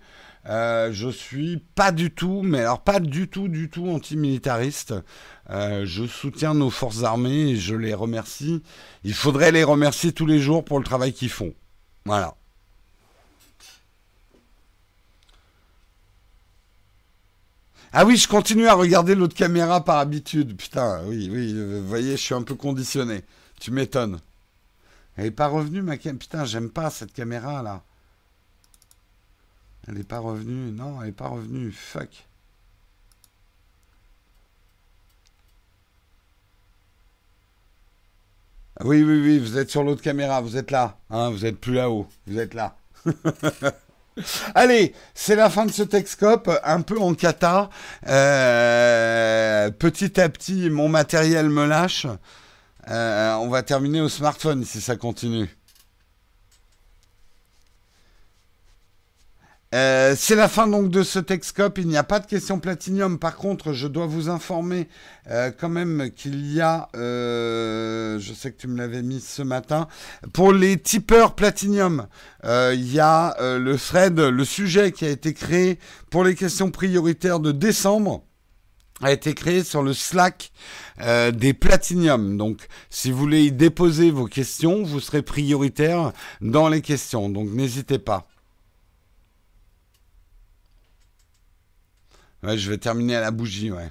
euh, 0.49 0.91
je 0.91 1.07
suis 1.09 1.57
pas 1.75 1.91
du 1.91 2.11
tout, 2.11 2.41
mais 2.43 2.59
alors 2.59 2.81
pas 2.81 2.99
du 2.99 3.29
tout, 3.29 3.47
du 3.47 3.69
tout 3.69 3.87
antimilitariste. 3.89 4.93
Euh, 5.49 5.85
je 5.85 6.05
soutiens 6.05 6.53
nos 6.53 6.69
forces 6.69 7.03
armées 7.03 7.51
et 7.51 7.55
je 7.55 7.75
les 7.75 7.93
remercie. 7.93 8.61
Il 9.03 9.13
faudrait 9.13 9.51
les 9.51 9.63
remercier 9.63 10.11
tous 10.11 10.25
les 10.25 10.39
jours 10.39 10.65
pour 10.65 10.79
le 10.79 10.85
travail 10.85 11.13
qu'ils 11.13 11.29
font. 11.29 11.53
Voilà. 12.05 12.35
Ah 17.93 18.05
oui, 18.05 18.17
je 18.17 18.27
continue 18.27 18.67
à 18.67 18.73
regarder 18.73 19.13
l'autre 19.15 19.35
caméra 19.35 19.85
par 19.85 19.99
habitude. 19.99 20.57
Putain, 20.57 21.03
oui, 21.05 21.29
oui, 21.31 21.53
vous 21.53 21.87
voyez, 21.87 22.11
je 22.13 22.21
suis 22.21 22.33
un 22.33 22.41
peu 22.41 22.55
conditionné. 22.55 23.23
Tu 23.59 23.71
m'étonnes. 23.71 24.19
Elle 25.15 25.25
n'est 25.25 25.31
pas 25.31 25.47
revenue, 25.47 25.83
ma 25.83 25.97
caméra. 25.97 26.19
Putain, 26.19 26.45
j'aime 26.45 26.69
pas 26.69 26.89
cette 26.89 27.13
caméra 27.13 27.61
là. 27.61 27.83
Elle 29.87 29.95
n'est 29.95 30.03
pas 30.03 30.19
revenue. 30.19 30.71
Non, 30.71 31.01
elle 31.01 31.07
n'est 31.07 31.11
pas 31.13 31.27
revenue. 31.27 31.71
Fuck. 31.71 32.25
Oui, 38.83 39.03
oui, 39.03 39.21
oui, 39.21 39.39
vous 39.39 39.57
êtes 39.57 39.69
sur 39.69 39.83
l'autre 39.83 40.01
caméra, 40.01 40.41
vous 40.41 40.57
êtes 40.57 40.71
là. 40.71 40.97
Hein, 41.09 41.29
vous 41.29 41.45
êtes 41.45 41.59
plus 41.59 41.73
là-haut, 41.73 42.07
vous 42.25 42.39
êtes 42.39 42.53
là. 42.53 42.75
Allez, 44.55 44.93
c'est 45.13 45.35
la 45.35 45.49
fin 45.49 45.65
de 45.65 45.71
ce 45.71 45.83
Texcope, 45.83 46.49
un 46.63 46.81
peu 46.81 46.99
en 46.99 47.13
cata. 47.13 47.69
Euh, 48.07 49.69
petit 49.71 50.19
à 50.19 50.27
petit, 50.27 50.69
mon 50.69 50.89
matériel 50.89 51.49
me 51.49 51.65
lâche. 51.65 52.07
Euh, 52.89 53.35
on 53.35 53.49
va 53.49 53.63
terminer 53.63 54.01
au 54.01 54.09
smartphone 54.09 54.65
si 54.65 54.81
ça 54.81 54.95
continue. 54.95 55.49
Euh, 59.73 60.15
c'est 60.17 60.35
la 60.35 60.47
fin 60.47 60.67
donc 60.67 60.89
de 60.89 61.03
ce 61.03 61.19
Texcope. 61.19 61.77
Il 61.79 61.87
n'y 61.87 61.97
a 61.97 62.03
pas 62.03 62.19
de 62.19 62.27
question 62.27 62.59
platinium. 62.59 63.19
Par 63.19 63.35
contre, 63.35 63.73
je 63.73 63.87
dois 63.87 64.05
vous 64.05 64.29
informer 64.29 64.87
euh, 65.29 65.51
quand 65.51 65.69
même 65.69 66.11
qu'il 66.15 66.53
y 66.53 66.61
a, 66.61 66.87
je 66.93 68.33
sais 68.33 68.51
que 68.51 68.57
tu 68.57 68.67
me 68.67 68.77
l'avais 68.77 69.01
mis 69.01 69.19
ce 69.19 69.41
matin, 69.41 69.87
pour 70.31 70.53
les 70.53 70.77
tipeurs 70.77 71.35
platinium, 71.35 72.07
il 72.43 72.93
y 72.93 72.99
a 72.99 73.35
le 73.39 73.75
thread, 73.77 74.19
le 74.19 74.45
sujet 74.45 74.91
qui 74.91 75.05
a 75.05 75.09
été 75.09 75.33
créé 75.33 75.79
pour 76.09 76.23
les 76.23 76.35
questions 76.35 76.71
prioritaires 76.71 77.39
de 77.39 77.51
décembre 77.51 78.23
a 79.03 79.11
été 79.11 79.33
créé 79.33 79.63
sur 79.63 79.83
le 79.83 79.93
Slack 79.93 80.51
euh, 81.01 81.31
des 81.31 81.53
Platinium. 81.53 82.37
Donc, 82.37 82.67
si 82.89 83.11
vous 83.11 83.17
voulez 83.17 83.45
y 83.45 83.51
déposer 83.51 84.11
vos 84.11 84.25
questions, 84.25 84.83
vous 84.83 84.99
serez 84.99 85.21
prioritaire 85.21 86.13
dans 86.41 86.69
les 86.69 86.81
questions. 86.81 87.29
Donc, 87.29 87.49
n'hésitez 87.49 87.99
pas. 87.99 88.27
Je 92.43 92.69
vais 92.69 92.77
terminer 92.77 93.15
à 93.15 93.21
la 93.21 93.31
bougie, 93.31 93.71
ouais. 93.71 93.89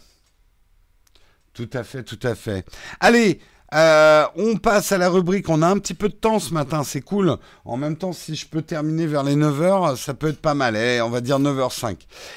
Tout 1.55 1.71
à 1.73 1.85
fait, 1.85 2.03
tout 2.03 2.19
à 2.23 2.35
fait. 2.35 2.65
Allez, 3.01 3.41
euh, 3.75 4.27
on 4.37 4.57
passe 4.57 4.93
à 4.93 4.99
la 4.99 5.09
rubrique. 5.09 5.49
On 5.49 5.63
a 5.63 5.67
un 5.67 5.79
petit 5.79 5.95
peu 5.95 6.09
de 6.09 6.15
temps 6.15 6.39
ce 6.39 6.53
matin, 6.53 6.85
c'est 6.85 7.01
cool. 7.01 7.37
En 7.65 7.77
même 7.77 7.97
temps, 7.97 8.13
si 8.13 8.35
je 8.35 8.47
peux 8.47 8.63
terminer 8.63 9.07
vers 9.07 9.23
les 9.23 9.37
9h, 9.37 9.97
ça 9.97 10.15
peut 10.15 10.29
être 10.29 10.41
pas 10.41 10.55
mal. 10.55 10.77
Eh, 10.77 11.01
on 11.01 11.11
va 11.11 11.21
dire 11.21 11.39
9h05. 11.39 11.97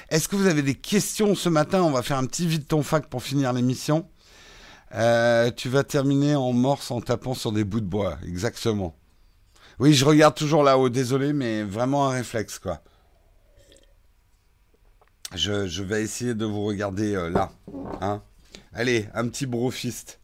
Est-ce 0.10 0.28
que 0.28 0.36
vous 0.36 0.48
avez 0.48 0.62
des 0.62 0.76
questions 0.76 1.36
ce 1.36 1.50
matin? 1.50 1.82
On 1.84 1.92
va 1.92 2.02
faire 2.02 2.18
un 2.18 2.26
petit 2.26 2.48
vide 2.48 2.68
ton 2.68 2.84
fac 2.84 3.08
pour 3.08 3.22
finir 3.22 3.52
l'émission. 3.52 4.08
Euh, 4.94 5.52
tu 5.52 5.68
vas 5.68 5.84
terminer 5.84 6.36
en 6.36 6.54
morse 6.54 6.92
en 6.92 7.02
tapant 7.02 7.34
sur 7.34 7.52
des 7.52 7.66
bouts 7.66 7.82
de 7.82 7.86
bois. 7.86 8.18
Exactement. 8.26 8.96
Oui, 9.80 9.94
je 9.94 10.06
regarde 10.06 10.36
toujours 10.36 10.64
là-haut. 10.64 10.90
Désolé, 10.90 11.34
mais 11.34 11.64
vraiment 11.64 12.10
un 12.10 12.12
réflexe, 12.12 12.60
quoi. 12.60 12.82
Je, 15.36 15.84
vais 15.84 16.02
essayer 16.02 16.34
de 16.34 16.46
vous 16.46 16.64
regarder 16.64 17.14
euh, 17.16 17.30
là. 17.30 17.52
Hein 18.02 18.22
Allez, 18.74 19.08
un 19.14 19.28
petit 19.28 19.46
brofist. 19.46 20.20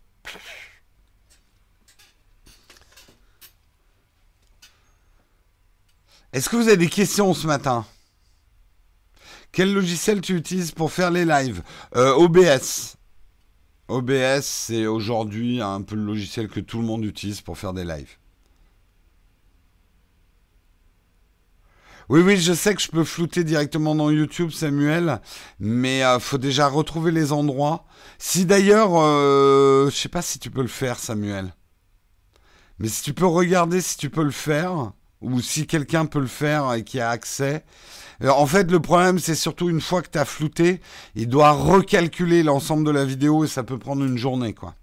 Est-ce 6.31 6.49
que 6.49 6.55
vous 6.55 6.67
avez 6.67 6.77
des 6.77 6.87
questions 6.87 7.33
ce 7.33 7.45
matin? 7.45 7.85
Quel 9.51 9.73
logiciel 9.73 10.21
tu 10.21 10.35
utilises 10.35 10.71
pour 10.71 10.93
faire 10.93 11.11
les 11.11 11.25
lives? 11.25 11.61
Euh, 11.97 12.13
OBS. 12.13 12.95
OBS, 13.89 14.41
c'est 14.43 14.85
aujourd'hui 14.85 15.61
un 15.61 15.81
peu 15.81 15.95
le 15.95 16.05
logiciel 16.05 16.47
que 16.47 16.61
tout 16.61 16.79
le 16.79 16.85
monde 16.85 17.03
utilise 17.03 17.41
pour 17.41 17.57
faire 17.57 17.73
des 17.73 17.83
lives. 17.83 18.15
Oui, 22.11 22.19
oui, 22.23 22.35
je 22.35 22.51
sais 22.51 22.75
que 22.75 22.81
je 22.81 22.89
peux 22.89 23.05
flouter 23.05 23.45
directement 23.45 23.95
dans 23.95 24.09
YouTube, 24.09 24.51
Samuel, 24.51 25.21
mais 25.61 26.03
euh, 26.03 26.19
faut 26.19 26.37
déjà 26.37 26.67
retrouver 26.67 27.09
les 27.09 27.31
endroits. 27.31 27.85
Si 28.17 28.45
d'ailleurs, 28.45 28.97
euh, 28.97 29.89
je 29.89 29.95
sais 29.95 30.09
pas 30.09 30.21
si 30.21 30.37
tu 30.37 30.51
peux 30.51 30.61
le 30.61 30.67
faire, 30.67 30.99
Samuel, 30.99 31.53
mais 32.79 32.89
si 32.89 33.01
tu 33.01 33.13
peux 33.13 33.25
regarder 33.25 33.79
si 33.79 33.95
tu 33.95 34.09
peux 34.09 34.25
le 34.25 34.31
faire, 34.31 34.91
ou 35.21 35.39
si 35.39 35.65
quelqu'un 35.67 36.05
peut 36.05 36.19
le 36.19 36.27
faire 36.27 36.73
et 36.73 36.83
qui 36.83 36.99
a 36.99 37.09
accès. 37.09 37.63
Euh, 38.21 38.29
en 38.29 38.45
fait, 38.45 38.69
le 38.69 38.81
problème, 38.81 39.17
c'est 39.17 39.33
surtout 39.33 39.69
une 39.69 39.79
fois 39.79 40.01
que 40.01 40.09
tu 40.09 40.17
as 40.17 40.25
flouté, 40.25 40.81
il 41.15 41.29
doit 41.29 41.51
recalculer 41.51 42.43
l'ensemble 42.43 42.83
de 42.83 42.91
la 42.91 43.05
vidéo 43.05 43.45
et 43.45 43.47
ça 43.47 43.63
peut 43.63 43.79
prendre 43.79 44.03
une 44.03 44.17
journée, 44.17 44.53
quoi. 44.53 44.75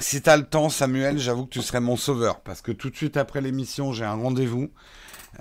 Si 0.00 0.20
tu 0.22 0.28
as 0.30 0.36
le 0.36 0.44
temps, 0.46 0.68
Samuel, 0.68 1.18
j'avoue 1.18 1.44
que 1.46 1.50
tu 1.50 1.62
serais 1.62 1.80
mon 1.80 1.96
sauveur 1.96 2.40
parce 2.40 2.60
que 2.62 2.72
tout 2.72 2.90
de 2.90 2.96
suite 2.96 3.16
après 3.16 3.40
l'émission, 3.40 3.92
j'ai 3.92 4.04
un 4.04 4.14
rendez-vous 4.14 4.70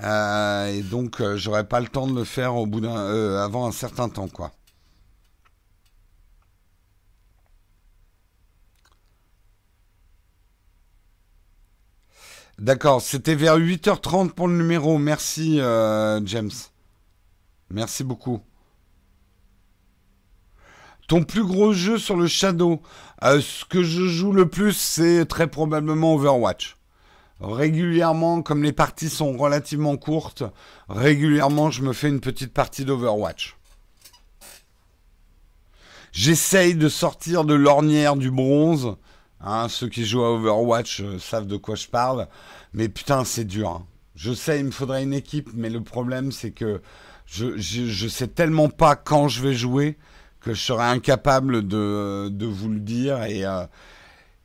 euh, 0.03 0.68
et 0.68 0.82
donc 0.84 1.22
euh, 1.22 1.38
j'aurais 1.38 1.68
pas 1.68 1.80
le 1.82 1.88
temps 1.88 2.07
de 2.07 2.16
le 2.16 2.24
faire 2.26 2.55
au 2.55 2.66
bout 2.68 2.82
d'un, 2.82 2.95
avant 3.43 3.68
un 3.68 3.72
certain 3.74 4.10
temps, 4.10 4.28
quoi. 4.30 4.51
D'accord, 12.60 13.01
c'était 13.01 13.36
vers 13.36 13.57
8h30 13.57 14.32
pour 14.32 14.47
le 14.47 14.57
numéro. 14.57 14.97
Merci, 14.97 15.60
euh, 15.60 16.20
James. 16.26 16.51
Merci 17.72 18.03
beaucoup. 18.03 18.41
Ton 21.10 21.24
plus 21.24 21.43
gros 21.43 21.74
jeu 21.74 21.97
sur 21.97 22.16
le 22.16 22.28
Shadow 22.28 22.82
euh, 23.24 23.41
Ce 23.41 23.66
que 23.66 23.84
je 23.84 24.07
joue 24.07 24.32
le 24.32 24.47
plus, 24.47 24.72
c'est 24.72 25.26
très 25.26 25.47
probablement 25.47 26.14
Overwatch. 26.14 26.78
Régulièrement, 27.41 28.41
comme 28.41 28.64
les 28.64 28.72
parties 28.72 29.10
sont 29.10 29.36
relativement 29.36 29.97
courtes, 29.97 30.43
régulièrement, 30.88 31.72
je 31.72 31.82
me 31.82 31.91
fais 31.91 32.07
une 32.07 32.22
petite 32.22 32.53
partie 32.53 32.86
d'Overwatch. 32.86 33.57
J'essaye 36.14 36.76
de 36.76 36.88
sortir 36.88 37.43
de 37.43 37.53
l'ornière 37.53 38.16
du 38.16 38.32
bronze 38.32 38.95
Hein, 39.41 39.68
ceux 39.70 39.88
qui 39.88 40.05
jouent 40.05 40.24
à 40.24 40.32
Overwatch 40.32 41.01
euh, 41.01 41.18
savent 41.18 41.47
de 41.47 41.55
quoi 41.57 41.76
je 41.76 41.88
parle. 41.88 42.28
Mais 42.74 42.89
putain, 42.89 43.24
c'est 43.24 43.45
dur. 43.45 43.70
Hein. 43.70 43.86
Je 44.16 44.34
sais, 44.34 44.60
il 44.60 44.66
me 44.66 44.72
faudrait 44.72 45.03
une 45.03 45.14
équipe, 45.14 45.49
mais 45.53 45.70
le 45.70 45.82
problème, 45.82 46.32
c'est 46.32 46.51
que 46.51 46.82
je, 47.26 47.57
je, 47.57 48.07
sais 48.07 48.28
tellement 48.28 48.70
pas 48.70 48.95
quand 48.95 49.28
je 49.28 49.41
vais 49.41 49.53
jouer 49.53 49.97
que 50.41 50.53
je 50.53 50.61
serais 50.61 50.85
incapable 50.85 51.67
de, 51.67 52.29
de 52.29 52.45
vous 52.45 52.69
le 52.69 52.79
dire. 52.79 53.23
Et, 53.23 53.45
euh, 53.45 53.65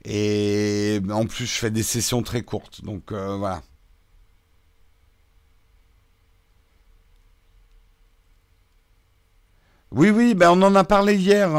et 0.05 1.01
en 1.11 1.27
plus, 1.27 1.47
je 1.47 1.59
fais 1.59 1.71
des 1.71 1.83
sessions 1.83 2.23
très 2.23 2.43
courtes. 2.43 2.85
Donc 2.85 3.13
euh, 3.13 3.37
voilà. 3.37 3.63
Oui, 9.91 10.11
oui, 10.11 10.35
ben 10.35 10.51
on 10.51 10.61
en 10.63 10.75
a 10.75 10.83
parlé 10.83 11.15
hier, 11.15 11.51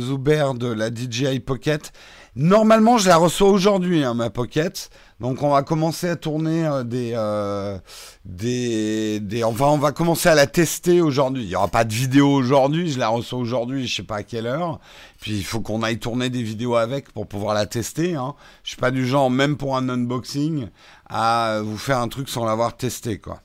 Zuber, 0.00 0.54
de 0.54 0.68
la 0.68 0.88
DJI 0.88 1.38
Pocket. 1.40 1.92
Normalement, 2.34 2.96
je 2.96 3.08
la 3.08 3.18
reçois 3.18 3.50
aujourd'hui, 3.50 4.02
hein, 4.04 4.14
ma 4.14 4.30
Pocket. 4.30 4.88
Donc, 5.22 5.40
on 5.44 5.50
va 5.50 5.62
commencer 5.62 6.08
à 6.08 6.16
tourner 6.16 6.66
euh, 6.66 6.82
des, 6.82 7.12
euh, 7.14 7.78
des, 8.24 9.20
des, 9.20 9.44
Enfin, 9.44 9.66
on 9.66 9.78
va 9.78 9.92
commencer 9.92 10.28
à 10.28 10.34
la 10.34 10.48
tester 10.48 11.00
aujourd'hui. 11.00 11.44
Il 11.44 11.48
n'y 11.48 11.54
aura 11.54 11.68
pas 11.68 11.84
de 11.84 11.92
vidéo 11.94 12.28
aujourd'hui. 12.28 12.90
Je 12.90 12.98
la 12.98 13.06
reçois 13.06 13.38
aujourd'hui, 13.38 13.86
je 13.86 13.94
sais 13.94 14.02
pas 14.02 14.16
à 14.16 14.22
quelle 14.24 14.48
heure. 14.48 14.80
Puis, 15.20 15.36
il 15.36 15.44
faut 15.44 15.60
qu'on 15.60 15.84
aille 15.84 16.00
tourner 16.00 16.28
des 16.28 16.42
vidéos 16.42 16.74
avec 16.74 17.12
pour 17.12 17.28
pouvoir 17.28 17.54
la 17.54 17.66
tester. 17.66 18.16
Hein. 18.16 18.34
Je 18.64 18.70
suis 18.70 18.78
pas 18.78 18.90
du 18.90 19.06
genre, 19.06 19.30
même 19.30 19.56
pour 19.56 19.76
un 19.76 19.88
unboxing, 19.88 20.66
à 21.08 21.60
vous 21.62 21.78
faire 21.78 22.00
un 22.00 22.08
truc 22.08 22.28
sans 22.28 22.44
l'avoir 22.44 22.76
testé, 22.76 23.20
quoi. 23.20 23.42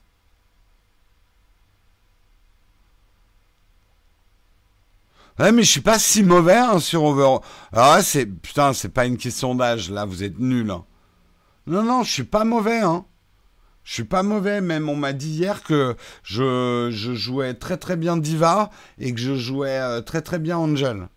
Ouais, 5.38 5.52
mais 5.52 5.62
je 5.62 5.70
suis 5.70 5.80
pas 5.80 6.00
si 6.00 6.24
mauvais 6.24 6.56
hein, 6.56 6.80
sur 6.80 7.04
Overwatch. 7.04 7.44
Là, 7.72 8.02
c'est 8.02 8.26
putain, 8.26 8.72
c'est 8.72 8.88
pas 8.88 9.06
une 9.06 9.16
question 9.16 9.54
d'âge. 9.54 9.90
Là, 9.90 10.04
vous 10.06 10.24
êtes 10.24 10.40
nuls. 10.40 10.72
Hein. 10.72 10.84
Non, 11.68 11.82
non, 11.82 12.02
je 12.02 12.10
suis 12.10 12.24
pas 12.24 12.44
mauvais. 12.44 12.80
Hein. 12.80 13.04
Je 13.84 13.92
suis 13.92 14.04
pas 14.04 14.22
mauvais. 14.22 14.60
Même 14.60 14.88
on 14.88 14.96
m'a 14.96 15.12
dit 15.12 15.28
hier 15.28 15.62
que 15.62 15.96
je, 16.22 16.88
je, 16.90 17.14
jouais 17.14 17.54
très 17.54 17.76
très 17.76 17.96
bien 17.96 18.16
Diva 18.16 18.70
et 18.98 19.12
que 19.12 19.20
je 19.20 19.34
jouais 19.34 19.78
euh, 19.78 20.00
très 20.00 20.22
très 20.22 20.38
bien 20.38 20.56
Angel. 20.56 21.08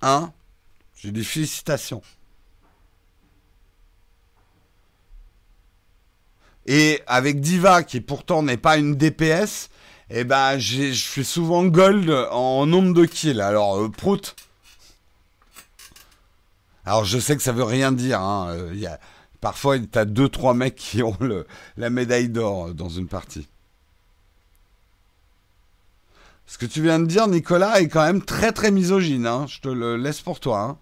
Hein? 0.00 0.32
J'ai 0.96 1.10
des 1.10 1.24
félicitations. 1.24 2.02
Et 6.66 7.02
avec 7.08 7.40
Diva, 7.40 7.82
qui 7.82 8.00
pourtant 8.00 8.44
n'est 8.44 8.56
pas 8.56 8.76
une 8.76 8.94
DPS, 8.94 9.70
eh 10.10 10.22
ben, 10.22 10.58
je 10.58 10.92
fais 10.92 11.24
souvent 11.24 11.64
gold 11.64 12.10
en 12.30 12.64
nombre 12.66 12.94
de 12.94 13.06
kills. 13.06 13.40
Alors, 13.40 13.78
euh, 13.78 13.88
prout. 13.88 14.36
Alors, 16.84 17.04
je 17.04 17.18
sais 17.18 17.36
que 17.36 17.42
ça 17.42 17.52
veut 17.52 17.64
rien 17.64 17.92
dire. 17.92 18.20
Hein. 18.20 18.48
Euh, 18.50 18.74
y 18.74 18.86
a, 18.86 18.98
parfois, 19.40 19.78
tu 19.78 19.98
as 19.98 20.04
2-3 20.04 20.56
mecs 20.56 20.76
qui 20.76 21.02
ont 21.02 21.16
la 21.76 21.90
médaille 21.90 22.28
d'or 22.28 22.68
euh, 22.68 22.72
dans 22.72 22.88
une 22.88 23.08
partie. 23.08 23.48
Ce 26.46 26.58
que 26.58 26.66
tu 26.66 26.82
viens 26.82 26.98
de 26.98 27.06
dire, 27.06 27.28
Nicolas, 27.28 27.80
est 27.80 27.88
quand 27.88 28.04
même 28.04 28.22
très 28.22 28.52
très 28.52 28.70
misogyne. 28.70 29.26
Hein. 29.26 29.46
Je 29.46 29.60
te 29.60 29.68
le 29.68 29.96
laisse 29.96 30.20
pour 30.20 30.40
toi. 30.40 30.60
Hein. 30.60 30.78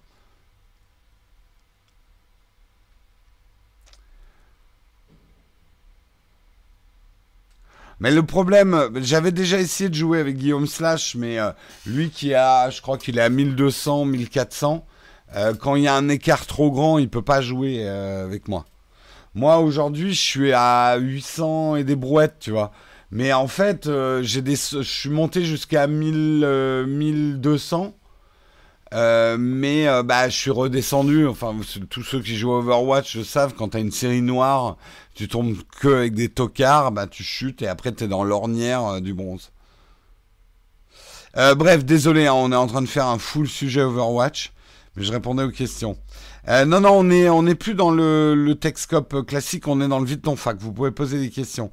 Mais 8.01 8.13
le 8.13 8.23
problème, 8.23 8.91
j'avais 8.97 9.33
déjà 9.33 9.59
essayé 9.59 9.91
de 9.91 9.95
jouer 9.95 10.21
avec 10.21 10.37
Guillaume 10.37 10.69
Slash, 10.69 11.17
mais 11.17 11.39
euh, 11.41 11.51
lui 11.85 12.11
qui 12.11 12.33
a, 12.33 12.71
je 12.71 12.81
crois 12.81 12.97
qu'il 12.97 13.19
est 13.19 13.23
à 13.23 13.29
1200, 13.29 14.05
1400, 14.05 14.87
euh, 15.37 15.55
quand 15.55 15.75
il 15.77 15.85
y 15.85 15.89
a 15.89 15.95
un 15.95 16.09
écart 16.09 16.47
trop 16.47 16.71
grand, 16.71 16.99
il 16.99 17.09
peut 17.09 17.23
pas 17.23 17.41
jouer 17.41 17.83
euh, 17.83 18.25
avec 18.25 18.49
moi. 18.49 18.67
Moi 19.35 19.59
aujourd'hui, 19.59 20.15
je 20.15 20.21
suis 20.21 20.53
à 20.53 20.97
800 20.97 21.77
et 21.77 21.85
des 21.85 21.97
brouettes, 21.97 22.37
tu 22.41 22.51
vois. 22.51 22.73
Mais 23.11 23.33
en 23.33 23.49
fait, 23.49 23.89
j'ai 24.21 24.43
des, 24.43 24.57
je 24.57 24.83
suis 24.83 25.09
monté 25.09 25.45
jusqu'à 25.45 25.87
1000, 25.87 26.85
1200. 26.87 27.95
mais 28.93 29.87
bah, 30.05 30.29
je 30.29 30.37
suis 30.37 30.51
redescendu. 30.51 31.27
Enfin, 31.27 31.55
tous 31.89 32.03
ceux 32.03 32.21
qui 32.21 32.37
jouent 32.37 32.53
Overwatch 32.53 33.17
le 33.17 33.25
savent. 33.25 33.55
Quand 33.57 33.71
tu 33.71 33.77
as 33.79 33.81
une 33.81 33.93
série 33.93 34.21
noire, 34.21 34.77
tu 35.19 35.27
tombes 35.27 35.57
que 35.81 35.89
avec 35.89 36.15
des 36.15 36.29
tocards, 36.29 36.93
bah 36.93 37.09
tu 37.09 37.25
chutes 37.25 37.61
et 37.63 37.67
après 37.67 37.93
tu 37.93 38.05
es 38.05 38.07
dans 38.07 38.23
l'ornière 38.23 38.85
euh, 38.87 39.01
du 39.01 39.15
bronze. 39.15 39.51
Euh, 41.37 41.57
bref, 41.57 41.85
désolé, 41.85 42.29
hein, 42.29 42.35
on 42.35 42.53
est 42.53 42.57
en 42.57 42.69
train 42.69 42.83
de 42.83 42.87
faire 42.87 43.07
un 43.07 43.19
full 43.19 43.49
sujet 43.49 43.83
Overwatch, 43.83 44.53
mais 44.97 45.03
je 45.03 45.13
répondais 45.13 45.43
aux 45.43 45.51
questions. 45.51 45.97
Euh, 46.49 46.65
non, 46.65 46.81
non, 46.81 46.93
on 46.93 47.11
est, 47.11 47.29
on 47.29 47.43
n'est 47.43 47.55
plus 47.55 47.75
dans 47.75 47.91
le, 47.91 48.35
le 48.35 48.55
classique, 49.23 49.69
on 49.69 49.81
est 49.81 49.89
dans 49.89 49.99
le 49.99 50.07
vide 50.07 50.23
ton 50.23 50.37
fac. 50.37 50.59
Vous 50.59 50.73
pouvez 50.73 50.91
poser 50.91 51.19
des 51.19 51.31
questions. 51.31 51.71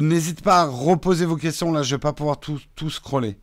N'hésite 0.00 0.42
pas 0.42 0.62
à 0.62 0.66
reposer 0.66 1.24
vos 1.26 1.36
questions, 1.36 1.72
là 1.72 1.82
je 1.82 1.94
vais 1.94 2.00
pas 2.00 2.12
pouvoir 2.12 2.40
tout, 2.40 2.60
tout 2.74 2.90
scroller. 2.90 3.38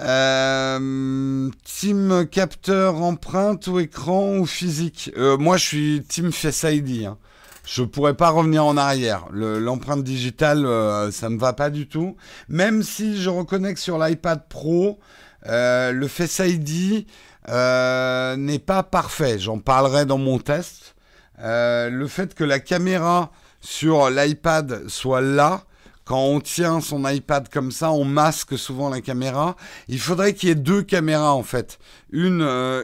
Euh, 0.00 1.50
team 1.64 2.26
capteur 2.30 3.02
empreinte 3.02 3.66
ou 3.66 3.80
écran 3.80 4.36
ou 4.38 4.46
physique? 4.46 5.10
Euh, 5.16 5.36
Moi, 5.36 5.56
je 5.56 5.64
suis 5.64 6.02
team 6.08 6.30
Face 6.30 6.64
ID. 6.64 7.06
Hein. 7.06 7.18
Je 7.64 7.82
pourrais 7.82 8.14
pas 8.14 8.30
revenir 8.30 8.64
en 8.64 8.76
arrière. 8.76 9.26
L'empreinte 9.32 10.04
digitale, 10.04 10.64
euh, 10.64 11.10
ça 11.10 11.28
me 11.28 11.38
va 11.38 11.52
pas 11.52 11.68
du 11.68 11.88
tout. 11.88 12.16
Même 12.48 12.82
si 12.82 13.20
je 13.20 13.28
reconnais 13.28 13.74
que 13.74 13.80
sur 13.80 13.98
l'iPad 13.98 14.48
Pro, 14.48 15.00
euh, 15.48 15.92
le 15.92 16.08
Face 16.08 16.40
ID 16.44 17.06
n'est 17.46 18.58
pas 18.58 18.82
parfait. 18.82 19.38
J'en 19.38 19.58
parlerai 19.58 20.06
dans 20.06 20.18
mon 20.18 20.38
test. 20.38 20.94
le 21.38 22.06
fait 22.08 22.34
que 22.34 22.44
la 22.44 22.60
caméra 22.60 23.30
sur 23.60 24.10
l'iPad 24.10 24.88
soit 24.88 25.20
là, 25.20 25.64
quand 26.08 26.24
on 26.24 26.40
tient 26.40 26.80
son 26.80 27.06
iPad 27.06 27.50
comme 27.50 27.70
ça, 27.70 27.92
on 27.92 28.06
masque 28.06 28.56
souvent 28.56 28.88
la 28.88 29.02
caméra. 29.02 29.56
Il 29.88 30.00
faudrait 30.00 30.32
qu'il 30.32 30.48
y 30.48 30.52
ait 30.52 30.54
deux 30.54 30.82
caméras 30.82 31.34
en 31.34 31.42
fait. 31.42 31.78
Une, 32.10 32.40
euh, 32.40 32.82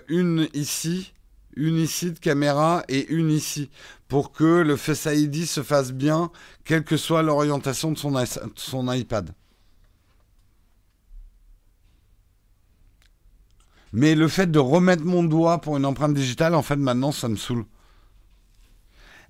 ici, 0.52 1.14
une 1.56 1.76
ici 1.76 2.12
de 2.12 2.18
caméra 2.18 2.84
et 2.88 3.08
une 3.08 3.30
ici. 3.30 3.70
Pour 4.08 4.30
que 4.30 4.44
le 4.44 4.76
Face 4.76 5.08
ID 5.10 5.46
se 5.46 5.62
fasse 5.62 5.92
bien, 5.92 6.30
quelle 6.66 6.84
que 6.84 6.98
soit 6.98 7.22
l'orientation 7.22 7.92
de 7.92 7.98
son 8.56 8.92
iPad. 8.92 9.30
Mais 13.96 14.16
le 14.16 14.26
fait 14.26 14.50
de 14.50 14.58
remettre 14.58 15.04
mon 15.04 15.22
doigt 15.22 15.60
pour 15.60 15.76
une 15.76 15.86
empreinte 15.86 16.14
digitale, 16.14 16.56
en 16.56 16.62
fait, 16.62 16.74
maintenant, 16.74 17.12
ça 17.12 17.28
me 17.28 17.36
saoule. 17.36 17.64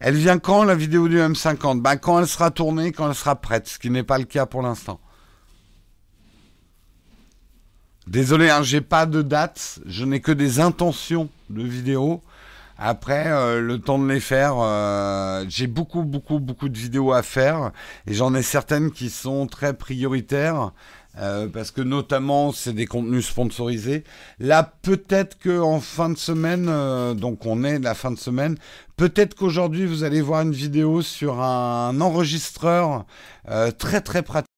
Elle 0.00 0.14
vient 0.14 0.38
quand 0.38 0.64
la 0.64 0.74
vidéo 0.74 1.06
du 1.06 1.18
M50 1.18 1.82
ben, 1.82 1.96
Quand 1.96 2.18
elle 2.18 2.26
sera 2.26 2.50
tournée, 2.50 2.90
quand 2.90 3.06
elle 3.06 3.14
sera 3.14 3.36
prête, 3.36 3.68
ce 3.68 3.78
qui 3.78 3.90
n'est 3.90 4.02
pas 4.02 4.16
le 4.16 4.24
cas 4.24 4.46
pour 4.46 4.62
l'instant. 4.62 5.00
Désolé, 8.06 8.48
hein, 8.48 8.62
j'ai 8.62 8.80
pas 8.80 9.04
de 9.04 9.20
date, 9.20 9.80
je 9.84 10.06
n'ai 10.06 10.20
que 10.20 10.32
des 10.32 10.60
intentions 10.60 11.28
de 11.50 11.62
vidéos. 11.62 12.22
Après, 12.78 13.26
euh, 13.26 13.60
le 13.60 13.78
temps 13.78 13.98
de 13.98 14.08
les 14.08 14.18
faire, 14.18 14.54
euh, 14.60 15.44
j'ai 15.46 15.66
beaucoup, 15.66 16.04
beaucoup, 16.04 16.38
beaucoup 16.40 16.70
de 16.70 16.78
vidéos 16.78 17.12
à 17.12 17.22
faire 17.22 17.70
et 18.06 18.14
j'en 18.14 18.34
ai 18.34 18.42
certaines 18.42 18.90
qui 18.92 19.10
sont 19.10 19.46
très 19.46 19.74
prioritaires. 19.74 20.72
Euh, 21.18 21.48
parce 21.48 21.70
que 21.70 21.80
notamment 21.80 22.52
c'est 22.52 22.72
des 22.72 22.86
contenus 22.86 23.26
sponsorisés. 23.26 24.04
Là, 24.38 24.62
peut-être 24.82 25.38
que 25.38 25.60
en 25.60 25.80
fin 25.80 26.10
de 26.10 26.18
semaine, 26.18 26.66
donc 27.14 27.46
on 27.46 27.64
est 27.64 27.78
la 27.78 27.94
fin 27.94 28.10
de 28.10 28.18
semaine, 28.18 28.56
peut-être 28.96 29.34
qu'aujourd'hui 29.34 29.86
vous 29.86 30.04
allez 30.04 30.20
voir 30.20 30.42
une 30.42 30.52
vidéo 30.52 31.02
sur 31.02 31.40
un 31.40 32.00
enregistreur 32.00 33.06
très 33.78 34.00
très 34.00 34.22
pratique. 34.22 34.53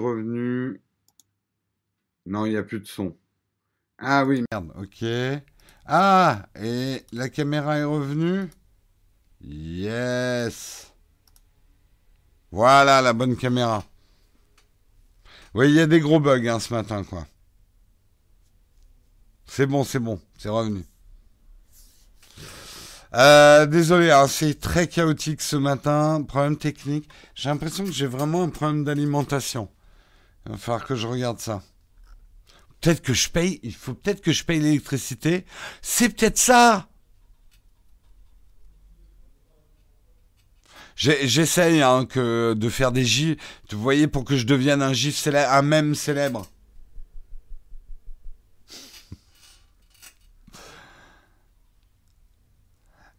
Revenu. 0.00 0.80
Non, 2.26 2.46
il 2.46 2.50
n'y 2.50 2.56
a 2.56 2.62
plus 2.62 2.80
de 2.80 2.86
son. 2.86 3.16
Ah 3.98 4.24
oui, 4.24 4.44
merde, 4.50 4.72
ok. 4.76 5.04
Ah, 5.86 6.48
et 6.60 7.04
la 7.12 7.28
caméra 7.28 7.78
est 7.78 7.84
revenue? 7.84 8.48
Yes. 9.40 10.92
Voilà 12.50 13.00
la 13.00 13.12
bonne 13.12 13.36
caméra. 13.36 13.84
Oui, 15.54 15.68
il 15.68 15.74
y 15.74 15.80
a 15.80 15.86
des 15.86 16.00
gros 16.00 16.20
bugs 16.20 16.46
hein, 16.48 16.60
ce 16.60 16.74
matin, 16.74 17.04
quoi. 17.04 17.26
C'est 19.46 19.66
bon, 19.66 19.84
c'est 19.84 20.00
bon, 20.00 20.20
c'est 20.36 20.48
revenu. 20.48 20.84
Euh, 23.14 23.64
désolé, 23.66 24.10
hein, 24.10 24.26
c'est 24.26 24.60
très 24.60 24.88
chaotique 24.88 25.40
ce 25.40 25.56
matin, 25.56 26.22
problème 26.22 26.58
technique. 26.58 27.08
J'ai 27.34 27.48
l'impression 27.48 27.84
que 27.84 27.92
j'ai 27.92 28.06
vraiment 28.06 28.42
un 28.42 28.50
problème 28.50 28.84
d'alimentation. 28.84 29.70
Il 30.46 30.52
va 30.52 30.58
falloir 30.58 30.84
que 30.84 30.94
je 30.94 31.06
regarde 31.06 31.38
ça. 31.38 31.62
Peut-être 32.80 33.02
que 33.02 33.14
je 33.14 33.28
paye, 33.28 33.58
il 33.62 33.74
faut 33.74 33.94
peut-être 33.94 34.20
que 34.20 34.32
je 34.32 34.44
paye 34.44 34.60
l'électricité. 34.60 35.44
C'est 35.82 36.08
peut-être 36.10 36.38
ça. 36.38 36.88
J'essaye 40.94 41.82
hein, 41.82 42.04
de 42.04 42.68
faire 42.70 42.92
des 42.92 43.04
gifs. 43.04 43.36
Vous 43.70 43.82
voyez, 43.82 44.06
pour 44.06 44.24
que 44.24 44.36
je 44.36 44.46
devienne 44.46 44.82
un 44.82 44.92
gif 44.92 45.16
célèbre, 45.16 45.52
un 45.52 45.62
même 45.62 45.94
célèbre. 45.94 46.46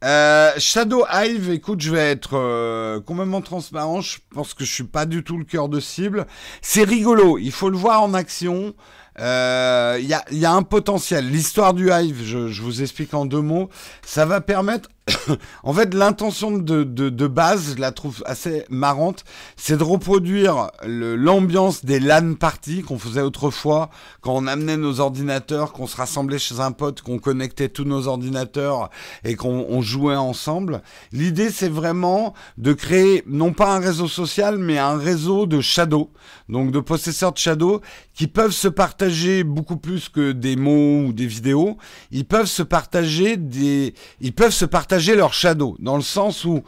Euh, 0.04 0.52
Shadow 0.58 1.04
Hive, 1.12 1.50
écoute, 1.50 1.80
je 1.80 1.90
vais 1.90 2.10
être 2.10 2.36
euh, 2.36 3.00
complètement 3.00 3.40
transparent. 3.40 4.00
Je 4.00 4.18
pense 4.30 4.54
que 4.54 4.64
je 4.64 4.72
suis 4.72 4.84
pas 4.84 5.06
du 5.06 5.24
tout 5.24 5.38
le 5.38 5.44
cœur 5.44 5.68
de 5.68 5.80
cible. 5.80 6.26
C'est 6.62 6.84
rigolo. 6.84 7.38
Il 7.38 7.52
faut 7.52 7.70
le 7.70 7.76
voir 7.76 8.02
en 8.02 8.14
action. 8.14 8.74
Il 9.18 9.24
euh, 9.24 9.98
y, 10.00 10.14
a, 10.14 10.24
y, 10.30 10.44
a, 10.44 10.52
un 10.52 10.62
potentiel. 10.62 11.28
L'histoire 11.28 11.74
du 11.74 11.90
Hive, 11.90 12.22
je, 12.24 12.46
je, 12.46 12.62
vous 12.62 12.82
explique 12.82 13.14
en 13.14 13.26
deux 13.26 13.40
mots. 13.40 13.68
Ça 14.02 14.24
va 14.24 14.40
permettre 14.40 14.88
en 15.62 15.72
fait, 15.72 15.94
l'intention 15.94 16.52
de, 16.52 16.84
de, 16.84 17.08
de, 17.08 17.26
base, 17.26 17.74
je 17.76 17.80
la 17.80 17.92
trouve 17.92 18.22
assez 18.26 18.64
marrante, 18.68 19.24
c'est 19.56 19.76
de 19.76 19.82
reproduire 19.82 20.70
l'ambiance 20.84 21.84
des 21.84 22.00
LAN 22.00 22.34
parties 22.34 22.82
qu'on 22.82 22.98
faisait 22.98 23.22
autrefois, 23.22 23.90
quand 24.20 24.34
on 24.34 24.46
amenait 24.46 24.76
nos 24.76 25.00
ordinateurs, 25.00 25.72
qu'on 25.72 25.86
se 25.86 25.96
rassemblait 25.96 26.38
chez 26.38 26.60
un 26.60 26.72
pote, 26.72 27.02
qu'on 27.02 27.18
connectait 27.18 27.68
tous 27.68 27.84
nos 27.84 28.06
ordinateurs 28.06 28.90
et 29.24 29.34
qu'on 29.36 29.80
jouait 29.82 30.16
ensemble. 30.16 30.82
L'idée, 31.12 31.50
c'est 31.50 31.68
vraiment 31.68 32.34
de 32.56 32.72
créer, 32.72 33.22
non 33.26 33.52
pas 33.52 33.74
un 33.74 33.80
réseau 33.80 34.08
social, 34.08 34.58
mais 34.58 34.78
un 34.78 34.98
réseau 34.98 35.46
de 35.46 35.60
shadow, 35.60 36.10
donc 36.48 36.70
de 36.70 36.80
possesseurs 36.80 37.32
de 37.32 37.38
shadow, 37.38 37.80
qui 38.14 38.26
peuvent 38.26 38.52
se 38.52 38.68
partager 38.68 39.44
beaucoup 39.44 39.76
plus 39.76 40.08
que 40.08 40.32
des 40.32 40.56
mots 40.56 41.06
ou 41.06 41.12
des 41.12 41.26
vidéos. 41.26 41.78
Ils 42.10 42.26
peuvent 42.26 42.46
se 42.46 42.62
partager 42.62 43.36
des, 43.36 43.94
ils 44.20 44.32
peuvent 44.32 44.52
se 44.52 44.64
partager 44.64 44.97
leur 44.98 45.32
shadow, 45.32 45.76
dans 45.78 45.96
le 45.96 46.02
sens 46.02 46.44
où 46.44 46.62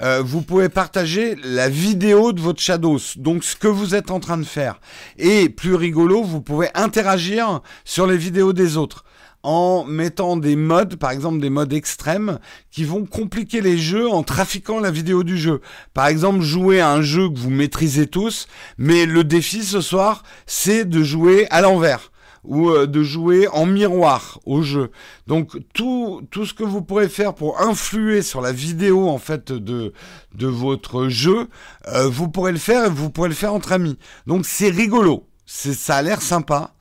euh, 0.00 0.22
vous 0.24 0.42
pouvez 0.42 0.68
partager 0.68 1.36
la 1.44 1.68
vidéo 1.68 2.32
de 2.32 2.40
votre 2.40 2.60
shadow, 2.60 2.98
donc 3.16 3.44
ce 3.44 3.56
que 3.56 3.68
vous 3.68 3.94
êtes 3.94 4.10
en 4.10 4.20
train 4.20 4.38
de 4.38 4.44
faire. 4.44 4.80
Et 5.18 5.48
plus 5.48 5.74
rigolo, 5.74 6.22
vous 6.22 6.40
pouvez 6.40 6.68
interagir 6.74 7.60
sur 7.84 8.06
les 8.06 8.16
vidéos 8.16 8.52
des 8.52 8.76
autres 8.76 9.04
en 9.42 9.84
mettant 9.84 10.36
des 10.36 10.54
modes, 10.54 10.96
par 10.96 11.10
exemple 11.10 11.40
des 11.40 11.50
modes 11.50 11.72
extrêmes, 11.72 12.38
qui 12.70 12.84
vont 12.84 13.04
compliquer 13.04 13.60
les 13.60 13.76
jeux 13.76 14.08
en 14.08 14.22
trafiquant 14.22 14.78
la 14.78 14.92
vidéo 14.92 15.24
du 15.24 15.36
jeu. 15.36 15.60
Par 15.94 16.06
exemple, 16.06 16.42
jouer 16.42 16.80
à 16.80 16.92
un 16.92 17.02
jeu 17.02 17.28
que 17.28 17.38
vous 17.38 17.50
maîtrisez 17.50 18.06
tous, 18.06 18.46
mais 18.78 19.04
le 19.04 19.24
défi 19.24 19.64
ce 19.64 19.80
soir, 19.80 20.22
c'est 20.46 20.84
de 20.84 21.02
jouer 21.02 21.48
à 21.50 21.60
l'envers 21.60 22.11
ou 22.44 22.70
euh, 22.70 22.86
de 22.86 23.02
jouer 23.02 23.48
en 23.48 23.66
miroir 23.66 24.40
au 24.44 24.62
jeu. 24.62 24.90
Donc 25.26 25.56
tout, 25.74 26.26
tout 26.30 26.44
ce 26.44 26.54
que 26.54 26.64
vous 26.64 26.82
pourrez 26.82 27.08
faire 27.08 27.34
pour 27.34 27.60
influer 27.60 28.22
sur 28.22 28.40
la 28.40 28.52
vidéo 28.52 29.08
en 29.08 29.18
fait 29.18 29.52
de, 29.52 29.92
de 30.34 30.46
votre 30.46 31.08
jeu, 31.08 31.48
euh, 31.88 32.08
vous 32.08 32.28
pourrez 32.28 32.52
le 32.52 32.58
faire 32.58 32.86
et 32.86 32.90
vous 32.90 33.10
pourrez 33.10 33.28
le 33.28 33.34
faire 33.34 33.54
entre 33.54 33.72
amis. 33.72 33.98
Donc 34.26 34.46
c'est 34.46 34.70
rigolo, 34.70 35.28
c'est 35.46 35.74
ça 35.74 35.96
a 35.96 36.02
l'air 36.02 36.22
sympa. 36.22 36.74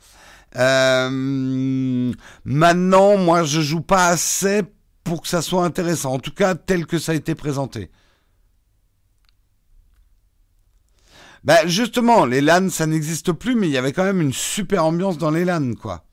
Euh, 0.58 2.12
maintenant, 2.44 3.18
moi 3.18 3.44
je 3.44 3.62
joue 3.62 3.82
pas 3.82 4.08
assez 4.08 4.64
pour 5.04 5.22
que 5.22 5.28
ça 5.28 5.42
soit 5.42 5.64
intéressant, 5.64 6.14
en 6.14 6.20
tout 6.20 6.34
cas 6.34 6.56
tel 6.56 6.86
que 6.86 7.00
ça 7.00 7.12
a 7.14 7.16
été 7.16 7.36
présenté. 7.36 7.90
Bah 11.44 11.66
justement, 11.66 12.26
les 12.26 12.42
LAN, 12.42 12.70
ça 12.70 12.86
n'existe 12.86 13.32
plus, 13.32 13.56
mais 13.56 13.68
il 13.68 13.74
y 13.74 13.78
avait 13.78 13.94
quand 13.94 14.04
même 14.04 14.22
une 14.22 14.34
super 14.34 14.86
ambiance 14.86 15.18
dans 15.18 15.32
les 15.32 15.46
LAN, 15.46 15.74
quoi. 15.74 16.06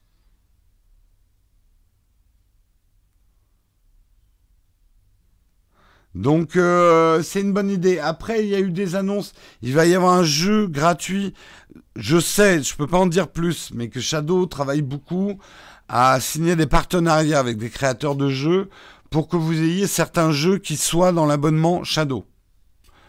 Donc 6.15 6.57
euh, 6.57 7.23
c'est 7.23 7.41
une 7.43 7.53
bonne 7.53 7.71
idée. 7.71 7.99
Après, 7.99 8.43
il 8.43 8.49
y 8.49 8.55
a 8.55 8.61
eu 8.61 8.73
des 8.73 8.97
annonces. 8.97 9.35
Il 9.63 9.75
va 9.75 9.87
y 9.87 9.95
avoir 9.95 10.15
un 10.15 10.25
jeu 10.25 10.67
gratuit. 10.67 11.35
Je 11.95 12.19
sais, 12.19 12.63
je 12.63 12.75
peux 12.75 12.87
pas 12.87 12.99
en 12.99 13.07
dire 13.07 13.29
plus, 13.29 13.71
mais 13.75 13.89
que 13.89 14.01
Shadow 14.01 14.47
travaille 14.47 14.83
beaucoup 14.83 15.39
à 15.89 16.19
signer 16.21 16.57
des 16.57 16.67
partenariats 16.67 17.39
avec 17.39 17.59
des 17.59 17.71
créateurs 17.71 18.17
de 18.17 18.31
jeux 18.31 18.69
pour 19.11 19.29
que 19.29 19.37
vous 19.37 19.59
ayez 19.61 19.87
certains 19.87 20.33
jeux 20.33 20.59
qui 20.59 20.77
soient 20.77 21.13
dans 21.13 21.27
l'abonnement 21.27 21.85
Shadow. 21.85 22.27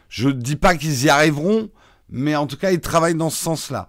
Je 0.08 0.28
ne 0.28 0.34
dis 0.34 0.56
pas 0.56 0.76
qu'ils 0.76 1.06
y 1.06 1.10
arriveront, 1.10 1.70
mais 2.12 2.36
en 2.36 2.48
tout 2.48 2.58
cas, 2.58 2.72
ils 2.72 2.80
travaillent 2.80 3.16
dans 3.16 3.30
ce 3.30 3.42
sens-là. 3.42 3.88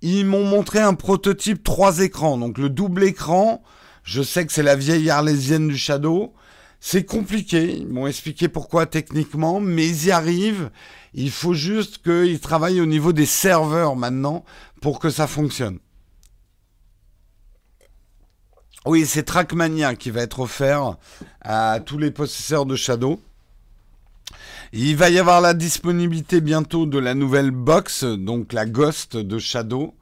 Ils 0.00 0.26
m'ont 0.26 0.44
montré 0.44 0.78
un 0.78 0.94
prototype 0.94 1.64
trois 1.64 2.00
écrans, 2.00 2.38
donc 2.38 2.58
le 2.58 2.70
double 2.70 3.04
écran. 3.04 3.62
Je 4.04 4.22
sais 4.22 4.46
que 4.46 4.52
c'est 4.52 4.62
la 4.62 4.76
vieille 4.76 5.10
arlésienne 5.10 5.68
du 5.68 5.76
Shadow. 5.76 6.32
C'est 6.80 7.04
compliqué, 7.04 7.76
ils 7.76 7.88
m'ont 7.88 8.06
expliqué 8.06 8.48
pourquoi 8.48 8.86
techniquement, 8.86 9.60
mais 9.60 9.88
ils 9.88 10.06
y 10.06 10.10
arrivent. 10.12 10.70
Il 11.12 11.30
faut 11.30 11.54
juste 11.54 12.02
qu'ils 12.02 12.40
travaillent 12.40 12.80
au 12.80 12.86
niveau 12.86 13.12
des 13.12 13.26
serveurs 13.26 13.96
maintenant 13.96 14.44
pour 14.80 15.00
que 15.00 15.10
ça 15.10 15.26
fonctionne. 15.26 15.78
Oui, 18.86 19.04
c'est 19.04 19.24
Trackmania 19.24 19.96
qui 19.96 20.10
va 20.10 20.22
être 20.22 20.40
offert 20.40 20.96
à 21.40 21.80
tous 21.84 21.98
les 21.98 22.12
possesseurs 22.12 22.64
de 22.64 22.76
Shadow. 22.76 23.20
Il 24.72 24.96
va 24.96 25.10
y 25.10 25.18
avoir 25.18 25.40
la 25.40 25.54
disponibilité 25.54 26.40
bientôt 26.40 26.86
de 26.86 26.98
la 26.98 27.14
nouvelle 27.14 27.50
box, 27.50 28.04
donc 28.04 28.52
la 28.52 28.66
Ghost 28.66 29.16
de 29.16 29.38
Shadow. 29.38 29.94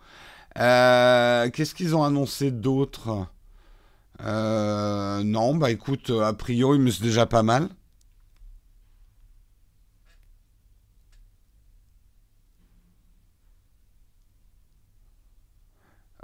Euh, 0.59 1.51
qu'est-ce 1.51 1.75
qu'ils 1.75 1.97
ont 1.97 2.05
annoncé 2.05 2.51
d'autre? 2.51 3.27
Euh, 4.23 5.23
Non, 5.25 5.55
bah 5.55 5.71
écoute, 5.71 6.11
a 6.11 6.33
priori, 6.35 6.79
mais 6.79 6.91
c'est 6.91 7.03
déjà 7.03 7.27
pas 7.27 7.43
mal. 7.43 7.69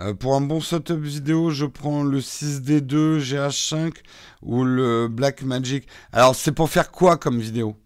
Euh, 0.01 0.15
pour 0.15 0.35
un 0.35 0.41
bon 0.43 0.61
setup 0.61 1.01
vidéo, 1.01 1.51
je 1.51 1.65
prends 1.67 2.03
le 2.03 2.21
6D2 2.21 3.19
GH5 3.21 4.03
ou 4.43 4.65
le 4.65 5.09
Black 5.09 5.43
Magic. 5.43 5.87
Alors, 6.13 6.35
c'est 6.35 6.53
pour 6.53 6.69
faire 6.71 6.91
quoi 6.91 7.17
comme 7.17 7.39
vidéo? 7.41 7.77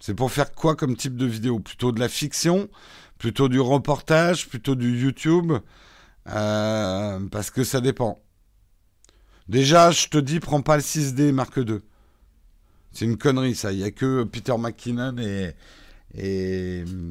C'est 0.00 0.14
pour 0.14 0.30
faire 0.32 0.52
quoi 0.52 0.76
comme 0.76 0.96
type 0.96 1.16
de 1.16 1.26
vidéo? 1.26 1.58
Plutôt 1.60 1.92
de 1.92 2.00
la 2.00 2.08
fiction? 2.08 2.68
Plutôt 3.18 3.48
du 3.48 3.60
reportage? 3.60 4.48
Plutôt 4.48 4.74
du 4.74 4.98
YouTube? 5.00 5.52
Euh, 6.28 7.20
Parce 7.30 7.50
que 7.50 7.64
ça 7.64 7.80
dépend. 7.80 8.20
Déjà, 9.48 9.90
je 9.90 10.08
te 10.08 10.18
dis, 10.18 10.40
prends 10.40 10.62
pas 10.62 10.76
le 10.76 10.82
6D 10.82 11.32
Mark 11.32 11.56
II. 11.56 11.78
C'est 12.92 13.04
une 13.04 13.16
connerie, 13.16 13.54
ça. 13.54 13.72
Il 13.72 13.78
n'y 13.78 13.84
a 13.84 13.90
que 13.90 14.24
Peter 14.24 14.56
McKinnon 14.58 15.16
et. 16.14 16.84
hmm, 16.86 17.10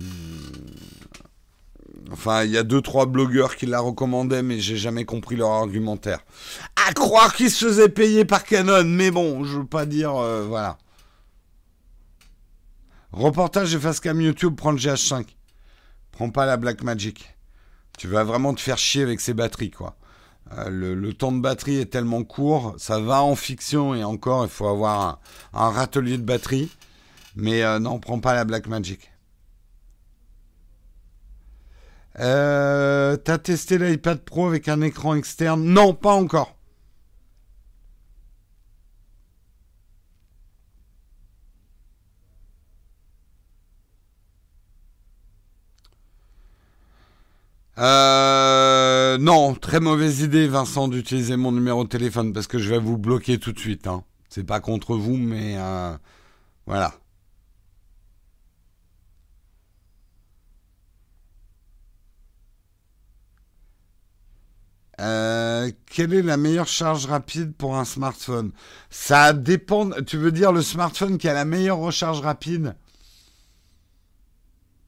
Enfin, 2.11 2.43
il 2.43 2.51
y 2.51 2.57
a 2.57 2.63
deux 2.63 2.81
trois 2.81 3.05
blogueurs 3.05 3.55
qui 3.55 3.65
la 3.65 3.79
recommandaient, 3.79 4.43
mais 4.43 4.59
j'ai 4.59 4.77
jamais 4.77 5.05
compris 5.05 5.35
leur 5.35 5.49
argumentaire. 5.51 6.19
À 6.87 6.93
croire 6.93 7.33
qu'ils 7.33 7.51
se 7.51 7.65
faisaient 7.65 7.89
payer 7.89 8.23
par 8.25 8.43
Canon, 8.43 8.83
mais 8.85 9.11
bon, 9.11 9.43
je 9.43 9.59
veux 9.59 9.65
pas 9.65 9.85
dire, 9.85 10.15
euh, 10.15 10.45
voilà. 10.47 10.77
Reportage 13.17 13.73
et 13.73 13.79
facecam 13.79 14.21
YouTube, 14.21 14.55
prends 14.55 14.69
le 14.69 14.77
GH5. 14.77 15.25
Prends 16.11 16.29
pas 16.29 16.45
la 16.45 16.55
Black 16.55 16.83
Magic. 16.83 17.35
Tu 17.97 18.07
vas 18.07 18.23
vraiment 18.23 18.53
te 18.53 18.61
faire 18.61 18.77
chier 18.77 19.01
avec 19.01 19.21
ces 19.21 19.33
batteries, 19.33 19.71
quoi. 19.71 19.95
Euh, 20.55 20.69
le, 20.69 21.13
temps 21.15 21.31
de 21.31 21.41
batterie 21.41 21.77
est 21.77 21.87
tellement 21.87 22.23
court, 22.23 22.75
ça 22.77 22.99
va 22.99 23.23
en 23.23 23.35
fiction 23.35 23.95
et 23.95 24.03
encore, 24.03 24.45
il 24.45 24.51
faut 24.51 24.67
avoir 24.67 25.19
un, 25.51 25.69
râtelier 25.71 26.19
de 26.19 26.23
batterie. 26.23 26.69
Mais 27.35 27.63
euh, 27.63 27.79
non, 27.79 27.97
prends 27.97 28.19
pas 28.19 28.35
la 28.35 28.45
Black 28.45 28.67
Magic. 28.67 29.11
Euh, 32.19 33.17
T'as 33.17 33.39
testé 33.39 33.79
l'iPad 33.79 34.19
Pro 34.19 34.45
avec 34.47 34.67
un 34.67 34.81
écran 34.81 35.15
externe? 35.15 35.63
Non, 35.63 35.95
pas 35.95 36.13
encore. 36.13 36.55
Euh, 47.77 49.17
non, 49.19 49.53
très 49.53 49.79
mauvaise 49.79 50.21
idée, 50.21 50.47
Vincent, 50.47 50.87
d'utiliser 50.87 51.37
mon 51.37 51.51
numéro 51.51 51.83
de 51.83 51.89
téléphone 51.89 52.33
parce 52.33 52.47
que 52.47 52.57
je 52.57 52.69
vais 52.69 52.79
vous 52.79 52.97
bloquer 52.97 53.37
tout 53.39 53.51
de 53.51 53.59
suite. 53.59 53.87
Hein. 53.87 54.03
C'est 54.29 54.43
pas 54.43 54.59
contre 54.59 54.95
vous, 54.95 55.17
mais 55.17 55.55
euh, 55.57 55.95
voilà. 56.65 56.93
Euh, 64.99 65.71
quelle 65.85 66.13
est 66.13 66.23
la 66.23 66.37
meilleure 66.37 66.67
charge 66.67 67.05
rapide 67.05 67.53
pour 67.55 67.77
un 67.77 67.85
smartphone? 67.85 68.51
Ça 68.89 69.33
dépend. 69.33 69.89
Tu 70.07 70.17
veux 70.17 70.31
dire 70.31 70.51
le 70.51 70.61
smartphone 70.63 71.17
qui 71.19 71.27
a 71.29 71.33
la 71.33 71.45
meilleure 71.45 71.77
recharge 71.77 72.21
rapide? 72.21 72.75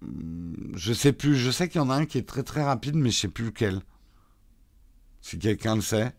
Je 0.01 0.93
sais 0.93 1.13
plus. 1.13 1.35
Je 1.35 1.51
sais 1.51 1.67
qu'il 1.67 1.81
y 1.81 1.83
en 1.83 1.89
a 1.89 1.95
un 1.95 2.05
qui 2.05 2.17
est 2.17 2.27
très 2.27 2.43
très 2.43 2.63
rapide, 2.63 2.95
mais 2.95 3.11
je 3.11 3.19
sais 3.19 3.27
plus 3.27 3.45
lequel. 3.45 3.81
Si 5.21 5.37
quelqu'un 5.37 5.75
le 5.75 5.81
sait. 5.81 6.13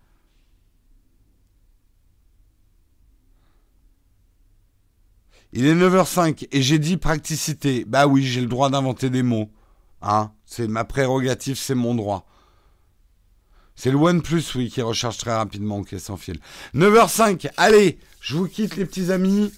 Il 5.52 5.66
est 5.66 5.74
9h05 5.74 6.46
et 6.52 6.62
j'ai 6.62 6.78
dit 6.78 6.96
praticité. 6.96 7.84
Bah 7.84 8.06
oui, 8.06 8.22
j'ai 8.22 8.40
le 8.40 8.46
droit 8.46 8.70
d'inventer 8.70 9.10
des 9.10 9.24
mots. 9.24 9.50
Hein 10.02 10.32
c'est 10.44 10.68
ma 10.68 10.84
prérogative, 10.84 11.56
c'est 11.56 11.74
mon 11.74 11.94
droit. 11.94 12.26
C'est 13.76 13.90
le 13.90 13.96
OnePlus, 13.96 14.44
oui, 14.56 14.68
qui 14.68 14.82
recharge 14.82 15.16
très 15.16 15.34
rapidement, 15.34 15.78
ok, 15.78 15.94
sans 15.98 16.16
fil. 16.16 16.38
9h05, 16.74 17.50
allez, 17.56 17.98
je 18.20 18.36
vous 18.36 18.46
quitte 18.46 18.76
les 18.76 18.84
petits 18.84 19.10
amis. 19.10 19.52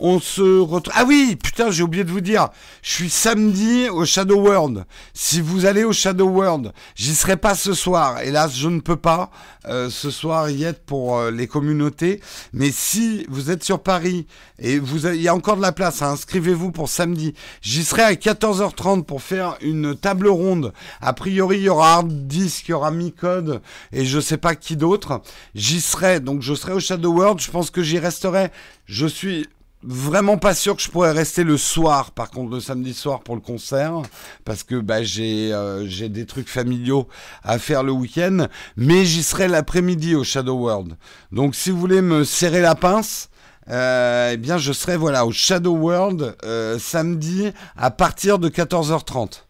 On 0.00 0.20
se 0.20 0.60
retrouve. 0.60 0.94
Ah 0.96 1.04
oui, 1.04 1.36
putain, 1.42 1.72
j'ai 1.72 1.82
oublié 1.82 2.04
de 2.04 2.12
vous 2.12 2.20
dire. 2.20 2.50
Je 2.82 2.90
suis 2.92 3.10
samedi 3.10 3.88
au 3.88 4.04
Shadow 4.04 4.36
World. 4.36 4.84
Si 5.12 5.40
vous 5.40 5.66
allez 5.66 5.82
au 5.82 5.92
Shadow 5.92 6.28
World, 6.28 6.72
j'y 6.94 7.16
serai 7.16 7.36
pas 7.36 7.56
ce 7.56 7.74
soir. 7.74 8.20
Hélas, 8.20 8.54
je 8.56 8.68
ne 8.68 8.78
peux 8.78 8.96
pas 8.96 9.30
euh, 9.66 9.90
ce 9.90 10.12
soir 10.12 10.50
y 10.50 10.62
être 10.62 10.84
pour 10.84 11.18
euh, 11.18 11.32
les 11.32 11.48
communautés. 11.48 12.20
Mais 12.52 12.70
si 12.70 13.26
vous 13.28 13.50
êtes 13.50 13.64
sur 13.64 13.82
Paris 13.82 14.28
et 14.60 14.78
vous, 14.78 15.06
il 15.08 15.20
y 15.20 15.26
a 15.26 15.34
encore 15.34 15.56
de 15.56 15.62
la 15.62 15.72
place, 15.72 16.00
hein, 16.00 16.12
inscrivez-vous 16.12 16.70
pour 16.70 16.88
samedi. 16.88 17.34
J'y 17.60 17.82
serai 17.82 18.02
à 18.02 18.12
14h30 18.12 19.02
pour 19.02 19.20
faire 19.20 19.56
une 19.62 19.96
table 19.96 20.28
ronde. 20.28 20.72
A 21.00 21.12
priori, 21.12 21.58
il 21.58 21.64
y 21.64 21.68
aura 21.68 21.94
Hard 21.94 22.28
Disk, 22.28 22.68
il 22.68 22.70
y 22.70 22.74
aura 22.74 22.92
Micode 22.92 23.60
et 23.92 24.04
je 24.04 24.20
sais 24.20 24.36
pas 24.38 24.54
qui 24.54 24.76
d'autre. 24.76 25.22
J'y 25.56 25.80
serai, 25.80 26.20
donc 26.20 26.42
je 26.42 26.54
serai 26.54 26.72
au 26.72 26.80
Shadow 26.80 27.12
World. 27.12 27.40
Je 27.40 27.50
pense 27.50 27.70
que 27.70 27.82
j'y 27.82 27.98
resterai. 27.98 28.50
Je 28.86 29.06
suis 29.06 29.48
vraiment 29.82 30.38
pas 30.38 30.54
sûr 30.54 30.76
que 30.76 30.82
je 30.82 30.90
pourrais 30.90 31.12
rester 31.12 31.44
le 31.44 31.56
soir, 31.56 32.10
par 32.10 32.30
contre, 32.30 32.52
le 32.52 32.60
samedi 32.60 32.94
soir 32.94 33.20
pour 33.20 33.34
le 33.34 33.40
concert, 33.40 34.02
parce 34.44 34.62
que 34.62 34.76
bah, 34.76 35.02
j'ai 35.02 35.52
euh, 35.52 35.86
j'ai 35.86 36.08
des 36.08 36.26
trucs 36.26 36.48
familiaux 36.48 37.08
à 37.42 37.58
faire 37.58 37.82
le 37.82 37.92
week-end, 37.92 38.48
mais 38.76 39.04
j'y 39.04 39.22
serai 39.22 39.48
l'après-midi 39.48 40.14
au 40.14 40.24
Shadow 40.24 40.54
World. 40.54 40.96
Donc 41.32 41.54
si 41.54 41.70
vous 41.70 41.78
voulez 41.78 42.02
me 42.02 42.24
serrer 42.24 42.60
la 42.60 42.74
pince, 42.74 43.28
euh, 43.70 44.30
eh 44.32 44.36
bien 44.36 44.58
je 44.58 44.72
serai 44.72 44.96
voilà 44.96 45.26
au 45.26 45.32
Shadow 45.32 45.74
World 45.74 46.36
euh, 46.44 46.78
samedi 46.78 47.52
à 47.76 47.90
partir 47.90 48.38
de 48.38 48.48
14h30. 48.48 49.44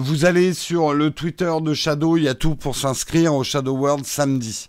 vous 0.00 0.24
allez 0.24 0.52
sur 0.52 0.92
le 0.92 1.10
Twitter 1.10 1.52
de 1.62 1.72
Shadow, 1.72 2.16
il 2.16 2.24
y 2.24 2.28
a 2.28 2.34
tout 2.34 2.56
pour 2.56 2.76
s'inscrire 2.76 3.34
au 3.34 3.44
Shadow 3.44 3.72
World 3.72 4.04
samedi. 4.04 4.68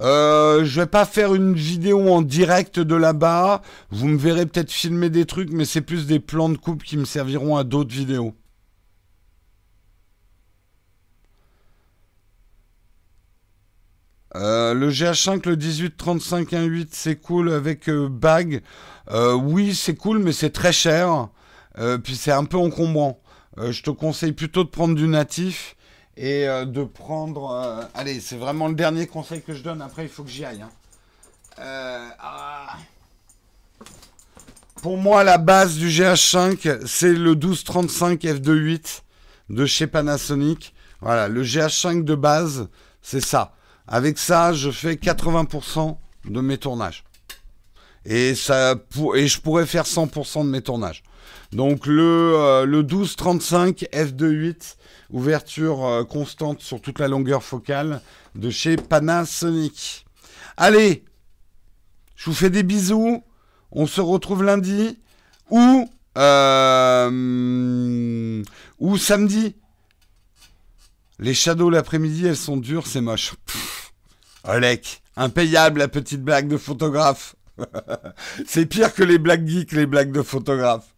Euh, 0.00 0.64
je 0.64 0.80
vais 0.80 0.86
pas 0.86 1.04
faire 1.04 1.34
une 1.34 1.54
vidéo 1.54 2.08
en 2.08 2.22
direct 2.22 2.80
de 2.80 2.94
là-bas. 2.94 3.62
Vous 3.90 4.08
me 4.08 4.16
verrez 4.18 4.46
peut-être 4.46 4.72
filmer 4.72 5.10
des 5.10 5.26
trucs, 5.26 5.50
mais 5.52 5.64
c'est 5.64 5.82
plus 5.82 6.06
des 6.06 6.20
plans 6.20 6.48
de 6.48 6.56
coupe 6.56 6.82
qui 6.82 6.96
me 6.96 7.04
serviront 7.04 7.56
à 7.56 7.64
d'autres 7.64 7.94
vidéos. 7.94 8.34
Euh, 14.36 14.74
le 14.74 14.90
GH5, 14.90 15.48
le 15.48 15.56
1835-1.8, 15.56 16.88
c'est 16.92 17.16
cool 17.16 17.52
avec 17.52 17.88
euh, 17.88 18.08
bag. 18.08 18.62
Euh, 19.10 19.34
oui, 19.34 19.74
c'est 19.74 19.96
cool, 19.96 20.20
mais 20.20 20.32
c'est 20.32 20.50
très 20.50 20.72
cher. 20.72 21.28
puis 22.04 22.16
c'est 22.16 22.32
un 22.32 22.44
peu 22.44 22.56
encombrant. 22.56 23.20
je 23.58 23.82
te 23.82 23.90
conseille 23.90 24.32
plutôt 24.32 24.64
de 24.64 24.68
prendre 24.68 24.94
du 24.94 25.08
natif 25.08 25.76
et 26.16 26.46
euh, 26.46 26.64
de 26.64 26.84
prendre. 26.84 27.50
Euh, 27.50 27.82
allez, 27.94 28.20
c'est 28.20 28.36
vraiment 28.36 28.68
le 28.68 28.74
dernier 28.74 29.06
conseil 29.06 29.42
que 29.42 29.54
je 29.54 29.62
donne. 29.62 29.82
Après, 29.82 30.02
il 30.02 30.08
faut 30.08 30.22
que 30.22 30.30
j'y 30.30 30.44
aille. 30.44 30.62
Hein. 30.62 30.70
Euh, 31.58 32.08
ah. 32.18 32.76
Pour 34.82 34.96
moi, 34.96 35.24
la 35.24 35.38
base 35.38 35.76
du 35.76 35.88
GH5, 35.88 36.86
c'est 36.86 37.12
le 37.12 37.34
1235 37.34 38.22
f2.8 38.22 39.02
de 39.50 39.66
chez 39.66 39.86
Panasonic. 39.86 40.74
Voilà, 41.00 41.28
le 41.28 41.42
GH5 41.42 42.04
de 42.04 42.14
base, 42.14 42.68
c'est 43.02 43.20
ça. 43.20 43.52
Avec 43.86 44.18
ça, 44.18 44.52
je 44.52 44.70
fais 44.70 44.94
80% 44.94 45.96
de 46.26 46.40
mes 46.40 46.56
tournages. 46.56 47.04
Et, 48.06 48.34
ça, 48.34 48.74
et 49.14 49.26
je 49.26 49.40
pourrais 49.40 49.66
faire 49.66 49.84
100% 49.84 50.44
de 50.44 50.50
mes 50.50 50.62
tournages. 50.62 51.02
Donc 51.52 51.86
le, 51.86 52.64
le 52.64 52.78
1235 52.78 53.86
f2.8 53.92 54.76
ouverture 55.12 55.84
euh, 55.84 56.04
constante 56.04 56.60
sur 56.60 56.80
toute 56.80 56.98
la 56.98 57.08
longueur 57.08 57.42
focale 57.42 58.00
de 58.34 58.50
chez 58.50 58.76
Panasonic. 58.76 60.06
Allez, 60.56 61.04
je 62.16 62.26
vous 62.26 62.34
fais 62.34 62.50
des 62.50 62.62
bisous. 62.62 63.22
On 63.72 63.86
se 63.86 64.00
retrouve 64.00 64.42
lundi 64.42 64.98
ou, 65.48 65.88
euh, 66.18 67.10
ou 68.78 68.96
samedi. 68.96 69.56
Les 71.18 71.34
shadows 71.34 71.70
l'après-midi, 71.70 72.26
elles 72.26 72.36
sont 72.36 72.56
dures, 72.56 72.86
c'est 72.86 73.00
moche. 73.00 73.34
Olek, 74.44 75.02
impayable 75.16 75.80
la 75.80 75.88
petite 75.88 76.22
blague 76.22 76.48
de 76.48 76.56
photographe. 76.56 77.36
c'est 78.46 78.66
pire 78.66 78.94
que 78.94 79.02
les 79.02 79.18
blagues 79.18 79.46
geeks, 79.46 79.72
les 79.72 79.86
blagues 79.86 80.12
de 80.12 80.22
photographe. 80.22 80.94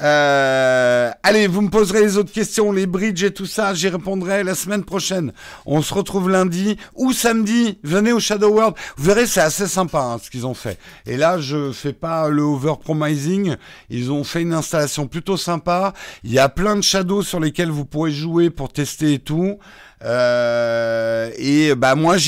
Euh, 0.00 1.10
allez, 1.22 1.46
vous 1.48 1.60
me 1.60 1.70
poserez 1.70 2.00
les 2.00 2.16
autres 2.16 2.32
questions, 2.32 2.70
les 2.70 2.86
bridges 2.86 3.24
et 3.24 3.32
tout 3.32 3.46
ça, 3.46 3.74
j'y 3.74 3.88
répondrai 3.88 4.44
la 4.44 4.54
semaine 4.54 4.84
prochaine. 4.84 5.32
On 5.66 5.82
se 5.82 5.92
retrouve 5.92 6.30
lundi 6.30 6.76
ou 6.94 7.12
samedi. 7.12 7.78
Venez 7.82 8.12
au 8.12 8.20
Shadow 8.20 8.50
World. 8.50 8.74
Vous 8.96 9.04
verrez, 9.04 9.26
c'est 9.26 9.40
assez 9.40 9.66
sympa 9.66 10.00
hein, 10.00 10.18
ce 10.22 10.30
qu'ils 10.30 10.46
ont 10.46 10.54
fait. 10.54 10.78
Et 11.06 11.16
là, 11.16 11.38
je 11.38 11.72
fais 11.72 11.92
pas 11.92 12.28
le 12.28 12.42
overpromising. 12.42 13.56
Ils 13.90 14.12
ont 14.12 14.24
fait 14.24 14.42
une 14.42 14.54
installation 14.54 15.06
plutôt 15.06 15.36
sympa. 15.36 15.92
Il 16.22 16.32
y 16.32 16.38
a 16.38 16.48
plein 16.48 16.76
de 16.76 16.82
shadows 16.82 17.22
sur 17.22 17.40
lesquels 17.40 17.70
vous 17.70 17.84
pourrez 17.84 18.12
jouer 18.12 18.50
pour 18.50 18.72
tester 18.72 19.14
et 19.14 19.18
tout. 19.18 19.58
Euh, 20.04 21.30
et 21.36 21.74
bah 21.74 21.94
moi, 21.94 22.16
j'y 22.16 22.26